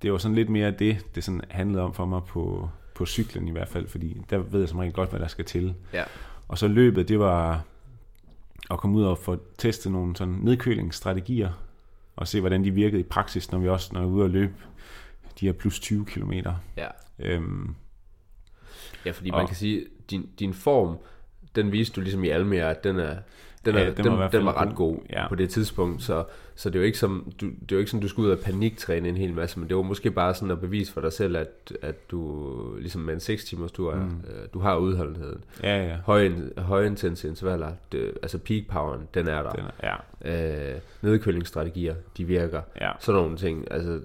det 0.02 0.12
var 0.12 0.18
sådan 0.18 0.36
lidt 0.36 0.50
mere 0.50 0.72
det, 0.72 1.06
det 1.16 1.24
sådan 1.24 1.42
handlede 1.50 1.84
om 1.84 1.94
for 1.94 2.06
mig 2.06 2.22
på, 2.24 2.70
på 2.96 3.06
cyklen 3.06 3.48
i 3.48 3.52
hvert 3.52 3.68
fald, 3.68 3.88
fordi 3.88 4.22
der 4.30 4.38
ved 4.38 4.60
jeg 4.60 4.70
som 4.70 4.80
regel 4.80 4.94
godt, 4.94 5.10
hvad 5.10 5.20
der 5.20 5.28
skal 5.28 5.46
til. 5.46 5.76
Ja. 5.94 6.04
Og 6.48 6.58
så 6.58 6.68
løbet, 6.68 7.08
det 7.08 7.20
var 7.20 7.64
at 8.72 8.80
komme 8.80 8.98
ud 8.98 9.04
og 9.04 9.18
få 9.18 9.38
testet 9.58 9.92
nogle 9.92 10.16
sådan 10.16 10.34
nedkølingsstrategier, 10.34 11.52
og 12.16 12.28
se, 12.28 12.40
hvordan 12.40 12.64
de 12.64 12.72
virkede 12.72 13.02
i 13.02 13.04
praksis, 13.04 13.52
når 13.52 13.60
vi 13.60 13.70
også 13.70 13.90
når 13.94 14.02
vi 14.02 14.06
er 14.06 14.10
ude 14.10 14.24
og 14.24 14.30
løbe 14.30 14.54
de 15.40 15.46
her 15.46 15.54
plus 15.54 15.80
20 15.80 16.06
km. 16.06 16.32
Ja. 16.78 16.88
Øhm, 17.20 17.76
ja, 19.06 19.12
fordi 19.12 19.30
og, 19.30 19.38
man 19.38 19.48
kan 19.48 19.56
sige, 19.56 19.86
din, 20.10 20.30
din 20.40 20.54
form, 20.54 20.98
den 21.56 21.72
viste 21.72 21.96
du 21.96 22.02
ligesom 22.02 22.24
i 22.24 22.30
Almere, 22.30 22.70
at 22.70 22.84
den 22.84 23.00
er, 23.00 23.18
den, 23.66 23.76
er, 23.76 23.80
ja, 23.80 23.92
den, 23.92 24.12
var, 24.12 24.30
den, 24.30 24.40
den 24.40 24.46
var 24.46 24.62
ret 24.62 24.76
god 24.76 24.98
ja. 25.10 25.28
på 25.28 25.36
det 25.36 25.50
tidspunkt, 25.50 26.04
så, 26.04 26.24
så 26.56 26.70
det 26.70 26.76
er 26.76 26.80
jo 26.80 26.86
ikke 26.86 26.98
som, 26.98 27.34
du, 27.42 27.46
det 27.46 27.72
er 27.72 27.76
jo 27.76 27.78
ikke 27.78 27.92
sådan, 27.92 28.02
du 28.02 28.08
skulle 28.08 28.28
ud 28.28 28.32
og 28.32 28.40
paniktræne 28.40 29.10
en 29.10 29.18
hel 29.18 29.34
masse, 29.34 29.60
men 29.60 29.70
det 29.70 29.78
var 29.78 29.84
måske 29.84 30.12
bare 30.12 30.34
sådan 30.34 30.52
at 30.52 30.62
bevise 30.62 30.94
for 30.94 31.02
dig 31.02 31.14
selv, 31.14 31.38
at, 31.38 31.74
at 31.82 32.12
du 32.12 32.76
ligesom 32.80 33.02
med 33.02 33.14
en 33.14 33.20
6 33.20 33.46
timers 33.46 33.72
tur, 33.72 33.96
mm. 33.96 34.02
øh, 34.02 34.48
du 34.54 34.60
har 34.60 34.78
udholdenheden. 34.78 35.44
Ja, 35.64 35.88
ja. 35.88 35.98
Høj, 36.06 36.32
højintense 36.58 37.28
intervaller, 37.28 37.72
det, 37.92 38.12
altså 38.22 38.38
peak 38.38 38.64
poweren, 38.70 39.08
den 39.14 39.28
er 39.28 39.42
der. 39.42 39.52
Den 39.52 39.64
er, 39.80 39.98
ja. 40.26 40.74
Øh, 40.74 40.80
nedkølingsstrategier, 41.02 41.96
de 42.18 42.26
virker. 42.26 42.62
Ja. 42.82 42.92
Sådan 43.00 43.22
nogle 43.22 43.38
ting, 43.38 43.72
altså 43.72 44.00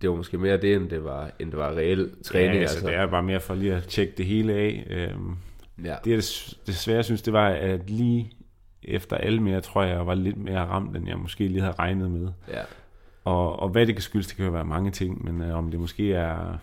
det 0.00 0.10
var 0.10 0.16
måske 0.16 0.38
mere 0.38 0.56
det, 0.56 0.74
end 0.74 0.90
det 0.90 1.04
var, 1.04 1.30
end 1.38 1.50
det 1.50 1.58
var 1.58 1.70
reel 1.76 2.10
træning. 2.24 2.54
Ja, 2.54 2.60
altså, 2.60 2.76
altså. 2.76 2.90
det 2.90 2.96
er 2.96 3.06
bare 3.06 3.22
mere 3.22 3.40
for 3.40 3.54
lige 3.54 3.74
at 3.74 3.82
tjekke 3.82 4.12
det 4.16 4.26
hele 4.26 4.52
af. 4.52 4.86
Øhm, 4.90 5.36
ja. 5.84 5.94
Det, 6.04 6.10
jeg 6.10 6.22
desværre 6.66 7.02
synes, 7.02 7.22
det 7.22 7.32
var, 7.32 7.48
at 7.48 7.90
lige 7.90 8.32
efter 8.86 9.16
Almere, 9.16 9.60
tror 9.60 9.82
jeg, 9.82 9.96
jeg 9.96 10.06
var 10.06 10.14
lidt 10.14 10.36
mere 10.36 10.60
ramt, 10.60 10.96
end 10.96 11.08
jeg 11.08 11.18
måske 11.18 11.48
lige 11.48 11.60
havde 11.60 11.74
regnet 11.78 12.10
med. 12.10 12.32
Ja. 12.48 12.62
Og, 13.24 13.58
og 13.58 13.68
hvad 13.68 13.86
det 13.86 13.94
kan 13.94 14.02
skyldes, 14.02 14.26
det 14.26 14.36
kan 14.36 14.44
jo 14.44 14.50
være 14.50 14.64
mange 14.64 14.90
ting, 14.90 15.24
men 15.24 15.42
øh, 15.42 15.58
om 15.58 15.70
det 15.70 15.80
måske 15.80 16.12
er 16.12 16.58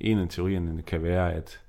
en 0.00 0.18
af 0.18 0.28
teorierne, 0.28 0.82
kan 0.82 1.02
være, 1.02 1.32
at, 1.32 1.60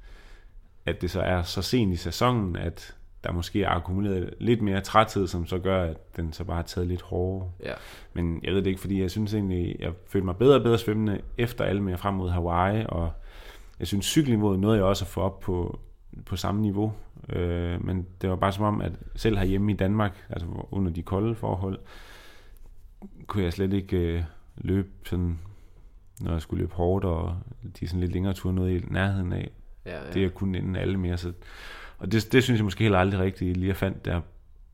at 0.86 1.02
det 1.02 1.12
så 1.12 1.22
er 1.22 1.42
så 1.42 1.62
sent 1.62 1.94
i 1.94 1.96
sæsonen, 1.96 2.56
at 2.56 2.96
der 3.24 3.32
måske 3.32 3.64
er 3.64 3.70
akkumuleret 3.70 4.34
lidt 4.40 4.62
mere 4.62 4.82
træthed, 4.82 5.28
som 5.28 5.46
så 5.46 5.60
gør, 5.60 5.84
at 5.84 6.16
den 6.16 6.34
så 6.34 6.44
bare 6.44 6.56
har 6.56 6.64
taget 6.64 6.88
lidt 6.88 7.02
hårdere. 7.02 7.52
Ja. 7.64 7.74
Men 8.14 8.40
jeg 8.44 8.54
ved 8.54 8.62
det 8.62 8.68
ikke, 8.68 8.82
fordi 8.82 9.02
jeg 9.02 9.12
synes 9.12 9.34
egentlig, 9.34 9.76
jeg 9.80 9.92
følte 10.08 10.26
mig 10.26 10.38
bedre 10.38 10.56
og 10.56 10.64
bedre 10.64 10.78
svømmende 10.78 11.22
efter 11.38 11.66
alle 11.66 11.84
mere 11.84 11.98
frem 11.98 12.14
mod 12.14 12.30
Hawaii, 12.30 12.86
og 12.90 13.12
jeg 13.80 13.88
synes 13.88 14.06
cykelniveauet 14.06 14.60
nåede 14.60 14.78
jeg 14.78 14.86
også 14.86 15.06
at 15.06 15.10
få 15.10 15.22
op 15.22 15.40
på, 15.40 15.80
på 16.26 16.36
samme 16.36 16.62
niveau. 16.62 16.94
Øh, 17.30 17.86
men 17.86 18.08
det 18.22 18.30
var 18.30 18.36
bare 18.36 18.52
som 18.52 18.64
om, 18.64 18.82
at 18.82 18.92
selv 19.16 19.38
herhjemme 19.38 19.72
i 19.72 19.76
Danmark, 19.76 20.26
altså 20.30 20.48
under 20.72 20.92
de 20.92 21.04
kolde 21.04 21.36
forhold, 21.36 21.80
kunne 23.28 23.44
jeg 23.44 23.54
slet 23.54 23.74
ikke 23.74 23.98
øh, 23.98 24.24
løbe 24.58 24.90
sådan, 25.06 25.40
når 26.22 26.32
jeg 26.32 26.42
skulle 26.42 26.62
løbe 26.62 26.74
hårdt, 26.74 27.06
og 27.06 27.38
de 27.80 27.88
sådan 27.88 28.00
lidt 28.00 28.12
længere 28.12 28.34
ture 28.34 28.54
noget 28.54 28.82
i 28.82 28.86
nærheden 28.88 29.34
af. 29.34 29.52
Ja, 29.86 30.06
ja. 30.06 30.12
Det 30.14 30.26
er 30.26 30.30
kun 30.30 30.56
inden 30.56 30.76
alle 30.76 30.98
mere. 30.98 31.18
Så, 31.18 31.34
og 31.98 32.12
det, 32.12 32.32
det 32.32 32.44
synes 32.44 32.58
jeg 32.58 32.64
måske 32.64 32.84
heller 32.84 33.00
aldrig 33.00 33.20
rigtigt 33.20 33.58
lige 33.58 33.70
at 33.70 33.78
fandt 33.78 34.06
der 34.06 34.22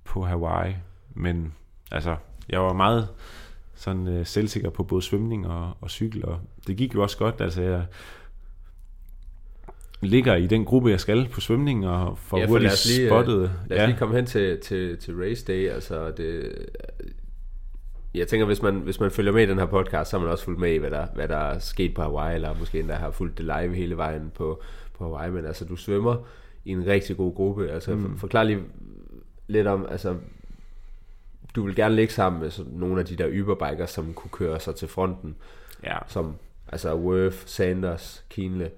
på 0.04 0.26
Hawaii. 0.26 0.76
Men 1.14 1.54
altså, 1.92 2.16
jeg 2.50 2.62
var 2.62 2.74
meget 2.74 3.08
sådan 3.76 4.08
øh, 4.08 4.26
selvsikker 4.26 4.70
på 4.70 4.84
både 4.84 5.02
svømning 5.02 5.48
og, 5.48 5.78
og 5.82 5.90
cykel, 5.90 6.26
og 6.26 6.40
det 6.68 6.78
gik 6.78 6.96
jo 6.96 7.04
også 7.04 7.18
godt. 7.18 7.42
Altså, 7.42 7.62
jeg 7.62 7.86
ligger 10.04 10.36
i 10.36 10.48
den 10.48 10.66
gruppe, 10.66 10.90
jeg 10.90 11.00
skal 11.00 11.28
på 11.32 11.42
svømning, 11.42 11.88
og 11.88 12.18
får 12.18 12.38
Ja, 12.38 12.44
for 12.44 12.48
lad 12.48 12.54
hurtigt 12.54 12.74
os 12.74 12.86
lige, 12.86 13.02
øh, 13.02 13.10
spottet. 13.10 13.52
Lad 13.68 13.78
os 13.78 13.82
ja. 13.82 13.86
lige 13.86 13.98
komme 13.98 14.16
hen 14.16 14.26
til, 14.26 14.60
til, 14.60 14.98
til 14.98 15.16
race 15.16 15.46
day. 15.46 15.70
Altså 15.70 16.12
det, 16.12 16.52
jeg 18.14 18.28
tænker, 18.28 18.46
hvis 18.46 18.62
man, 18.62 18.76
hvis 18.76 19.00
man 19.00 19.12
følger 19.12 19.32
med 19.32 19.44
i 19.44 19.46
den 19.46 19.60
her 19.60 19.66
podcast, 19.66 20.10
så 20.10 20.18
har 20.18 20.24
man 20.24 20.32
også 20.32 20.44
fulgt 20.44 20.60
med 20.60 20.74
i, 20.74 20.78
hvad 20.78 20.92
der, 20.92 21.08
hvad 21.16 21.28
der 21.28 21.38
er 21.38 21.60
sket 21.60 21.94
på 21.94 22.02
Hawaii, 22.02 22.36
eller 22.36 22.56
måske 22.60 22.80
endda 22.80 22.94
har 22.94 23.12
fulgt 23.12 23.38
det 23.38 23.46
live 23.46 23.76
hele 23.76 23.98
vejen 23.98 24.32
på, 24.36 24.62
på 24.98 25.04
Hawaii. 25.04 25.32
Men 25.32 25.46
altså, 25.46 25.66
du 25.66 25.76
svømmer 25.76 26.16
i 26.66 26.72
en 26.72 26.86
rigtig 26.88 27.18
god 27.18 27.36
gruppe. 27.36 27.70
Altså, 27.70 27.96
mm. 27.96 28.18
forklar 28.18 28.44
lige 28.44 28.60
lidt 29.48 29.68
om, 29.68 29.86
altså, 29.90 30.16
du 31.56 31.66
vil 31.66 31.76
gerne 31.76 31.96
ligge 31.96 32.14
sammen 32.14 32.42
med 32.42 32.52
nogle 32.66 33.00
af 33.00 33.06
de 33.06 33.16
der 33.16 33.28
yberbikers, 33.32 33.90
som 33.90 34.14
kunne 34.14 34.32
køre 34.32 34.60
sig 34.60 34.76
til 34.76 34.88
fronten, 34.88 35.36
Ja, 35.84 35.98
som 36.08 36.36
altså 36.68 36.96
Worth, 36.96 37.38
Sanders, 37.46 38.26
Kienle. 38.30 38.72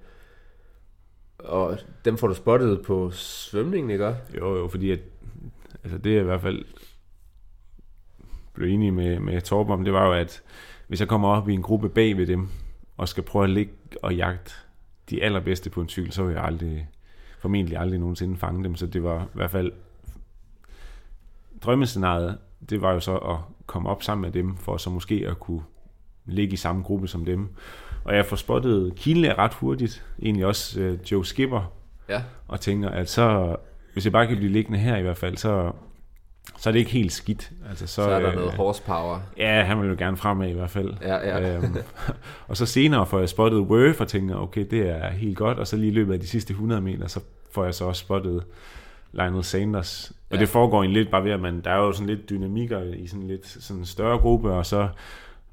Og 1.38 1.78
dem 2.04 2.18
får 2.18 2.28
du 2.28 2.34
spottet 2.34 2.82
på 2.86 3.10
svømningen, 3.10 3.90
ikke? 3.90 4.16
Jo, 4.36 4.56
jo, 4.56 4.68
fordi 4.68 4.90
at, 4.90 5.00
altså 5.84 5.98
det 5.98 6.16
er 6.16 6.20
i 6.20 6.24
hvert 6.24 6.40
fald 6.40 6.64
blev 8.54 8.68
enig 8.68 8.94
med, 8.94 9.20
med 9.20 9.40
Torben 9.40 9.72
om, 9.72 9.84
det 9.84 9.92
var 9.92 10.06
jo, 10.06 10.12
at 10.12 10.42
hvis 10.88 11.00
jeg 11.00 11.08
kommer 11.08 11.28
op 11.28 11.48
i 11.48 11.54
en 11.54 11.62
gruppe 11.62 11.88
bag 11.88 12.16
ved 12.16 12.26
dem, 12.26 12.48
og 12.96 13.08
skal 13.08 13.22
prøve 13.22 13.44
at 13.44 13.50
ligge 13.50 13.72
og 14.02 14.14
jagte 14.14 14.52
de 15.10 15.22
allerbedste 15.22 15.70
på 15.70 15.80
en 15.80 15.88
cykel, 15.88 16.12
så 16.12 16.24
vil 16.24 16.34
jeg 16.34 16.44
aldrig, 16.44 16.88
formentlig 17.38 17.78
aldrig 17.78 18.00
nogensinde 18.00 18.36
fange 18.36 18.64
dem, 18.64 18.76
så 18.76 18.86
det 18.86 19.02
var 19.02 19.22
i 19.22 19.28
hvert 19.34 19.50
fald 19.50 19.72
drømmescenariet, 21.62 22.38
det 22.70 22.82
var 22.82 22.92
jo 22.92 23.00
så 23.00 23.16
at 23.16 23.36
komme 23.66 23.88
op 23.88 24.02
sammen 24.02 24.22
med 24.22 24.32
dem, 24.32 24.56
for 24.56 24.76
så 24.76 24.90
måske 24.90 25.24
at 25.28 25.40
kunne 25.40 25.62
ligge 26.26 26.52
i 26.52 26.56
samme 26.56 26.82
gruppe 26.82 27.08
som 27.08 27.24
dem. 27.24 27.48
Og 28.04 28.16
jeg 28.16 28.26
får 28.26 28.36
spottet 28.36 28.92
Kienle 28.96 29.34
ret 29.38 29.54
hurtigt, 29.54 30.04
egentlig 30.22 30.46
også 30.46 30.80
øh, 30.80 30.98
Joe 31.12 31.26
Skipper, 31.26 31.72
Ja. 32.08 32.22
og 32.48 32.60
tænker, 32.60 32.88
at 32.90 33.10
så, 33.10 33.56
hvis 33.92 34.04
jeg 34.04 34.12
bare 34.12 34.26
kan 34.26 34.36
blive 34.36 34.52
liggende 34.52 34.78
her 34.78 34.96
i 34.96 35.02
hvert 35.02 35.16
fald, 35.16 35.36
så, 35.36 35.72
så 36.58 36.68
er 36.70 36.72
det 36.72 36.78
ikke 36.78 36.90
helt 36.90 37.12
skidt. 37.12 37.50
Altså, 37.68 37.86
så, 37.86 37.94
Så 37.94 38.02
er 38.10 38.20
der 38.20 38.28
øh, 38.28 38.34
noget 38.36 38.52
horsepower. 38.52 39.20
Ja, 39.38 39.62
han 39.62 39.80
vil 39.80 39.88
jo 39.88 39.94
gerne 39.98 40.16
fremad 40.16 40.48
i 40.48 40.52
hvert 40.52 40.70
fald. 40.70 40.94
Ja, 41.02 41.14
ja. 41.16 41.56
Øhm, 41.56 41.76
og 42.48 42.56
så 42.56 42.66
senere 42.66 43.06
får 43.06 43.18
jeg 43.18 43.28
spottet 43.28 43.58
Worth 43.60 44.00
og 44.00 44.08
tænker, 44.08 44.36
okay, 44.36 44.66
det 44.70 44.88
er 44.90 45.10
helt 45.10 45.36
godt. 45.36 45.58
Og 45.58 45.66
så 45.66 45.76
lige 45.76 45.88
i 45.90 45.94
løbet 45.94 46.12
af 46.14 46.20
de 46.20 46.26
sidste 46.26 46.50
100 46.50 46.80
meter, 46.80 47.06
så 47.06 47.20
får 47.50 47.64
jeg 47.64 47.74
så 47.74 47.84
også 47.84 48.00
spottet 48.00 48.44
Lionel 49.12 49.44
Sanders. 49.44 50.12
Og 50.30 50.36
Ja. 50.36 50.40
det 50.40 50.48
foregår 50.48 50.82
egentlig 50.82 51.02
lidt 51.02 51.10
bare 51.10 51.24
ved, 51.24 51.30
at 51.30 51.40
man, 51.40 51.60
der 51.60 51.70
er 51.70 51.76
jo 51.78 51.92
sådan 51.92 52.06
lidt 52.06 52.30
dynamikker 52.30 52.82
i 52.82 53.06
sådan 53.06 53.26
lidt 53.26 53.46
sådan 53.46 53.80
en 53.80 53.86
større 53.86 54.18
gruppe, 54.18 54.52
og 54.52 54.66
så 54.66 54.88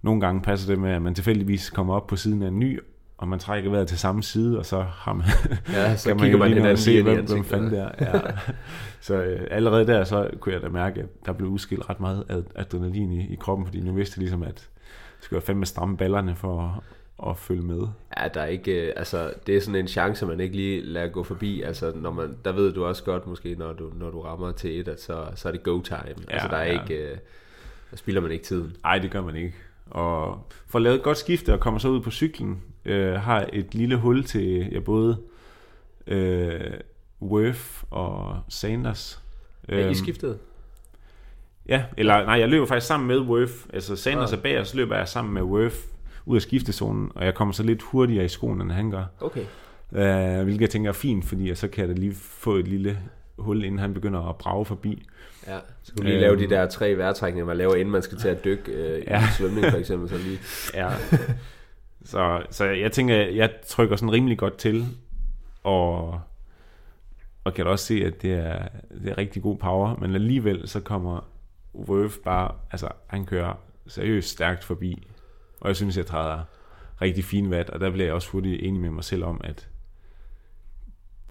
nogle 0.03 0.21
gange 0.21 0.41
passer 0.41 0.67
det 0.73 0.79
med, 0.79 0.91
at 0.91 1.01
man 1.01 1.15
tilfældigvis 1.15 1.69
kommer 1.69 1.93
op 1.95 2.07
på 2.07 2.15
siden 2.15 2.43
af 2.43 2.47
en 2.47 2.59
ny, 2.59 2.79
og 3.17 3.27
man 3.27 3.39
trækker 3.39 3.69
vejret 3.69 3.87
til 3.87 3.97
samme 3.97 4.23
side, 4.23 4.59
og 4.59 4.65
så 4.65 4.81
har 4.81 5.13
man, 5.13 5.25
Ja, 5.73 5.95
så 5.97 6.09
kan 6.09 6.19
kigger 6.19 6.37
man, 6.37 6.49
man 6.49 6.49
jo 6.49 6.53
lige 6.55 6.63
nå 6.63 6.69
at 6.69 6.79
se, 6.79 7.03
hvem, 7.03 7.25
hvem 7.25 7.43
fanden 7.43 7.71
det 7.71 7.79
er. 7.79 7.89
Ja. 8.01 8.19
så 9.07 9.15
øh, 9.15 9.47
allerede 9.51 9.87
der, 9.87 10.03
så 10.03 10.29
kunne 10.39 10.53
jeg 10.53 10.61
da 10.61 10.69
mærke, 10.69 11.01
at 11.01 11.25
der 11.25 11.33
blev 11.33 11.49
udskilt 11.49 11.89
ret 11.89 11.99
meget 11.99 12.23
ad- 12.29 12.43
adrenalin 12.55 13.11
i, 13.11 13.33
i 13.33 13.35
kroppen, 13.35 13.65
fordi 13.65 13.79
nu 13.79 13.93
vidste 13.93 14.17
jeg 14.17 14.21
ligesom, 14.21 14.43
at 14.43 14.47
jeg 14.47 15.25
skulle 15.25 15.41
fandme 15.41 15.65
stramme 15.65 15.97
ballerne 15.97 16.35
for 16.35 16.61
at, 16.61 17.29
at 17.29 17.37
følge 17.37 17.61
med. 17.61 17.87
Ja, 18.17 18.27
der 18.33 18.41
er 18.41 18.45
ikke, 18.45 18.87
øh, 18.87 18.93
altså, 18.95 19.33
det 19.47 19.57
er 19.57 19.61
sådan 19.61 19.75
en 19.75 19.87
chance, 19.87 20.25
man 20.25 20.39
ikke 20.39 20.55
lige 20.55 20.81
lader 20.81 21.07
gå 21.07 21.23
forbi. 21.23 21.61
Altså, 21.61 21.91
når 21.95 22.11
man, 22.11 22.37
der 22.45 22.51
ved 22.51 22.73
du 22.73 22.85
også 22.85 23.03
godt, 23.03 23.27
måske, 23.27 23.55
når 23.55 23.73
du, 23.73 23.91
når 23.95 24.09
du 24.11 24.21
rammer 24.21 24.51
til 24.51 24.79
et, 24.79 24.87
at 24.87 25.01
så, 25.01 25.25
så 25.35 25.47
er 25.47 25.51
det 25.51 25.63
go 25.63 25.81
time. 25.81 25.99
Ja, 26.05 26.33
altså, 26.33 26.47
der 26.47 26.57
er 26.57 26.73
ja. 26.73 26.81
ikke, 26.81 27.11
øh, 27.11 27.17
der 27.91 27.97
spilder 27.97 28.21
man 28.21 28.31
ikke 28.31 28.43
tiden. 28.45 28.75
Nej, 28.83 28.99
det 28.99 29.11
gør 29.11 29.21
man 29.21 29.35
ikke. 29.35 29.53
Og 29.89 30.48
for 30.67 30.80
at 30.80 30.84
lave 30.84 30.96
et 30.96 31.04
godt 31.04 31.17
skifte 31.17 31.54
og 31.54 31.60
komme 31.60 31.80
så 31.80 31.88
ud 31.89 32.02
på 32.02 32.12
cyklen, 32.12 32.62
øh, 32.86 33.13
har 33.13 33.50
et 33.54 33.76
lille 33.76 33.96
hul 33.96 34.24
til 34.24 34.69
ja, 34.72 34.80
både 34.80 35.17
øh, 36.08 36.60
Worth 37.22 37.84
og 37.89 38.39
Sanders. 38.50 39.22
Er 39.67 39.78
I 39.80 39.84
Øhm, 39.86 39.93
skiftet? 39.93 40.39
Ja, 41.69 41.84
eller 41.98 42.26
nej, 42.26 42.39
jeg 42.39 42.50
løber 42.50 42.65
faktisk 42.65 42.88
sammen 42.88 43.08
med 43.08 43.17
Worth. 43.19 43.54
Altså 43.74 43.96
Sanders 43.96 44.32
Ah. 44.34 44.38
er 44.38 44.41
bag, 44.41 44.60
og 44.60 44.67
så 44.67 44.78
løber 44.78 44.98
jeg 44.98 45.08
sammen 45.08 45.34
med 45.34 45.41
Worth 45.41 45.76
ud 46.26 46.36
af 46.36 46.41
skiftezonen, 46.41 47.12
og 47.15 47.26
jeg 47.26 47.34
kommer 47.36 47.54
så 47.54 47.63
lidt 47.63 47.82
hurtigere 47.82 48.26
i 48.26 48.28
skoen, 48.28 48.62
end 48.62 48.72
han 48.72 48.91
gør. 48.91 49.06
Okay. 49.22 49.46
Uh, 49.91 50.43
hvilket 50.43 50.62
jeg 50.62 50.69
tænker 50.69 50.89
er 50.89 50.93
fint, 50.93 51.26
fordi 51.26 51.56
så 51.56 51.67
kan 51.67 51.88
jeg 51.88 51.96
da 51.96 52.02
lige 52.02 52.13
få 52.15 52.56
et 52.56 52.67
lille 52.67 53.00
hul, 53.38 53.63
inden 53.63 53.80
han 53.80 53.93
begynder 53.93 54.30
at 54.30 54.36
brage 54.38 54.65
forbi. 54.65 55.08
Ja, 55.48 55.60
så 55.84 55.91
skulle 55.91 56.10
lige 56.10 56.15
Øhm. 56.15 56.22
lave 56.22 56.39
de 56.50 56.56
der 56.56 56.67
tre 56.67 56.98
vejrtrækninger, 56.98 57.46
man 57.46 57.58
laver, 57.58 57.76
inden 57.76 57.91
man 57.91 58.02
skal 58.02 58.17
til 58.17 58.28
at 58.28 58.43
dykke 58.46 58.72
øh, 58.72 59.00
i 59.00 59.04
Ja. 59.08 59.24
svømning, 59.38 59.65
for 59.72 59.78
eksempel. 59.78 60.10
Så 60.10 60.17
lige. 60.17 60.39
Ja. 60.84 60.89
så, 62.06 62.43
så 62.50 62.65
jeg 62.65 62.91
tænker, 62.91 63.15
jeg 63.15 63.52
trykker 63.67 63.96
sådan 63.96 64.12
rimelig 64.12 64.38
godt 64.38 64.58
til, 64.58 64.86
og, 65.63 66.19
og 67.43 67.54
kan 67.54 67.65
da 67.65 67.72
også 67.72 67.86
se, 67.86 68.06
at 68.06 68.22
det 68.22 68.34
er, 68.34 68.67
det 69.04 69.12
er 69.12 69.17
rigtig 69.17 69.41
god 69.43 69.58
power, 69.58 69.96
men 69.96 70.15
alligevel 70.15 70.67
så 70.67 70.80
kommer 70.80 71.30
Worth 71.76 72.15
bare, 72.26 72.52
altså 72.72 72.88
han 73.08 73.26
kører 73.26 73.54
seriøst 73.88 74.30
stærkt 74.30 74.63
forbi, 74.63 75.08
og 75.62 75.67
jeg 75.67 75.76
synes, 75.76 75.98
jeg 75.98 76.06
træder 76.06 76.39
rigtig 77.02 77.24
fin 77.24 77.52
vat, 77.52 77.69
og 77.69 77.80
der 77.80 77.89
bliver 77.89 78.06
jeg 78.06 78.13
også 78.13 78.30
hurtigt 78.30 78.62
enig 78.63 78.82
med 78.82 78.89
mig 78.89 79.04
selv 79.04 79.24
om, 79.24 79.41
at 79.43 79.67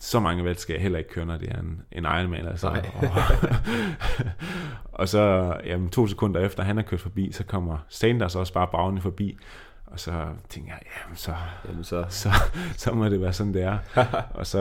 så 0.02 0.20
mange 0.20 0.44
watt 0.44 0.60
skal 0.60 0.72
jeg 0.72 0.82
heller 0.82 0.98
ikke 0.98 1.10
køre, 1.10 1.26
når 1.26 1.36
det 1.36 1.48
er 1.48 1.58
en, 1.58 1.82
en 1.92 2.04
Ironman. 2.04 2.46
Altså. 2.46 2.70
Nej. 2.70 2.90
Og, 4.92 5.08
så 5.08 5.56
jamen, 5.64 5.90
to 5.90 6.06
sekunder 6.06 6.40
efter, 6.40 6.62
han 6.62 6.78
er 6.78 6.82
kørt 6.82 7.00
forbi, 7.00 7.32
så 7.32 7.44
kommer 7.44 7.78
Sanders 7.88 8.36
også 8.36 8.52
bare 8.52 8.66
bravende 8.66 9.00
forbi. 9.00 9.38
Og 9.86 10.00
så 10.00 10.26
tænker 10.48 10.72
jeg, 10.72 10.80
jamen 11.04 11.16
så, 11.16 11.34
Jamen 11.68 11.84
så, 11.84 12.04
så, 12.08 12.30
så 12.76 12.92
må 12.92 13.08
det 13.08 13.20
være 13.20 13.32
sådan, 13.32 13.54
det 13.54 13.62
er. 13.62 13.78
og 14.40 14.46
så 14.46 14.60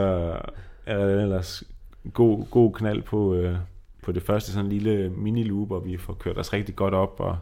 er 0.86 0.96
der 0.96 1.22
ellers 1.22 1.64
god, 2.12 2.46
god 2.50 2.72
knald 2.72 3.02
på, 3.02 3.34
øh, 3.34 3.56
på 4.02 4.12
det 4.12 4.22
første 4.22 4.52
sådan 4.52 4.70
lille 4.70 5.08
mini-loop, 5.10 5.70
og 5.70 5.84
vi 5.84 5.96
får 5.96 6.12
kørt 6.12 6.38
os 6.38 6.52
rigtig 6.52 6.76
godt 6.76 6.94
op, 6.94 7.14
og 7.18 7.38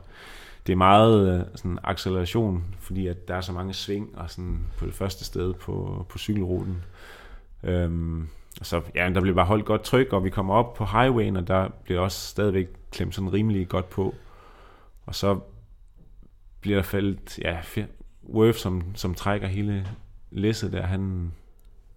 det 0.67 0.73
er 0.73 0.77
meget 0.77 1.39
øh, 1.39 1.45
sådan 1.55 1.79
acceleration, 1.85 2.65
fordi 2.79 3.07
at 3.07 3.29
der 3.29 3.35
er 3.35 3.41
så 3.41 3.53
mange 3.53 3.75
sving 3.75 4.19
og 4.19 4.31
sådan 4.31 4.61
på 4.79 4.87
det 4.87 4.95
første 4.95 5.25
sted 5.25 5.55
på, 5.55 6.07
på 6.09 6.19
cykelruten. 6.19 6.83
Øhm, 7.63 8.29
så 8.63 8.81
ja, 8.95 9.11
der 9.15 9.21
bliver 9.21 9.35
bare 9.35 9.47
holdt 9.47 9.65
godt 9.65 9.83
tryk, 9.83 10.13
og 10.13 10.25
vi 10.25 10.31
kommer 10.31 10.55
op 10.55 10.75
på 10.75 10.85
highwayen, 10.85 11.37
og 11.37 11.49
der 11.49 11.69
bliver 11.85 12.01
også 12.01 12.29
stadigvæk 12.29 12.69
klemt 12.93 13.15
sådan 13.15 13.33
rimelig 13.33 13.69
godt 13.69 13.91
på. 13.91 14.15
Og 15.07 15.15
så 15.15 15.39
bliver 16.61 16.77
der 16.77 16.83
faldet, 16.83 17.39
ja, 17.39 17.59
Worth, 18.29 18.59
som, 18.59 18.83
som 18.95 19.15
trækker 19.15 19.49
hele 19.49 19.87
læsset 20.31 20.73
der, 20.73 20.83
han, 20.83 21.33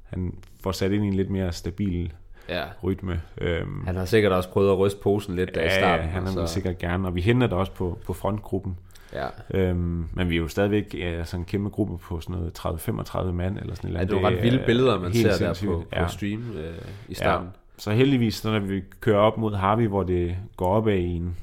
han 0.04 0.34
får 0.64 0.72
sat 0.72 0.92
ind 0.92 1.04
i 1.04 1.08
en 1.08 1.14
lidt 1.14 1.30
mere 1.30 1.52
stabil 1.52 2.14
ja. 2.50 2.64
rytme. 2.84 3.22
Øhm, 3.38 3.86
Han 3.86 3.96
har 3.96 4.06
sikkert 4.06 4.32
også 4.32 4.50
prøvet 4.50 4.72
at 4.72 4.80
ryste 4.80 5.00
posen 5.04 5.36
lidt 5.36 5.56
der 5.56 5.62
i 5.62 5.64
ja, 5.64 5.80
starten. 5.80 6.08
han 6.08 6.22
og 6.22 6.36
vil 6.36 6.48
så, 6.48 6.54
sikkert 6.54 6.78
gerne, 6.78 7.08
og 7.08 7.16
vi 7.16 7.22
henter 7.22 7.48
det 7.48 7.58
også 7.58 7.72
på, 7.72 8.00
på 8.06 8.14
frontgruppen. 8.14 8.78
Ja. 9.16 9.28
Øhm, 9.60 10.06
men 10.14 10.30
vi 10.30 10.36
er 10.36 10.40
jo 10.40 10.48
stadigvæk 10.48 10.96
ja, 10.98 11.24
sådan 11.24 11.42
en 11.42 11.46
kæmpe 11.46 11.70
gruppe 11.70 11.98
på 11.98 12.20
sådan 12.22 12.36
noget 12.36 12.60
30-35 12.60 13.32
mand, 13.32 13.58
eller 13.60 13.76
sådan 13.76 13.88
et 13.90 13.90
eller 13.90 14.00
Ja, 14.00 14.06
det 14.06 14.14
er 14.14 14.20
jo 14.22 14.28
ret 14.28 14.44
vilde 14.44 14.64
billeder, 14.66 15.00
man 15.00 15.14
ser 15.14 15.28
der 15.28 15.36
sindssygt. 15.36 15.68
på, 15.72 15.78
på 15.80 15.86
Ja. 16.00 16.08
stream 16.08 16.52
øh, 16.58 16.74
i 17.10 17.14
starten. 17.14 17.48
Så 17.78 17.92
heldigvis, 17.92 18.36
så 18.36 18.52
når 18.52 18.60
vi 18.60 18.82
kører 19.00 19.18
op 19.20 19.38
mod 19.38 19.56
Harvey, 19.56 19.88
hvor 19.88 20.04
det 20.04 20.36
går 20.58 20.68
op 20.68 20.88
i 20.88 20.92
en, 21.06 21.36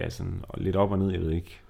ja, 0.00 0.10
sådan 0.10 0.40
og 0.48 0.60
lidt 0.60 0.76
op 0.76 0.90
og 0.92 0.98
ned, 0.98 1.10
jeg 1.12 1.20
ved 1.20 1.30
ikke, 1.30 1.60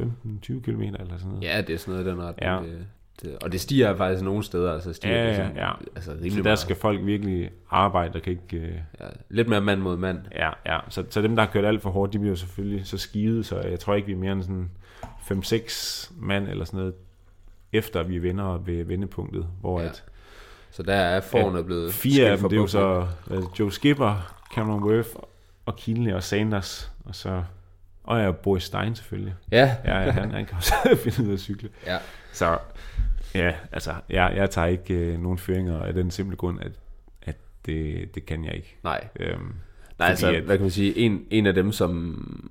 15-20 0.00 0.60
km 0.60 0.82
eller 0.82 0.96
sådan 1.16 1.28
noget. 1.28 1.42
Ja, 1.42 1.60
det 1.60 1.74
er 1.74 1.78
sådan 1.78 1.92
noget 2.00 2.06
den 2.06 2.22
retning. 2.24 2.52
Ja. 2.52 2.76
Det, 2.76 2.86
det, 3.22 3.36
og 3.42 3.52
det 3.52 3.60
stiger 3.60 3.96
faktisk 3.96 4.24
nogle 4.24 4.42
steder, 4.42 4.72
altså 4.72 4.92
stiger 4.92 5.14
Ja, 5.14 5.24
ja, 5.28 5.36
sådan, 5.36 5.56
ja. 5.56 5.70
altså 5.94 6.10
så 6.10 6.16
rimelig 6.16 6.36
der 6.36 6.42
meget. 6.42 6.58
skal 6.58 6.76
folk 6.76 7.00
virkelig 7.06 7.50
arbejde, 7.70 8.12
der 8.12 8.18
kan 8.18 8.32
ikke... 8.32 8.66
Øh, 8.66 8.72
Ja, 9.00 9.06
lidt 9.28 9.48
mere 9.48 9.60
mand 9.60 9.80
mod 9.80 9.96
mand. 9.96 10.18
ja, 10.34 10.50
ja. 10.66 10.78
Så, 10.88 11.04
så 11.10 11.22
dem, 11.22 11.36
der 11.36 11.44
har 11.44 11.50
kørt 11.52 11.64
alt 11.64 11.82
for 11.82 11.90
hårdt, 11.90 12.12
de 12.12 12.18
bliver 12.18 12.34
selvfølgelig 12.34 12.86
så 12.86 12.98
skivet, 12.98 13.46
så 13.46 13.60
jeg 13.60 13.80
tror 13.80 13.94
ikke, 13.94 14.06
vi 14.06 14.12
er 14.12 14.16
mere 14.16 14.32
end 14.32 14.42
sådan 14.42 14.70
5-6 15.30 16.12
mand 16.16 16.48
eller 16.48 16.64
sådan 16.64 16.78
noget, 16.78 16.94
efter 17.72 18.02
vi 18.02 18.18
vinder 18.18 18.58
ved 18.58 18.84
vendepunktet, 18.84 19.46
hvor 19.60 19.78
Ja. 19.80 19.84
ja. 19.84 19.90
at 19.90 20.04
Så 20.70 20.82
der 20.82 20.94
er 20.94 21.20
forne 21.20 21.64
blevet 21.64 21.92
Fire 21.94 22.26
af 22.28 22.38
dem, 22.38 22.48
det 22.48 22.56
er 22.56 22.60
jo 22.60 22.66
så 22.66 23.06
Joe 23.58 23.72
Skipper, 23.72 24.34
Cameron 24.54 24.82
Worth 24.84 25.08
og 25.66 25.76
Kienle 25.76 26.16
og 26.16 26.22
Sanders, 26.22 26.92
og 27.04 27.14
så 27.14 27.42
og 28.04 28.20
ja, 28.20 28.30
Boris 28.30 28.62
Stein 28.62 28.94
selvfølgelig. 28.94 29.34
Ja. 29.52 29.76
Ja, 29.84 30.00
ja 30.02 30.10
han, 30.10 30.30
han 30.30 30.46
kan 30.46 30.56
også 30.56 30.74
finde 31.04 31.22
ud 31.22 31.28
af 31.28 31.32
at 31.32 31.40
cykle. 31.40 31.68
Ja. 31.86 31.98
Så 32.32 32.58
ja, 33.34 33.52
altså, 33.72 33.94
jeg, 34.10 34.32
jeg 34.36 34.50
tager 34.50 34.66
ikke 34.68 34.94
øh, 34.94 35.20
nogen 35.22 35.38
føringer 35.38 35.80
af 35.82 35.94
den 35.94 36.10
simple 36.10 36.36
grund, 36.36 36.60
at, 36.60 36.72
at 37.22 37.36
det, 37.66 38.14
det 38.14 38.26
kan 38.26 38.44
jeg 38.44 38.54
ikke. 38.54 38.76
Nej. 38.84 39.08
Øhm, 39.20 39.52
Nej, 39.98 40.08
altså, 40.08 40.32
at- 40.32 40.42
hvad 40.42 40.56
kan 40.56 40.62
man 40.64 40.70
sige, 40.70 40.96
en, 40.98 41.26
en 41.30 41.46
af 41.46 41.54
dem, 41.54 41.72
som... 41.72 42.50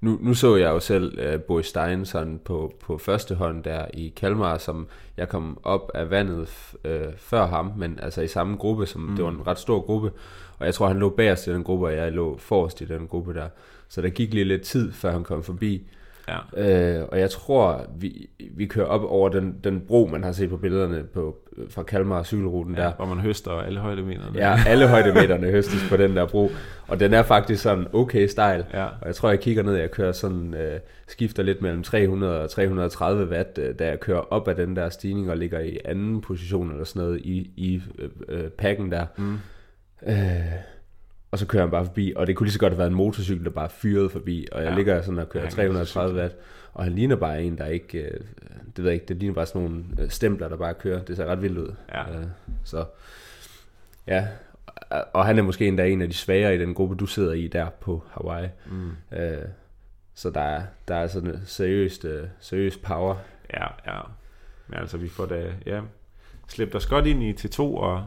Nu, 0.00 0.18
nu 0.22 0.34
så 0.34 0.56
jeg 0.56 0.70
jo 0.70 0.80
selv 0.80 1.34
uh, 1.34 1.40
Boris 1.40 1.66
Stein 1.66 2.04
sådan 2.04 2.40
på, 2.44 2.74
på 2.80 2.98
første 2.98 3.34
hånd 3.34 3.64
der 3.64 3.86
i 3.94 4.12
Kalmar, 4.16 4.58
som 4.58 4.86
jeg 5.16 5.28
kom 5.28 5.58
op 5.62 5.90
af 5.94 6.10
vandet 6.10 6.48
uh, 6.84 6.90
før 7.16 7.46
ham, 7.46 7.72
men 7.76 7.98
altså 8.02 8.22
i 8.22 8.28
samme 8.28 8.56
gruppe, 8.56 8.86
som 8.86 9.00
mm. 9.00 9.16
det 9.16 9.24
var 9.24 9.30
en 9.30 9.46
ret 9.46 9.58
stor 9.58 9.80
gruppe, 9.80 10.10
og 10.58 10.66
jeg 10.66 10.74
tror, 10.74 10.88
han 10.88 10.98
lå 10.98 11.08
bagerst 11.08 11.46
i 11.46 11.52
den 11.52 11.64
gruppe, 11.64 11.86
og 11.86 11.96
jeg 11.96 12.12
lå 12.12 12.36
forrest 12.38 12.80
i 12.80 12.84
den 12.84 13.08
gruppe 13.08 13.34
der. 13.34 13.48
Så 13.88 14.02
der 14.02 14.08
gik 14.08 14.34
lige 14.34 14.44
lidt 14.44 14.62
tid, 14.62 14.92
før 14.92 15.12
han 15.12 15.24
kom 15.24 15.42
forbi. 15.42 15.86
Ja. 16.28 16.98
Øh, 17.00 17.08
og 17.12 17.20
jeg 17.20 17.30
tror, 17.30 17.86
vi, 17.96 18.30
vi 18.50 18.66
kører 18.66 18.86
op 18.86 19.04
over 19.04 19.28
den, 19.28 19.56
den 19.64 19.80
bro, 19.80 20.08
man 20.12 20.24
har 20.24 20.32
set 20.32 20.50
på 20.50 20.56
billederne 20.56 21.02
på, 21.02 21.36
fra 21.70 21.82
Kalmar 21.82 22.22
cykelruten 22.22 22.74
ja, 22.74 22.82
der. 22.82 22.92
hvor 22.92 23.06
man 23.06 23.18
høster 23.18 23.50
alle 23.50 23.80
højdemeterne. 23.80 24.38
Ja, 24.38 24.56
alle 24.66 24.88
højdemeterne 24.88 25.46
høstes 25.46 25.88
på 25.90 25.96
den 25.96 26.16
der 26.16 26.26
bro. 26.26 26.50
Og 26.88 27.00
den 27.00 27.14
er 27.14 27.22
faktisk 27.22 27.62
sådan 27.62 27.86
okay 27.92 28.26
stejl. 28.26 28.64
Ja. 28.74 28.84
Og 28.84 29.06
jeg 29.06 29.14
tror, 29.14 29.28
jeg 29.28 29.40
kigger 29.40 29.62
ned, 29.62 29.74
jeg 29.74 29.90
kører 29.90 30.12
sådan, 30.12 30.54
øh, 30.54 30.80
skifter 31.08 31.42
lidt 31.42 31.62
mellem 31.62 31.82
300 31.82 32.42
og 32.42 32.50
330 32.50 33.30
watt, 33.30 33.58
øh, 33.58 33.74
da 33.78 33.86
jeg 33.86 34.00
kører 34.00 34.20
op 34.20 34.48
af 34.48 34.56
den 34.56 34.76
der 34.76 34.88
stigning 34.88 35.30
og 35.30 35.36
ligger 35.36 35.60
i 35.60 35.78
anden 35.84 36.20
position 36.20 36.70
eller 36.70 36.84
sådan 36.84 37.02
noget 37.02 37.20
i, 37.20 37.50
i 37.56 37.82
øh, 37.98 38.08
øh, 38.28 38.48
pakken 38.50 38.92
der. 38.92 39.06
Mm. 39.16 39.38
Øh, 40.06 40.14
og 41.30 41.38
så 41.38 41.46
kører 41.46 41.62
han 41.62 41.70
bare 41.70 41.84
forbi, 41.84 42.12
og 42.16 42.26
det 42.26 42.36
kunne 42.36 42.46
lige 42.46 42.52
så 42.52 42.58
godt 42.58 42.72
have 42.72 42.78
været 42.78 42.88
en 42.90 42.94
motorcykel, 42.96 43.44
der 43.44 43.50
bare 43.50 43.68
fyrede 43.70 44.10
forbi, 44.10 44.46
og 44.52 44.58
jeg 44.58 44.64
Ja. 44.66 44.70
ja. 44.70 44.76
ligger 44.76 45.02
sådan 45.02 45.18
og 45.18 45.28
kører 45.28 45.44
kan 45.44 45.52
330 45.52 46.20
watt, 46.20 46.36
og 46.74 46.84
han 46.84 46.92
ligner 46.92 47.16
bare 47.16 47.42
en, 47.42 47.58
der 47.58 47.66
ikke, 47.66 47.98
øh, 47.98 48.20
det 48.76 48.84
ved 48.84 48.84
jeg 48.84 48.94
ikke, 48.94 49.06
det 49.06 49.16
ligner 49.16 49.34
bare 49.34 49.46
sådan 49.46 49.62
nogle 49.62 49.84
øh, 49.98 50.10
stempler, 50.10 50.48
der 50.48 50.56
bare 50.56 50.74
kører, 50.74 51.02
det 51.04 51.16
ser 51.16 51.26
ret 51.26 51.42
vildt 51.42 51.58
ud. 51.58 51.74
Ja. 51.94 52.18
Øh, 52.18 52.24
så, 52.64 52.84
ja, 54.06 54.26
og 55.12 55.26
han 55.26 55.38
er 55.38 55.42
måske 55.42 55.68
endda 55.68 55.88
en 55.88 56.02
af 56.02 56.08
de 56.08 56.14
svagere 56.14 56.54
i 56.54 56.58
den 56.58 56.74
gruppe, 56.74 56.96
du 56.96 57.06
sidder 57.06 57.32
i 57.32 57.46
der 57.48 57.70
på 57.80 58.02
Hawaii. 58.10 58.48
Mm. 58.70 58.90
Øh, 59.18 59.38
så 60.14 60.30
der 60.30 60.40
er, 60.40 60.62
der 60.88 60.94
er 60.94 61.06
sådan 61.06 61.40
seriøst, 61.46 62.04
øh, 62.04 62.28
seriøst 62.40 62.82
power. 62.82 63.16
Ja, 63.54 63.66
ja. 63.86 64.00
Men 64.68 64.78
altså, 64.78 64.96
vi 64.96 65.08
får 65.08 65.26
da, 65.26 65.52
ja, 65.66 65.80
slæbt 66.48 66.74
os 66.74 66.86
godt 66.86 67.06
ind 67.06 67.22
i 67.22 67.32
T2, 67.32 67.60
og 67.60 68.04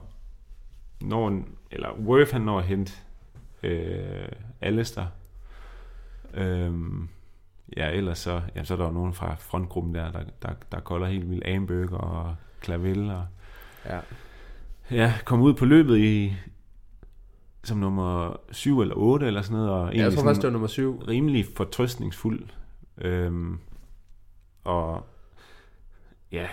når, 1.02 1.28
en, 1.28 1.48
eller 1.72 1.90
Worth 2.06 2.32
han 2.32 2.42
når 2.42 2.60
at 2.60 2.66
hente 2.66 2.94
øh, 3.64 4.28
Alistair. 4.62 5.06
Øhm, 6.34 7.10
ja, 7.78 7.90
ellers 7.92 8.18
så, 8.20 8.42
ja, 8.56 8.64
så 8.64 8.74
er 8.74 8.78
der 8.78 8.86
jo 8.86 8.92
nogen 8.92 9.14
fra 9.14 9.36
frontgruppen 9.40 9.96
der, 9.96 10.12
der, 10.12 10.24
der, 10.42 10.50
der 10.72 10.80
kolder 10.80 11.08
helt 11.08 11.30
vildt 11.30 11.48
Amberg 11.48 11.94
og 11.94 12.36
Clavel, 12.64 13.10
og 13.12 13.26
Ja. 13.86 14.00
ja, 14.92 15.14
kom 15.26 15.42
ud 15.42 15.54
på 15.54 15.66
løbet 15.66 15.98
i 15.98 16.34
som 17.64 17.78
nummer 17.78 18.36
7 18.52 18.82
eller 18.82 18.96
8 18.96 19.28
eller 19.28 19.42
sådan 19.42 19.58
noget, 19.58 19.72
og 19.72 19.86
Jeg 19.88 19.94
egentlig 19.94 20.18
tror 20.18 20.24
faktisk, 20.24 20.42
det 20.42 20.48
var 20.48 20.52
nummer 20.52 20.68
syv. 20.68 21.00
rimelig 21.08 21.46
fortrøstningsfuld. 21.58 22.44
Øhm, 22.98 23.60
og 24.64 25.06
ja, 26.32 26.48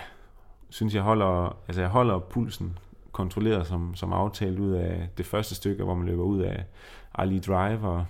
synes 0.69 0.95
jeg 0.95 1.03
holder, 1.03 1.57
altså 1.67 1.81
jeg 1.81 1.89
holder 1.89 2.19
pulsen 2.19 2.77
kontrolleret 3.11 3.67
som, 3.67 3.95
som 3.95 4.13
aftalt 4.13 4.59
ud 4.59 4.71
af 4.71 5.09
det 5.17 5.25
første 5.25 5.55
stykke, 5.55 5.83
hvor 5.83 5.93
man 5.93 6.07
løber 6.07 6.23
ud 6.23 6.41
af 6.41 6.65
Ali 7.15 7.39
Drive. 7.39 7.87
Og, 7.87 8.05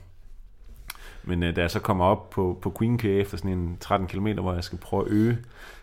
men 1.23 1.43
øh, 1.43 1.55
da 1.55 1.61
jeg 1.61 1.71
så 1.71 1.79
kommer 1.79 2.05
op 2.05 2.29
på, 2.29 2.59
på 2.61 2.75
Queen 2.79 2.97
K 2.97 3.05
efter 3.05 3.37
sådan 3.37 3.51
en 3.51 3.77
13 3.79 4.07
km, 4.07 4.27
hvor 4.27 4.53
jeg 4.53 4.63
skal 4.63 4.77
prøve 4.77 5.05
at 5.05 5.11
øge, 5.11 5.37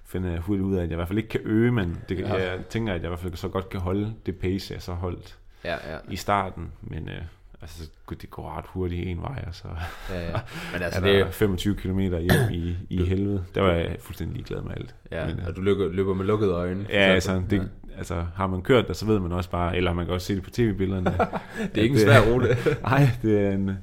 finder 0.04 0.30
jeg 0.30 0.38
hurtigt 0.40 0.64
ud 0.66 0.74
af, 0.74 0.78
at 0.82 0.88
jeg 0.88 0.92
i 0.92 0.94
hvert 0.94 1.08
fald 1.08 1.18
ikke 1.18 1.28
kan 1.30 1.40
øge, 1.44 1.72
men 1.72 1.98
det, 2.08 2.18
Ja. 2.18 2.34
jeg 2.52 2.58
tænker, 2.70 2.92
at 2.92 2.98
jeg 3.00 3.04
i 3.04 3.08
hvert 3.08 3.20
fald 3.20 3.34
så 3.34 3.48
godt 3.48 3.68
kan 3.70 3.80
holde 3.80 4.14
det 4.26 4.36
pace, 4.36 4.74
jeg 4.74 4.82
så 4.82 4.92
holdt 4.92 5.38
Ja, 5.64 5.72
ja. 5.92 5.98
i 6.08 6.16
starten. 6.16 6.72
Men 6.82 7.08
øh, 7.08 7.22
altså, 7.62 7.90
det 8.10 8.30
går 8.30 8.58
ret 8.58 8.64
hurtigt 8.68 9.08
en 9.08 9.22
vej, 9.22 9.44
og 9.46 9.54
så 9.54 9.68
ja, 10.10 10.30
ja. 10.30 10.40
Men 10.72 10.82
altså, 10.86 11.00
det, 11.00 11.24
der 11.24 11.30
25 11.30 11.74
km 11.74 11.98
hjem 11.98 12.50
i, 12.50 12.76
i 12.90 13.04
helvede. 13.04 13.44
Der 13.54 13.60
var 13.62 13.72
jeg 13.72 13.96
fuldstændig 14.00 14.34
ligeglad 14.36 14.62
med 14.62 14.72
alt. 14.76 14.94
ja, 15.10 15.26
Men, 15.26 15.38
øh, 15.40 15.46
og 15.46 15.56
du 15.56 15.60
løber, 15.60 15.88
løber 15.88 16.14
med 16.14 16.24
lukkede 16.24 16.52
øjne. 16.52 16.86
ja, 16.88 16.94
altså, 16.98 17.42
det, 17.50 17.70
altså, 17.98 18.24
har 18.34 18.46
man 18.46 18.62
kørt 18.62 18.88
der, 18.88 18.94
så 18.94 19.06
ved 19.06 19.20
man 19.20 19.32
også 19.32 19.50
bare, 19.50 19.76
eller 19.76 19.92
man 19.92 20.04
kan 20.04 20.14
også 20.14 20.26
se 20.26 20.34
det 20.34 20.42
på 20.42 20.50
tv-billederne. 20.50 21.10
det 21.74 21.78
er 21.78 21.82
ikke 21.82 21.92
en 21.92 22.00
svær 22.00 22.20
rute. 22.20 22.56
Nej, 22.82 23.08
det 23.22 23.40
er 23.40 23.50
en, 23.50 23.78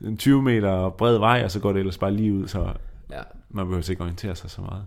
en 0.00 0.16
20 0.16 0.42
meter 0.42 0.90
bred 0.90 1.18
vej, 1.18 1.42
og 1.44 1.50
så 1.50 1.60
går 1.60 1.72
det 1.72 1.78
ellers 1.78 1.98
bare 1.98 2.12
lige 2.12 2.32
ud, 2.32 2.48
så 2.48 2.72
ja. 3.10 3.20
man 3.50 3.66
behøver 3.66 3.90
ikke 3.90 4.02
orientere 4.02 4.34
sig 4.34 4.50
så 4.50 4.60
meget. 4.60 4.86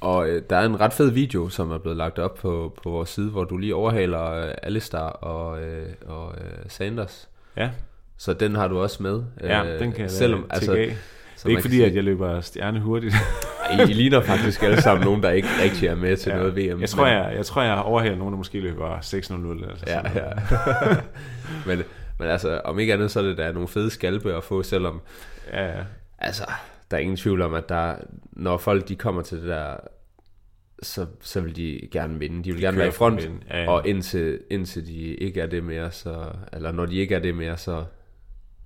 Og 0.00 0.28
øh, 0.28 0.42
der 0.50 0.56
er 0.56 0.66
en 0.66 0.80
ret 0.80 0.92
fed 0.92 1.10
video, 1.10 1.48
som 1.48 1.70
er 1.70 1.78
blevet 1.78 1.96
lagt 1.96 2.18
op 2.18 2.34
på, 2.34 2.78
på 2.82 2.90
vores 2.90 3.08
side, 3.08 3.30
hvor 3.30 3.44
du 3.44 3.56
lige 3.56 3.74
overhaler 3.74 4.30
øh, 4.30 4.54
Alistar 4.62 5.08
og, 5.08 5.62
øh, 5.62 5.88
og 6.06 6.34
øh, 6.40 6.56
Sanders. 6.68 7.28
Ja, 7.56 7.70
Så 8.16 8.32
den 8.34 8.54
har 8.54 8.68
du 8.68 8.78
også 8.78 9.02
med. 9.02 9.22
ja 9.40 9.74
øh, 9.74 9.80
den 9.80 9.92
kan 9.92 10.00
jeg 10.00 10.10
selvom, 10.10 10.46
altså. 10.50 10.72
Det 10.72 10.96
er 11.44 11.48
ikke 11.48 11.62
fordi, 11.62 11.76
kan 11.76 11.86
at 11.86 11.94
jeg 11.94 12.04
løber 12.04 12.40
stjerne 12.40 12.80
hurtigt. 12.80 13.14
I, 13.72 13.92
ligner 13.92 14.20
faktisk 14.20 14.62
alle 14.62 14.82
sammen 14.82 15.04
nogen, 15.04 15.22
der 15.22 15.30
ikke 15.30 15.48
rigtig 15.62 15.88
er 15.88 15.94
med 15.94 16.16
til 16.16 16.30
Ja. 16.30 16.36
noget 16.36 16.56
VM. 16.56 16.80
Jeg 16.80 16.88
tror, 16.88 17.04
men, 17.04 17.12
jeg, 17.12 17.32
jeg, 17.36 17.46
tror, 17.46 17.62
jeg 17.62 17.78
overhaler 17.78 18.16
nogen, 18.16 18.32
der 18.32 18.38
måske 18.38 18.60
løber 18.60 18.98
6.00. 18.98 19.70
Altså 19.70 19.84
Ja, 19.86 20.02
sådan 20.02 20.12
ja. 20.14 20.20
noget. 20.84 21.02
men, 21.66 21.82
men 22.18 22.28
altså, 22.28 22.60
om 22.64 22.78
ikke 22.78 22.92
andet, 22.92 23.10
så 23.10 23.18
er 23.20 23.24
det 23.24 23.38
da 23.38 23.52
nogle 23.52 23.68
fede 23.68 23.90
skalpe 23.90 24.34
at 24.36 24.44
få, 24.44 24.62
selvom 24.62 25.00
ja, 25.52 25.66
ja. 25.66 25.82
altså, 26.18 26.44
der 26.90 26.96
er 26.96 27.00
ingen 27.00 27.16
tvivl 27.16 27.42
om, 27.42 27.54
at 27.54 27.68
der, 27.68 27.94
når 28.32 28.56
folk 28.56 28.88
de 28.88 28.96
kommer 28.96 29.22
til 29.22 29.38
det 29.40 29.48
der, 29.48 29.76
så, 30.82 31.06
så 31.20 31.40
vil 31.40 31.56
de 31.56 31.80
gerne 31.92 32.18
vinde. 32.18 32.44
De 32.44 32.52
vil 32.52 32.60
gerne 32.60 32.74
kører 32.74 32.84
være 32.84 32.88
i 32.88 32.96
front. 32.96 33.30
Ja, 33.50 33.62
ja. 33.62 33.70
og 33.70 33.88
indtil, 33.88 34.38
indtil 34.50 34.86
de 34.86 34.98
ikke 34.98 35.40
er 35.40 35.46
det 35.46 35.64
mere, 35.64 35.90
så, 35.92 36.24
eller 36.52 36.72
når 36.72 36.86
de 36.86 36.96
ikke 36.96 37.14
er 37.14 37.18
det 37.18 37.34
mere, 37.34 37.56
så, 37.56 37.84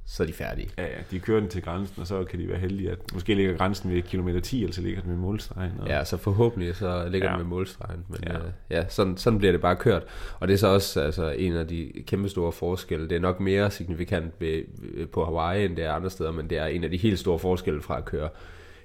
så 0.06 0.22
er 0.22 0.26
de 0.26 0.32
færdige. 0.32 0.68
Ja, 0.78 0.82
ja, 0.82 0.88
de 1.10 1.20
kører 1.20 1.40
den 1.40 1.48
til 1.48 1.62
grænsen, 1.62 2.00
og 2.00 2.06
så 2.06 2.24
kan 2.24 2.38
de 2.38 2.48
være 2.48 2.58
heldige, 2.58 2.90
at 2.90 2.98
måske 3.14 3.34
ligger 3.34 3.56
grænsen 3.56 3.90
ved 3.94 4.02
kilometer 4.02 4.40
10, 4.40 4.62
eller 4.62 4.74
så 4.74 4.80
ligger 4.82 5.00
den 5.00 5.10
ved 5.10 5.16
målstregen. 5.18 5.72
Og, 5.80 5.88
Ja, 5.88 6.04
så 6.04 6.16
forhåbentlig 6.16 6.76
så 6.76 7.08
ligger 7.08 7.28
Ja. 7.28 7.32
den 7.32 7.42
med 7.42 7.48
målstregen. 7.50 8.04
Men 8.08 8.18
Ja. 8.26 8.34
øh, 8.36 8.44
ja 8.70 8.84
sådan, 8.88 9.16
sådan 9.16 9.38
bliver 9.38 9.52
det 9.52 9.60
bare 9.60 9.76
kørt. 9.76 10.02
Og 10.40 10.48
det 10.48 10.54
er 10.54 10.58
så 10.58 10.66
også 10.68 11.00
altså, 11.00 11.30
en 11.30 11.56
af 11.56 11.68
de 11.68 11.92
kæmpe 12.06 12.28
store 12.28 12.52
forskelle. 12.52 13.08
Det 13.08 13.16
er 13.16 13.20
nok 13.20 13.40
mere 13.40 13.70
signifikant 13.70 14.32
ved, 14.38 14.62
ved- 14.78 15.06
på 15.06 15.24
Hawaii, 15.24 15.64
end 15.64 15.76
det 15.76 15.84
er 15.84 15.92
andre 15.92 16.10
steder, 16.10 16.32
men 16.32 16.50
det 16.50 16.58
er 16.58 16.66
en 16.66 16.84
af 16.84 16.90
de 16.90 16.96
helt 16.96 17.18
store 17.18 17.38
forskelle 17.38 17.82
fra 17.82 17.98
at 17.98 18.04
køre 18.04 18.28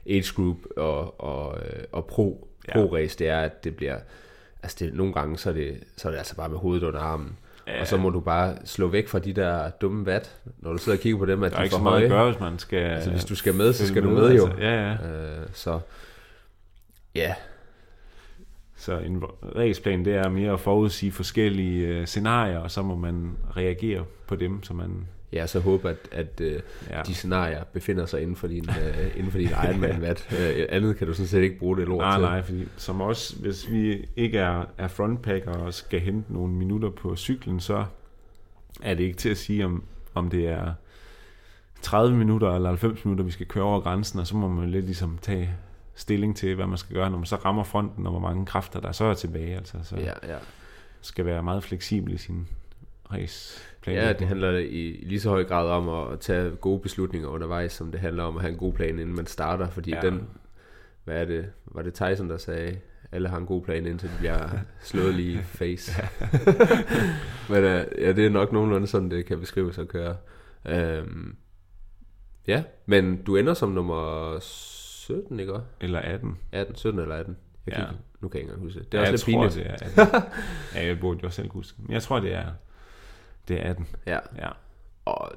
age 0.10 0.34
group 0.36 0.58
og, 0.78 1.22
og, 1.24 1.58
øh, 1.60 1.84
og 1.92 2.06
pro, 2.06 2.48
Ja. 2.68 2.74
pro 2.74 2.96
race, 2.96 3.20
det 3.20 3.30
er, 3.30 3.40
at 3.40 3.64
det 3.64 3.76
bliver, 3.76 3.98
altså 4.64 4.78
det, 4.80 4.94
nogle 4.94 5.14
gange, 5.14 5.38
så 5.38 5.50
er, 5.50 5.54
det, 5.54 5.84
så 5.98 6.08
er 6.08 6.12
det 6.12 6.18
altså 6.18 6.36
bare 6.36 6.50
med 6.50 6.58
hovedet 6.58 6.84
under 6.84 7.00
armen. 7.00 7.38
Ja. 7.68 7.82
Og 7.82 7.88
så 7.88 7.98
må 7.98 8.10
du 8.10 8.20
bare 8.20 8.56
slå 8.66 8.88
væk 8.88 9.08
fra 9.08 9.20
de 9.20 9.34
der 9.34 9.70
dumme 9.70 10.06
vat, 10.06 10.36
når 10.60 10.72
du 10.72 10.78
sidder 10.78 10.98
og 10.98 11.02
kigger 11.02 11.20
på 11.20 11.26
dem, 11.26 11.44
at 11.44 11.52
der 11.52 11.58
de 11.58 11.60
er 11.60 11.60
er 11.60 11.64
ikke 11.64 11.74
for 11.74 11.78
så 11.80 11.84
meget 11.84 12.04
at 12.04 12.10
høje. 12.10 12.22
gøre, 12.22 12.32
hvis 12.32 12.40
man 12.40 12.60
skal... 12.60 12.78
Altså 12.80 13.12
hvis 13.12 13.26
du 13.26 13.36
skal 13.36 13.54
med, 13.54 13.74
så 13.74 13.88
skal 13.88 14.04
du 14.04 14.10
med 14.10 14.36
jo. 14.36 14.46
Altså. 14.46 14.62
Ja, 14.62 14.88
ja. 14.90 14.94
Øh, 14.94 15.48
så 15.54 15.80
ja, 17.16 17.36
Så 18.76 18.98
en 18.98 19.24
raceplan, 19.56 20.06
det 20.06 20.16
er 20.16 20.30
mere 20.30 20.52
at 20.54 20.60
forudsige 20.60 21.12
forskellige 21.12 21.88
øh, 21.88 22.08
scenarier, 22.08 22.60
og 22.60 22.72
så 22.72 22.82
må 22.82 22.96
man 22.96 23.38
reagere 23.58 24.04
på 24.28 24.36
dem, 24.36 24.64
så 24.64 24.74
man... 24.74 25.08
Ja, 25.34 25.48
så 25.48 25.60
håber 25.60 25.90
at, 25.90 25.98
at 26.12 26.42
uh, 26.42 26.48
Ja. 26.90 27.02
de 27.08 27.14
scenarier 27.16 27.64
befinder 27.64 28.06
sig 28.06 28.22
inden 28.22 28.36
for 28.36 28.48
din, 28.48 28.70
uh, 28.70 29.18
inden 29.18 29.32
for 29.32 29.38
din 29.38 29.50
egen 29.64 29.80
mandvat. 29.82 30.28
Uh, 30.32 30.66
andet 30.70 30.98
kan 30.98 31.08
du 31.08 31.14
sådan 31.14 31.28
set 31.28 31.42
ikke 31.42 31.60
bruge 31.60 31.78
det 31.78 31.88
lort 31.88 31.98
Nej, 32.00 32.16
til. 32.18 32.22
nej, 32.22 32.42
fordi 32.42 32.68
som 32.78 33.02
også, 33.02 33.36
hvis 33.40 33.72
vi 33.72 34.06
ikke 34.16 34.38
er, 34.38 34.66
er 34.78 34.88
frontpacker 34.88 35.52
og 35.52 35.74
skal 35.74 36.00
hente 36.00 36.34
nogle 36.34 36.54
minutter 36.54 36.90
på 36.90 37.16
cyklen, 37.16 37.60
så 37.60 37.86
er 38.82 38.94
det 38.94 39.04
ikke 39.04 39.18
til 39.18 39.30
at 39.30 39.38
sige, 39.38 39.66
om, 39.66 39.84
om 40.14 40.30
det 40.30 40.48
er 40.48 40.74
30 41.82 42.18
minutter 42.18 42.56
eller 42.56 42.70
90 42.70 43.06
minutter, 43.06 43.26
vi 43.26 43.32
skal 43.32 43.46
køre 43.46 43.64
over 43.64 43.80
grænsen, 43.80 44.20
og 44.20 44.28
så 44.28 44.36
må 44.36 44.48
man 44.48 44.70
lidt 44.70 44.86
ligesom 44.86 45.18
tage 45.22 45.50
stilling 45.96 46.36
til, 46.38 46.56
hvad 46.56 46.68
man 46.68 46.78
skal 46.78 46.96
gøre, 46.96 47.10
når 47.10 47.18
man 47.18 47.26
så 47.26 47.36
rammer 47.36 47.64
fronten, 47.64 48.06
og 48.06 48.12
hvor 48.12 48.20
mange 48.22 48.46
kræfter 48.46 48.80
der 48.80 48.92
så 48.92 49.06
er 49.06 49.14
tilbage. 49.14 49.56
Altså, 49.56 49.78
så 49.84 49.96
Ja, 49.96 50.12
ja. 50.34 50.38
skal 51.02 51.26
være 51.26 51.44
meget 51.44 51.64
fleksibel 51.64 52.14
i 52.14 52.18
sin 52.18 52.48
race 53.14 53.62
ja, 53.88 54.14
det 54.14 54.28
handler 54.28 54.58
i, 54.58 55.04
lige 55.06 55.20
så 55.20 55.30
høj 55.30 55.44
grad 55.44 55.68
om 55.70 55.90
at 56.14 56.20
tage 56.20 56.50
gode 56.56 56.80
beslutninger 56.80 57.30
undervejs, 57.30 57.72
som 57.74 57.92
det 57.92 58.00
handler 58.00 58.24
om 58.24 58.36
at 58.36 58.42
have 58.42 58.52
en 58.52 58.58
god 58.58 58.74
plan, 58.74 59.00
inden 59.00 59.16
man 59.16 59.26
starter. 59.26 59.70
Fordi 59.70 59.92
Ja. 59.92 60.02
den, 60.02 60.28
hvad 61.04 61.22
er 61.22 61.26
det, 61.26 61.50
var 61.66 61.82
det 61.82 61.94
Tyson, 61.94 62.30
der 62.30 62.38
sagde, 62.38 62.78
alle 63.12 63.30
har 63.30 63.38
en 63.38 63.46
god 63.46 63.62
plan, 63.64 63.86
indtil 63.86 64.10
de 64.10 64.14
bliver 64.18 64.50
slået 64.84 65.14
lige 65.14 65.34
i 65.34 65.42
face. 65.44 65.92
Men 67.50 67.58
uh, 67.64 68.02
ja, 68.02 68.12
det 68.14 68.26
er 68.26 68.30
nok 68.30 68.52
nogenlunde 68.52 68.88
sådan, 68.88 69.12
det 69.12 69.26
kan 69.26 69.40
beskrives 69.40 69.78
at 69.78 69.88
køre. 69.88 70.16
Um, 71.02 71.36
ja, 72.48 72.64
men 72.86 73.24
du 73.24 73.36
ender 73.36 73.54
som 73.54 73.70
nummer 73.70 74.38
17, 74.42 75.40
ikke? 75.40 75.54
Eller 75.82 76.00
18. 76.00 76.38
18, 76.52 76.76
17 76.76 77.00
eller 77.02 77.16
18. 77.16 77.38
Jeg 77.66 77.74
kan 77.74 77.84
Ja. 77.84 77.90
ikke, 77.90 78.02
nu 78.22 78.28
kan 78.28 78.38
jeg 78.38 78.42
ikke 78.42 78.52
engang 78.54 78.66
huske 78.66 78.80
det. 78.80 78.92
Det 78.92 78.98
er 78.98 79.02
ja, 79.02 79.12
også 79.12 79.26
lidt 79.30 79.38
pinligt. 79.38 79.56
det 79.56 79.68
er 79.98 80.06
18. 80.06 80.32
ja, 80.76 80.86
jeg 80.88 81.00
burde 81.00 81.20
jo 81.24 81.30
selv 81.30 81.50
huske. 81.52 81.78
Men 81.82 81.94
jeg 81.94 82.02
tror, 82.02 82.20
det 82.20 82.34
er, 82.34 82.46
Det 83.48 83.66
er 83.66 83.70
18. 83.70 83.88
Ja. 84.08 84.20
Ja. 84.38 84.50
Og 85.06 85.32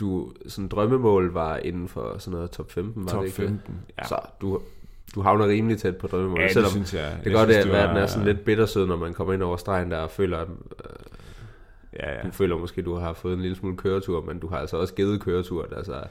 du, 0.00 0.32
sådan 0.48 0.68
drømmemål 0.68 1.32
var 1.32 1.56
inden 1.56 1.88
for 1.88 2.18
sådan 2.18 2.32
noget 2.36 2.50
top 2.50 2.70
15, 2.70 3.04
var 3.04 3.10
Top 3.10 3.20
det 3.22 3.26
ikke 3.26 3.42
det? 3.42 3.48
15. 3.48 3.74
Ja. 3.98 4.04
Så 4.06 4.18
du, 4.40 4.60
du 5.14 5.22
havner 5.22 5.46
rimelig 5.46 5.78
tæt 5.78 5.96
på 5.96 6.06
drømmemålet, 6.06 6.40
ja, 6.42 6.44
det 6.46 6.52
selvom 6.52 6.70
synes 6.70 6.94
jeg. 6.94 7.12
det 7.16 7.22
kan 7.22 7.32
godt 7.32 7.50
at 7.50 7.68
var- 7.68 7.86
den 7.86 7.96
er 7.96 8.06
sådan 8.06 8.26
lidt 8.26 8.44
bittersød, 8.44 8.86
når 8.86 8.96
man 8.96 9.14
kommer 9.14 9.34
ind 9.34 9.42
over 9.42 9.56
stregen 9.56 9.90
der 9.90 9.96
og 9.98 10.10
føler, 10.10 10.38
at 10.38 10.48
Ja, 12.02 12.14
ja. 12.14 12.22
du 12.22 12.30
føler 12.32 12.56
måske, 12.58 12.78
at 12.78 12.84
du 12.84 12.94
har 12.94 13.12
fået 13.12 13.34
en 13.34 13.40
lille 13.42 13.56
smule 13.56 13.76
køretur, 13.76 14.24
men 14.24 14.38
du 14.38 14.48
har 14.48 14.56
altså 14.58 14.76
også 14.76 14.94
givet 14.94 15.20
køretur. 15.20 15.68
Altså, 15.76 16.02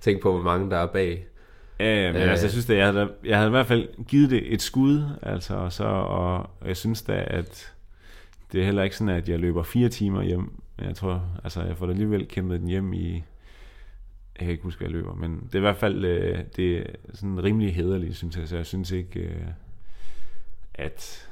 tænk 0.00 0.22
på, 0.22 0.32
hvor 0.32 0.42
mange 0.42 0.70
der 0.70 0.76
er 0.76 0.86
bag. 0.86 1.26
Ja, 1.80 2.02
ja, 2.06 2.12
men 2.12 2.22
Øh. 2.22 2.30
altså, 2.30 2.44
jeg 2.46 2.50
synes, 2.50 2.70
at 2.70 2.76
jeg 2.76 2.86
havde, 2.86 3.10
jeg 3.24 3.36
havde 3.36 3.48
i 3.48 3.50
hvert 3.50 3.66
fald 3.66 3.88
givet 4.08 4.30
det 4.30 4.52
et 4.54 4.62
skud, 4.62 5.02
altså, 5.22 5.54
og, 5.54 5.72
så, 5.72 5.84
og 5.84 6.50
jeg 6.64 6.76
synes 6.76 7.02
da, 7.02 7.24
at 7.26 7.72
det 8.52 8.60
er 8.60 8.64
heller 8.64 8.82
ikke 8.82 8.96
sådan, 8.96 9.14
at 9.14 9.28
jeg 9.28 9.38
løber 9.40 9.62
fire 9.62 9.88
timer 9.88 10.22
hjem, 10.22 10.52
men 10.76 10.86
jeg 10.86 10.96
tror, 10.96 11.40
altså, 11.44 11.62
jeg 11.62 11.76
får 11.76 11.86
da 11.86 11.92
alligevel 11.92 12.28
kæmpet 12.28 12.60
den 12.60 12.68
hjem 12.68 12.92
i, 12.92 13.12
jeg 14.38 14.40
kan 14.40 14.50
ikke 14.50 14.62
huske, 14.62 14.78
hvad 14.78 14.88
jeg 14.88 14.92
løber, 14.96 15.14
men 15.14 15.40
det 15.46 15.54
er 15.54 15.58
i 15.58 15.60
hvert 15.60 15.76
fald, 15.76 16.04
øh, 16.04 16.38
det 16.56 16.78
er 16.78 16.84
sådan 17.14 17.42
rimelig 17.44 17.74
hederligt, 17.74 18.16
synes 18.16 18.36
jeg, 18.36 18.48
så 18.48 18.56
jeg 18.56 18.66
synes 18.66 18.90
ikke, 18.90 19.20
øh, 19.20 19.46
at 20.74 21.28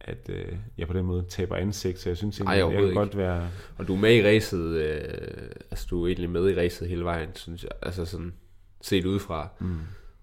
at 0.00 0.30
øh, 0.32 0.56
jeg 0.78 0.86
på 0.86 0.92
den 0.92 1.04
måde 1.06 1.24
taber 1.28 1.56
ansigt, 1.56 1.98
så 1.98 2.08
jeg 2.10 2.16
synes 2.16 2.40
Ej, 2.40 2.58
egentlig, 2.60 2.76
jeg 2.78 2.86
kan 2.86 2.94
godt 2.94 3.16
være... 3.16 3.48
Og 3.78 3.88
du 3.88 3.94
er 3.94 3.98
med 3.98 4.14
i 4.16 4.24
racet, 4.26 4.60
øh, 4.68 5.50
altså 5.70 5.86
du 5.90 6.02
er 6.02 6.06
egentlig 6.06 6.30
med 6.30 6.50
i 6.50 6.56
racet 6.60 6.88
hele 6.88 7.04
vejen, 7.04 7.28
synes 7.34 7.62
jeg. 7.62 7.70
Altså 7.82 8.04
sådan, 8.04 8.32
set 8.80 9.04
udefra, 9.04 9.48
Mm. 9.58 9.78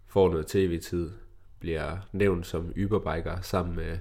får 0.07 0.29
noget 0.29 0.47
tv-tid, 0.47 1.11
bliver 1.59 1.97
nævnt 2.11 2.47
som 2.47 2.73
Uberbiker 2.85 3.41
sammen 3.41 3.75
med, 3.75 3.97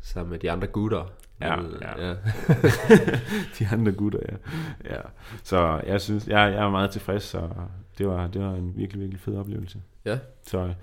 sammen 0.00 0.30
med 0.30 0.38
de 0.38 0.50
andre 0.50 0.66
gutter. 0.66 1.12
Ja, 1.42 1.56
ja. 1.82 2.08
ja. 2.08 2.14
de 3.58 3.68
andre 3.72 3.92
gutter, 3.92 4.18
ja. 4.28 4.36
ja. 4.94 5.00
Så 5.42 5.80
jeg 5.86 6.00
synes, 6.00 6.26
jeg, 6.28 6.52
jeg 6.52 6.64
er 6.64 6.70
meget 6.70 6.90
tilfreds, 6.90 7.22
så 7.22 7.48
det 7.98 8.08
var, 8.08 8.26
det 8.26 8.42
var 8.42 8.50
en 8.54 8.72
virkelig, 8.76 9.00
virkelig 9.00 9.20
fed 9.20 9.36
oplevelse. 9.36 9.82
Ja. 10.04 10.18
Så 10.46 10.74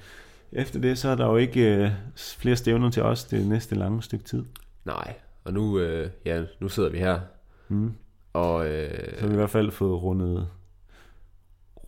efter 0.51 0.80
det, 0.80 0.97
så 0.97 1.10
er 1.10 1.16
der 1.16 1.26
jo 1.26 1.36
ikke 1.36 1.76
øh, 1.76 1.91
flere 2.38 2.55
stævner 2.55 2.89
til 2.89 3.03
os 3.03 3.24
det 3.24 3.47
næste 3.47 3.76
lange 3.76 4.03
stykke 4.03 4.26
tid. 4.26 4.45
Nej, 4.86 5.14
og 5.43 5.53
nu, 5.53 5.80
øh, 5.80 6.10
ja, 6.26 6.43
nu 6.60 6.70
sidder 6.70 6.89
vi 6.89 6.97
her, 6.97 7.20
Mm. 7.68 7.93
og 8.34 8.68
øh, 8.70 8.89
Så 9.16 9.20
har 9.22 9.28
vi 9.28 9.34
i 9.34 9.38
hvert 9.38 9.49
fald 9.49 9.72
fået 9.72 10.01
rundet, 10.03 10.49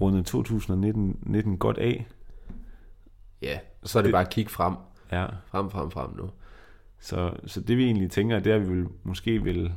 rundet 0.01 0.25
2019 0.25 1.19
19 1.21 1.57
godt 1.57 1.77
af. 1.77 2.07
ja, 3.41 3.59
så 3.83 3.97
er 3.99 4.01
det 4.01 4.07
Det- 4.07 4.13
bare 4.13 4.25
at 4.25 4.29
kigge 4.29 4.51
frem, 4.51 4.75
Ja. 5.11 5.25
frem, 5.47 5.69
frem, 5.69 5.91
frem 5.91 6.09
nu. 6.17 6.29
Så, 7.01 7.31
så 7.45 7.61
det 7.61 7.77
vi 7.77 7.85
egentlig 7.85 8.11
tænker, 8.11 8.39
det 8.39 8.51
er, 8.51 8.55
at 8.55 8.69
vi 8.69 8.73
vil, 8.75 8.85
måske 9.03 9.43
vil... 9.43 9.71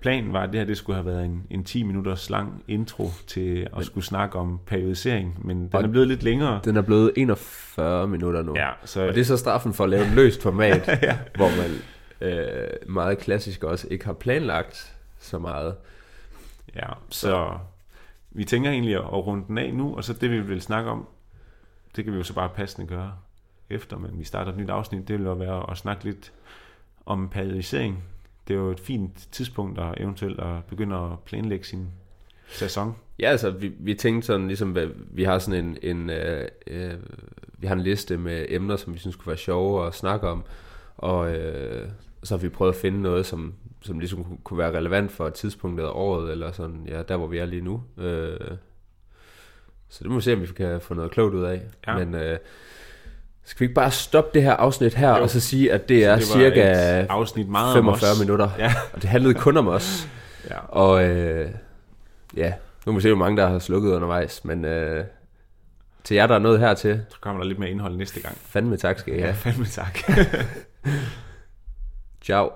Planen 0.00 0.32
var, 0.32 0.42
at 0.42 0.52
det 0.52 0.60
her 0.60 0.66
det 0.66 0.76
skulle 0.76 0.96
have 0.96 1.06
været 1.06 1.24
en, 1.24 1.46
en 1.50 1.64
10 1.64 1.82
minutters 1.82 2.30
lang 2.30 2.64
intro 2.68 3.08
til 3.26 3.58
at 3.60 3.70
Men- 3.74 3.84
skulle 3.84 4.04
snakke 4.04 4.38
om 4.38 4.60
periodisering, 4.66 5.46
men 5.46 5.68
den 5.68 5.84
er 5.84 5.88
blevet 5.88 6.08
lidt 6.08 6.22
længere. 6.22 6.60
Den 6.64 6.76
er 6.76 6.82
blevet 6.82 7.12
41 7.16 8.08
minutter 8.08 8.42
nu. 8.42 8.56
Ja, 8.56 8.70
så, 8.84 9.02
Og 9.08 9.14
det 9.14 9.20
er 9.20 9.24
så 9.24 9.36
straffen 9.36 9.72
for 9.72 9.84
at 9.84 9.90
lave 9.90 10.04
et 10.06 10.12
løst 10.12 10.42
format, 10.42 10.88
ja. 11.02 11.18
hvor 11.36 11.48
man 11.48 11.70
øh, 12.32 12.68
meget 12.88 13.18
klassisk 13.18 13.64
også 13.64 13.88
ikke 13.90 14.04
har 14.04 14.12
planlagt 14.12 14.94
så 15.18 15.38
meget. 15.38 15.74
Ja, 16.76 16.88
så 17.08 17.58
vi 18.30 18.44
tænker 18.44 18.70
egentlig 18.70 18.94
at 18.94 19.00
at 19.00 19.26
runde 19.26 19.44
den 19.48 19.58
af 19.58 19.74
nu, 19.74 19.96
og 19.96 20.04
så 20.04 20.12
det 20.12 20.30
vi 20.30 20.40
vil 20.40 20.60
snakke 20.62 20.90
om, 20.90 21.06
det 21.96 22.04
kan 22.04 22.12
vi 22.12 22.18
jo 22.18 22.24
så 22.24 22.34
bare 22.34 22.48
passende 22.48 22.86
gøre 22.86 23.12
efter, 23.70 23.98
men 23.98 24.10
vi 24.18 24.24
starter 24.24 24.52
et 24.52 24.58
nyt 24.58 24.70
afsnit, 24.70 25.08
det 25.08 25.18
vil 25.18 25.24
jo 25.26 25.32
være 25.32 25.70
at 25.70 25.76
snakke 25.76 26.04
lidt 26.04 26.32
om 27.06 27.28
periodisering. 27.28 28.04
Det 28.48 28.54
er 28.54 28.58
jo 28.58 28.70
et 28.70 28.80
fint 28.80 29.28
tidspunkt 29.32 29.78
at 29.78 29.94
eventuelt 30.00 30.40
at 30.40 30.64
begynde 30.64 30.96
at 30.96 31.18
planlægge 31.24 31.64
sin 31.64 31.86
sæson. 32.48 32.96
Ja, 33.18 33.28
altså, 33.30 33.50
vi, 33.50 33.72
vi 33.78 33.94
tænkte 33.94 34.26
sådan, 34.26 34.46
ligesom, 34.46 34.72
hvad- 34.72 34.88
vi 35.10 35.24
har 35.24 35.38
sådan 35.38 35.64
en, 35.64 35.78
en 35.82 36.10
øh, 36.10 36.48
øh, 36.66 36.92
vi 37.58 37.66
har 37.66 37.74
en 37.74 37.80
liste 37.80 38.16
med 38.18 38.46
emner, 38.48 38.76
som 38.76 38.94
vi 38.94 38.98
synes 38.98 39.16
kunne 39.16 39.26
være 39.26 39.36
sjove 39.36 39.86
at 39.86 39.94
snakke 39.94 40.28
om, 40.28 40.44
og 40.96 41.36
øh, 41.36 41.88
så 42.22 42.36
har 42.36 42.42
vi 42.42 42.48
prøvet 42.48 42.72
at 42.72 42.78
finde 42.80 43.02
noget, 43.02 43.26
som, 43.26 43.54
som 43.80 43.98
ligesom 43.98 44.38
kunne- 44.44 44.58
være 44.58 44.76
relevant 44.76 45.12
for 45.12 45.26
et 45.26 45.34
tidspunkt 45.34 45.80
af 45.80 45.88
året, 45.92 46.30
eller 46.32 46.52
sådan, 46.52 46.84
ja, 46.88 47.02
der 47.02 47.16
hvor 47.16 47.26
vi 47.26 47.38
er 47.38 47.44
lige 47.44 47.62
nu. 47.62 47.82
Øh, 47.98 48.38
så 49.88 50.04
det 50.04 50.10
må 50.10 50.14
vi 50.16 50.22
se, 50.22 50.32
om 50.34 50.40
vi 50.42 50.46
kan 50.46 50.80
få 50.80 50.94
noget 50.94 51.10
klogt 51.10 51.34
ud 51.34 51.44
af. 51.44 51.62
Ja. 51.86 51.98
Men 52.04 52.14
øh, 52.14 52.38
skal 53.44 53.60
vi 53.60 53.64
ikke 53.64 53.74
bare 53.74 53.90
stoppe 53.90 54.30
det 54.34 54.42
her 54.42 54.52
afsnit 54.52 54.94
her, 54.94 55.16
Jo. 55.16 55.22
og 55.22 55.30
så 55.30 55.40
sige, 55.40 55.72
at 55.72 55.88
det 55.88 56.04
er 56.04 56.14
det 56.14 56.24
cirka 56.24 56.60
afsnit 57.08 57.48
meget 57.48 57.74
45 57.74 58.10
om 58.10 58.14
os. 58.14 58.20
minutter, 58.20 58.50
Ja. 58.58 58.72
og 58.92 59.02
det 59.02 59.10
handlede 59.10 59.34
kun 59.34 59.56
om 59.56 59.68
os. 59.68 60.08
Ja. 60.50 60.58
Og 60.68 61.04
øh, 61.04 61.50
ja, 62.36 62.52
nu 62.86 62.92
må 62.92 62.98
vi 62.98 63.02
se, 63.02 63.08
hvor 63.08 63.18
mange 63.18 63.36
der 63.42 63.48
har 63.48 63.58
slukket 63.58 63.90
undervejs, 63.92 64.44
men 64.44 64.64
øh, 64.64 65.04
til 66.04 66.14
jer, 66.14 66.26
der 66.26 66.34
er 66.34 66.38
noget 66.38 66.60
hertil, 66.60 67.00
Så 67.08 67.16
kommer 67.20 67.42
der 67.42 67.48
lidt 67.48 67.58
mere 67.58 67.70
indhold 67.70 67.96
næste 67.96 68.20
gang. 68.20 68.36
fandme 68.46 68.76
tak 68.76 68.98
skal 68.98 69.14
I 69.14 69.16
Ja, 69.16 69.22
have. 69.24 69.34
fandme 69.34 69.64
tak. 69.66 69.98
Ciao. 72.24 72.50